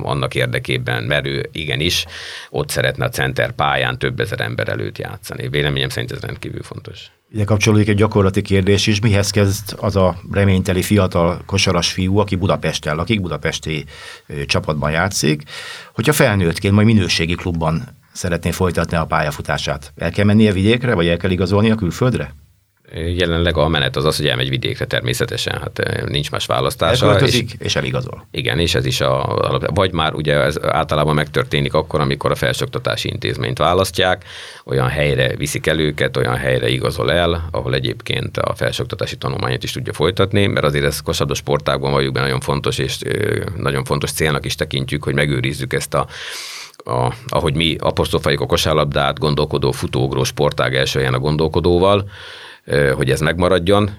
annak 0.01 0.35
érdekében, 0.35 1.03
mert 1.03 1.25
ő 1.25 1.49
igenis 1.51 2.05
ott 2.49 2.69
szeretne 2.69 3.05
a 3.05 3.09
center 3.09 3.51
pályán 3.51 3.97
több 3.97 4.19
ezer 4.19 4.41
ember 4.41 4.69
előtt 4.69 4.97
játszani. 4.97 5.49
Véleményem 5.49 5.89
szerint 5.89 6.11
ez 6.11 6.19
rendkívül 6.19 6.63
fontos. 6.63 7.11
Ide 7.33 7.43
kapcsolódik 7.43 7.87
egy 7.87 7.95
gyakorlati 7.95 8.41
kérdés 8.41 8.87
is, 8.87 8.99
mihez 8.99 9.29
kezd 9.29 9.75
az 9.77 9.95
a 9.95 10.15
reményteli 10.31 10.81
fiatal 10.81 11.41
kosaras 11.45 11.91
fiú, 11.91 12.17
aki 12.17 12.35
Budapesten 12.35 12.95
lakik, 12.95 13.21
budapesti 13.21 13.85
csapatban 14.45 14.91
játszik, 14.91 15.43
hogyha 15.93 16.13
felnőttként 16.13 16.73
majd 16.73 16.87
minőségi 16.87 17.35
klubban 17.35 17.97
szeretné 18.11 18.51
folytatni 18.51 18.97
a 18.97 19.05
pályafutását. 19.05 19.93
El 19.95 20.11
kell 20.11 20.25
mennie 20.25 20.51
vidékre, 20.51 20.93
vagy 20.93 21.07
el 21.07 21.17
kell 21.17 21.31
igazolni 21.31 21.71
a 21.71 21.75
külföldre? 21.75 22.33
Jelenleg 22.95 23.57
a 23.57 23.67
menet 23.67 23.95
az 23.95 24.05
az, 24.05 24.17
hogy 24.17 24.27
elmegy 24.27 24.49
vidékre 24.49 24.85
természetesen, 24.85 25.59
hát 25.59 25.79
eh, 25.79 26.03
nincs 26.05 26.31
más 26.31 26.45
választása. 26.45 27.19
és, 27.19 27.43
és 27.59 27.75
eligazol. 27.75 28.27
Igen, 28.31 28.59
és 28.59 28.75
ez 28.75 28.85
is 28.85 29.01
a, 29.01 29.69
vagy 29.73 29.91
már 29.91 30.13
ugye 30.13 30.33
ez 30.33 30.63
általában 30.63 31.15
megtörténik 31.15 31.73
akkor, 31.73 31.99
amikor 31.99 32.31
a 32.31 32.35
felsőoktatási 32.35 33.09
intézményt 33.09 33.57
választják, 33.57 34.25
olyan 34.65 34.87
helyre 34.87 35.35
viszik 35.35 35.67
el 35.67 35.79
őket, 35.79 36.17
olyan 36.17 36.35
helyre 36.35 36.69
igazol 36.69 37.11
el, 37.11 37.47
ahol 37.51 37.73
egyébként 37.73 38.37
a 38.37 38.55
felsőoktatási 38.55 39.17
tanulmányát 39.17 39.63
is 39.63 39.71
tudja 39.71 39.93
folytatni, 39.93 40.45
mert 40.45 40.65
azért 40.65 40.85
ez 40.85 41.01
kosabda 41.01 41.33
sportágban 41.33 41.91
vagyunk 41.91 42.15
nagyon 42.15 42.39
fontos, 42.39 42.77
és 42.77 42.97
nagyon 43.57 43.83
fontos 43.83 44.11
célnak 44.11 44.45
is 44.45 44.55
tekintjük, 44.55 45.03
hogy 45.03 45.13
megőrizzük 45.13 45.73
ezt 45.73 45.93
a 45.93 46.07
a, 46.85 47.13
ahogy 47.27 47.55
mi 47.55 47.75
apostrofáljuk 47.79 48.41
a 48.41 48.45
kosárlabdát, 48.45 49.19
gondolkodó, 49.19 49.71
futógró 49.71 50.23
sportág 50.23 50.75
első 50.75 51.05
a 51.05 51.19
gondolkodóval, 51.19 52.09
hogy 52.95 53.09
ez 53.09 53.19
megmaradjon. 53.19 53.91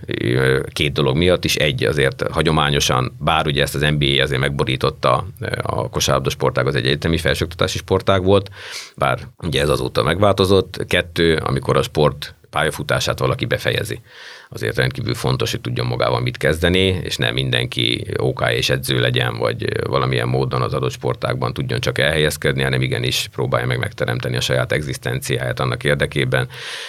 Két 0.72 0.92
dolog 0.92 1.16
miatt 1.16 1.44
is. 1.44 1.54
Egy, 1.56 1.84
azért 1.84 2.22
hagyományosan, 2.30 3.16
bár 3.20 3.46
ugye 3.46 3.62
ezt 3.62 3.74
az 3.74 3.80
NBA 3.80 4.22
azért 4.22 4.40
megborította 4.40 5.26
a 5.62 5.88
kosárlabda 5.88 6.30
sportág, 6.30 6.66
az 6.66 6.74
egy 6.74 6.86
egyetemi 6.86 7.18
felsőoktatási 7.18 7.78
sportág 7.78 8.24
volt, 8.24 8.50
bár 8.96 9.18
ugye 9.38 9.60
ez 9.60 9.68
azóta 9.68 10.02
megváltozott. 10.02 10.84
Kettő, 10.86 11.36
amikor 11.36 11.76
a 11.76 11.82
sport 11.82 12.34
pályafutását 12.54 13.18
valaki 13.18 13.44
befejezi 13.44 14.00
azért 14.48 14.76
rendkívül 14.76 15.14
fontos, 15.14 15.50
hogy 15.50 15.60
tudjon 15.60 15.86
magával 15.86 16.20
mit 16.20 16.36
kezdeni, 16.36 16.78
és 16.78 17.16
nem 17.16 17.34
mindenki 17.34 18.06
OK 18.16 18.44
és 18.50 18.70
edző 18.70 19.00
legyen, 19.00 19.38
vagy 19.38 19.86
valamilyen 19.86 20.28
módon 20.28 20.62
az 20.62 20.74
adott 20.74 20.90
sportákban 20.90 21.52
tudjon 21.52 21.80
csak 21.80 21.98
elhelyezkedni, 21.98 22.62
hanem 22.62 22.82
igenis 22.82 23.28
próbálja 23.32 23.66
meg 23.66 23.78
megteremteni 23.78 24.36
a 24.36 24.40
saját 24.40 24.72
egzisztenciáját 24.72 25.60
annak 25.60 25.84
érdekében, 25.84 26.48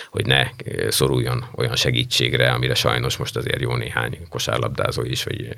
hogy 0.10 0.26
ne 0.26 0.48
szoruljon 0.90 1.46
olyan 1.56 1.76
segítségre, 1.76 2.52
amire 2.52 2.76
sajnos 2.76 3.18
most 3.18 3.36
azért 3.36 3.62
jó 3.62 3.76
néhány 3.76 4.18
kosárlabdázó 4.30 5.02
is, 5.02 5.24
vagy 5.24 5.50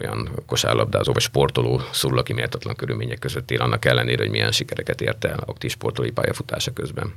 olyan 0.00 0.28
kosárlabdázó 0.46 1.12
vagy 1.12 1.22
sportoló 1.22 1.80
szól, 1.92 2.18
aki 2.18 2.32
méltatlan 2.32 2.74
körülmények 2.74 3.18
között 3.18 3.50
él, 3.50 3.60
annak 3.60 3.84
ellenére, 3.84 4.22
hogy 4.22 4.30
milyen 4.30 4.52
sikereket 4.52 5.00
ért 5.00 5.24
el 5.24 5.38
aktív 5.46 5.70
sportolói 5.70 6.10
pályafutása 6.10 6.72
közben. 6.72 7.14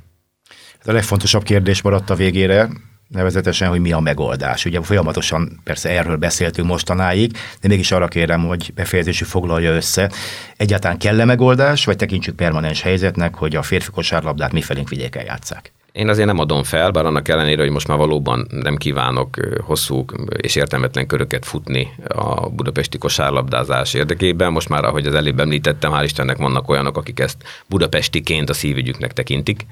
Ez 0.80 0.88
a 0.88 0.92
legfontosabb 0.92 1.42
kérdés 1.42 1.82
maradt 1.82 2.10
a 2.10 2.14
végére 2.14 2.68
nevezetesen, 3.08 3.68
hogy 3.68 3.80
mi 3.80 3.92
a 3.92 4.00
megoldás. 4.00 4.64
Ugye 4.64 4.82
folyamatosan 4.82 5.60
persze 5.64 5.88
erről 5.88 6.16
beszéltünk 6.16 6.68
mostanáig, 6.68 7.32
de 7.60 7.68
mégis 7.68 7.92
arra 7.92 8.08
kérem, 8.08 8.46
hogy 8.46 8.72
befejezési 8.74 9.24
foglalja 9.24 9.74
össze. 9.74 10.10
Egyáltalán 10.56 10.98
kell-e 10.98 11.24
megoldás, 11.24 11.84
vagy 11.84 11.96
tekintsük 11.96 12.36
permanens 12.36 12.82
helyzetnek, 12.82 13.34
hogy 13.34 13.56
a 13.56 13.62
férfi 13.62 13.90
kosárlabdát 13.90 14.52
mifelénk 14.52 14.88
vidéken 14.88 15.24
játszák? 15.24 15.72
Én 15.92 16.08
azért 16.08 16.26
nem 16.26 16.38
adom 16.38 16.62
fel, 16.62 16.90
bár 16.90 17.04
annak 17.04 17.28
ellenére, 17.28 17.62
hogy 17.62 17.70
most 17.70 17.88
már 17.88 17.98
valóban 17.98 18.46
nem 18.50 18.76
kívánok 18.76 19.36
hosszú 19.60 20.04
és 20.36 20.56
értelmetlen 20.56 21.06
köröket 21.06 21.44
futni 21.44 21.88
a 22.08 22.48
budapesti 22.48 22.98
kosárlabdázás 22.98 23.94
érdekében. 23.94 24.52
Most 24.52 24.68
már, 24.68 24.84
ahogy 24.84 25.06
az 25.06 25.14
előbb 25.14 25.40
említettem, 25.40 25.92
hál' 25.92 26.04
Istennek 26.04 26.36
vannak 26.36 26.68
olyanok, 26.68 26.96
akik 26.96 27.20
ezt 27.20 27.36
budapestiként 27.66 28.50
a 28.50 28.54
szívügyüknek 28.54 29.12
tekintik 29.12 29.66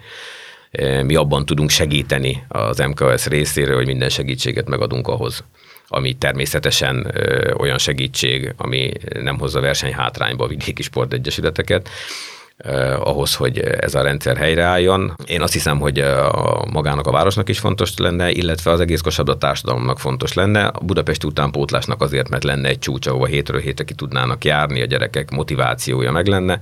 mi 1.02 1.14
abban 1.14 1.46
tudunk 1.46 1.70
segíteni 1.70 2.44
az 2.48 2.78
MKS 2.78 3.26
részéről, 3.26 3.76
hogy 3.76 3.86
minden 3.86 4.08
segítséget 4.08 4.68
megadunk 4.68 5.08
ahhoz, 5.08 5.44
ami 5.88 6.14
természetesen 6.14 7.14
olyan 7.58 7.78
segítség, 7.78 8.54
ami 8.56 8.90
nem 9.20 9.38
hozza 9.38 9.60
versenyhátrányba 9.60 10.44
a 10.44 10.48
vidéki 10.48 10.82
sportegyesületeket, 10.82 11.88
ahhoz, 12.98 13.34
hogy 13.34 13.58
ez 13.58 13.94
a 13.94 14.02
rendszer 14.02 14.36
helyreálljon. 14.36 15.14
Én 15.26 15.42
azt 15.42 15.52
hiszem, 15.52 15.78
hogy 15.78 15.98
a 15.98 16.64
magának 16.72 17.06
a 17.06 17.10
városnak 17.10 17.48
is 17.48 17.58
fontos 17.58 17.96
lenne, 17.96 18.30
illetve 18.30 18.70
az 18.70 18.80
egész 18.80 19.00
kosabda 19.00 19.38
társadalomnak 19.38 19.98
fontos 19.98 20.32
lenne. 20.32 20.66
A 20.66 20.80
Budapest 20.80 21.24
utánpótlásnak 21.24 22.02
azért, 22.02 22.28
mert 22.28 22.44
lenne 22.44 22.68
egy 22.68 22.78
csúcs, 22.78 23.06
ahova 23.06 23.26
hétről 23.26 23.60
hétre 23.60 23.84
ki 23.84 23.94
tudnának 23.94 24.44
járni, 24.44 24.82
a 24.82 24.86
gyerekek 24.86 25.30
motivációja 25.30 26.12
meg 26.12 26.26
lenne 26.26 26.60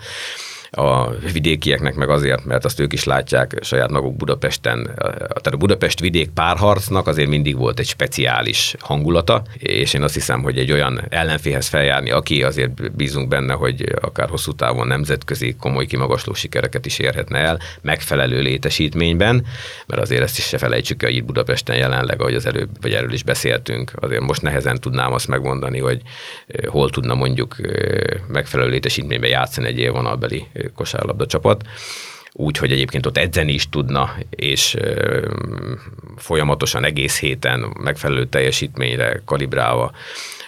a 0.77 1.11
vidékieknek 1.33 1.95
meg 1.95 2.09
azért, 2.09 2.45
mert 2.45 2.65
azt 2.65 2.81
ők 2.81 2.93
is 2.93 3.05
látják 3.05 3.59
saját 3.61 3.91
maguk 3.91 4.17
Budapesten, 4.17 4.91
tehát 4.95 5.47
a 5.53 5.57
Budapest 5.57 6.01
vidék 6.01 6.31
párharcnak 6.31 7.07
azért 7.07 7.29
mindig 7.29 7.57
volt 7.57 7.79
egy 7.79 7.87
speciális 7.87 8.75
hangulata, 8.79 9.43
és 9.59 9.95
én 9.95 10.03
azt 10.03 10.15
hiszem, 10.15 10.43
hogy 10.43 10.59
egy 10.59 10.73
olyan 10.73 11.01
ellenféhez 11.09 11.69
feljárni, 11.69 12.11
aki 12.11 12.43
azért 12.43 12.97
bízunk 12.97 13.29
benne, 13.29 13.53
hogy 13.53 13.85
akár 14.01 14.29
hosszú 14.29 14.53
távon 14.53 14.87
nemzetközi 14.87 15.57
komoly 15.61 15.87
kimagasló 15.87 16.35
sikereket 16.35 16.87
is 16.87 16.99
érhetne 16.99 17.39
el, 17.39 17.61
megfelelő 17.83 18.41
létesítményben, 18.41 19.47
mert 19.87 20.03
azért 20.03 20.23
ezt 20.23 20.39
is 20.39 20.45
se 20.45 20.59
felejtsük 20.59 21.03
el, 21.03 21.09
hogy 21.09 21.19
itt 21.19 21.25
Budapesten 21.25 21.77
jelenleg, 21.77 22.21
ahogy 22.21 22.35
az 22.35 22.47
előbb, 22.47 22.69
vagy 22.81 22.93
erről 22.93 23.13
is 23.13 23.23
beszéltünk, 23.23 23.93
azért 23.95 24.21
most 24.21 24.43
nehezen 24.43 24.81
tudnám 24.81 25.13
azt 25.13 25.29
megmondani, 25.29 25.79
hogy 25.79 26.01
hol 26.67 26.91
tudna 26.91 27.15
mondjuk 27.15 27.57
megfelelő 28.29 28.71
létesítményben 28.71 29.31
játszani 29.31 29.67
egy 29.67 29.79
élvonalbeli 29.79 30.47
kosárlabda 30.75 31.27
csapat, 31.27 31.65
úgy, 32.33 32.57
hogy 32.57 32.73
egyébként 32.73 33.07
ott 33.07 33.17
edzeni 33.17 33.53
is 33.53 33.69
tudna, 33.69 34.15
és 34.31 34.77
folyamatosan 36.17 36.85
egész 36.85 37.19
héten 37.19 37.73
megfelelő 37.81 38.27
teljesítményre 38.27 39.23
kalibrálva 39.25 39.93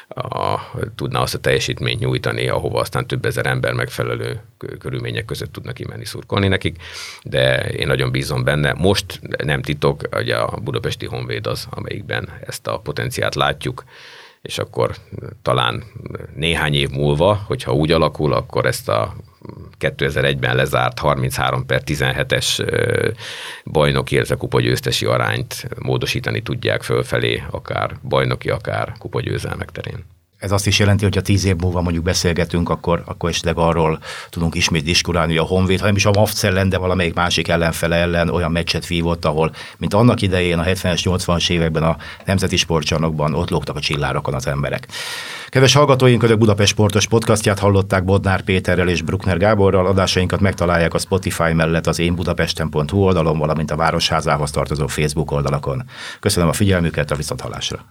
a, 0.09 0.61
tudna 0.95 1.21
azt 1.21 1.35
a 1.35 1.39
teljesítményt 1.39 2.01
nyújtani, 2.01 2.49
ahova 2.49 2.81
aztán 2.81 3.07
több 3.07 3.25
ezer 3.25 3.47
ember 3.47 3.73
megfelelő 3.73 4.41
körülmények 4.79 5.25
között 5.25 5.53
tudna 5.53 5.73
kimenni 5.73 6.05
szurkolni 6.05 6.49
nekik, 6.49 6.83
de 7.23 7.69
én 7.69 7.87
nagyon 7.87 8.11
bízom 8.11 8.45
benne. 8.45 8.73
Most 8.73 9.21
nem 9.45 9.62
titok, 9.62 10.03
hogy 10.11 10.31
a 10.31 10.59
budapesti 10.62 11.07
Honvéd 11.07 11.47
az, 11.47 11.67
amelyikben 11.71 12.29
ezt 12.47 12.67
a 12.67 12.79
potenciát 12.79 13.35
látjuk, 13.35 13.85
és 14.43 14.59
akkor 14.59 14.97
talán 15.43 15.85
néhány 16.35 16.75
év 16.75 16.91
múlva, 16.91 17.35
hogyha 17.47 17.73
úgy 17.73 17.93
alakul, 17.93 18.33
akkor 18.33 18.67
ezt 18.67 18.89
a 18.89 19.14
2001-ben 19.78 20.57
lezárt 20.57 20.99
33 20.99 21.66
per 21.66 21.82
17-es 21.86 22.66
bajnoki, 23.64 24.14
illetve 24.14 24.34
kupagyőztesi 24.34 25.07
arányt 25.07 25.68
módosítani 25.78 26.42
tudják 26.42 26.82
fölfelé, 26.82 27.42
akár 27.51 27.97
bajnoki, 28.03 28.51
akár 28.51 28.94
kupagyőzelmek 28.99 29.70
terén. 29.70 30.16
Ez 30.39 30.53
azt 30.53 30.66
is 30.66 30.78
jelenti, 30.78 31.05
hogy 31.05 31.14
ha 31.14 31.20
tíz 31.20 31.45
év 31.45 31.57
múlva 31.57 31.80
mondjuk 31.80 32.05
beszélgetünk, 32.05 32.68
akkor, 32.68 33.03
akkor 33.07 33.30
esetleg 33.30 33.59
arról 33.59 33.99
tudunk 34.30 34.55
ismét 34.55 34.84
diskurálni, 34.84 35.37
hogy 35.37 35.47
a 35.47 35.49
Honvéd, 35.49 35.80
ha 35.80 35.87
nem 35.87 35.97
is 35.97 36.05
a 36.05 36.11
Mavc 36.11 36.45
ellen, 36.45 36.68
de 36.68 36.78
valamelyik 36.78 37.14
másik 37.14 37.49
ellenfele 37.49 37.97
ellen 37.97 38.28
olyan 38.28 38.51
meccset 38.51 38.87
vívott, 38.87 39.24
ahol, 39.24 39.55
mint 39.78 39.95
annak 39.95 40.22
idején 40.22 40.59
a 40.59 40.62
70-es, 40.62 41.01
80-as 41.05 41.51
években 41.51 41.82
a 41.82 41.97
Nemzeti 42.24 42.57
Sportcsarnokban 42.57 43.34
ott 43.34 43.51
lógtak 43.51 43.76
a 43.76 43.80
csillárakon 43.80 44.34
az 44.34 44.47
emberek. 44.47 44.89
Kedves 45.49 45.72
hallgatóink, 45.72 46.22
Önök 46.22 46.39
Budapest 46.39 46.72
Sportos 46.72 47.07
podcastját 47.07 47.59
hallották 47.59 48.05
Bodnár 48.05 48.43
Péterrel 48.43 48.89
és 48.89 49.03
Bruckner 49.03 49.39
Gáborral. 49.39 49.87
Adásainkat 49.87 50.41
megtalálják 50.41 50.95
a 50.95 50.99
Spotify 50.99 51.53
mellett 51.53 51.87
az 51.87 51.99
én 51.99 52.14
budapesten.hu 52.14 52.99
oldalon, 52.99 53.39
valamint 53.39 53.70
a 53.70 53.76
Városházához 53.76 54.51
tartozó 54.51 54.87
Facebook 54.87 55.30
oldalakon. 55.30 55.84
Köszönöm 56.20 56.49
a 56.49 56.53
figyelmüket, 56.53 57.11
a 57.11 57.14
viszonthallásra. 57.14 57.87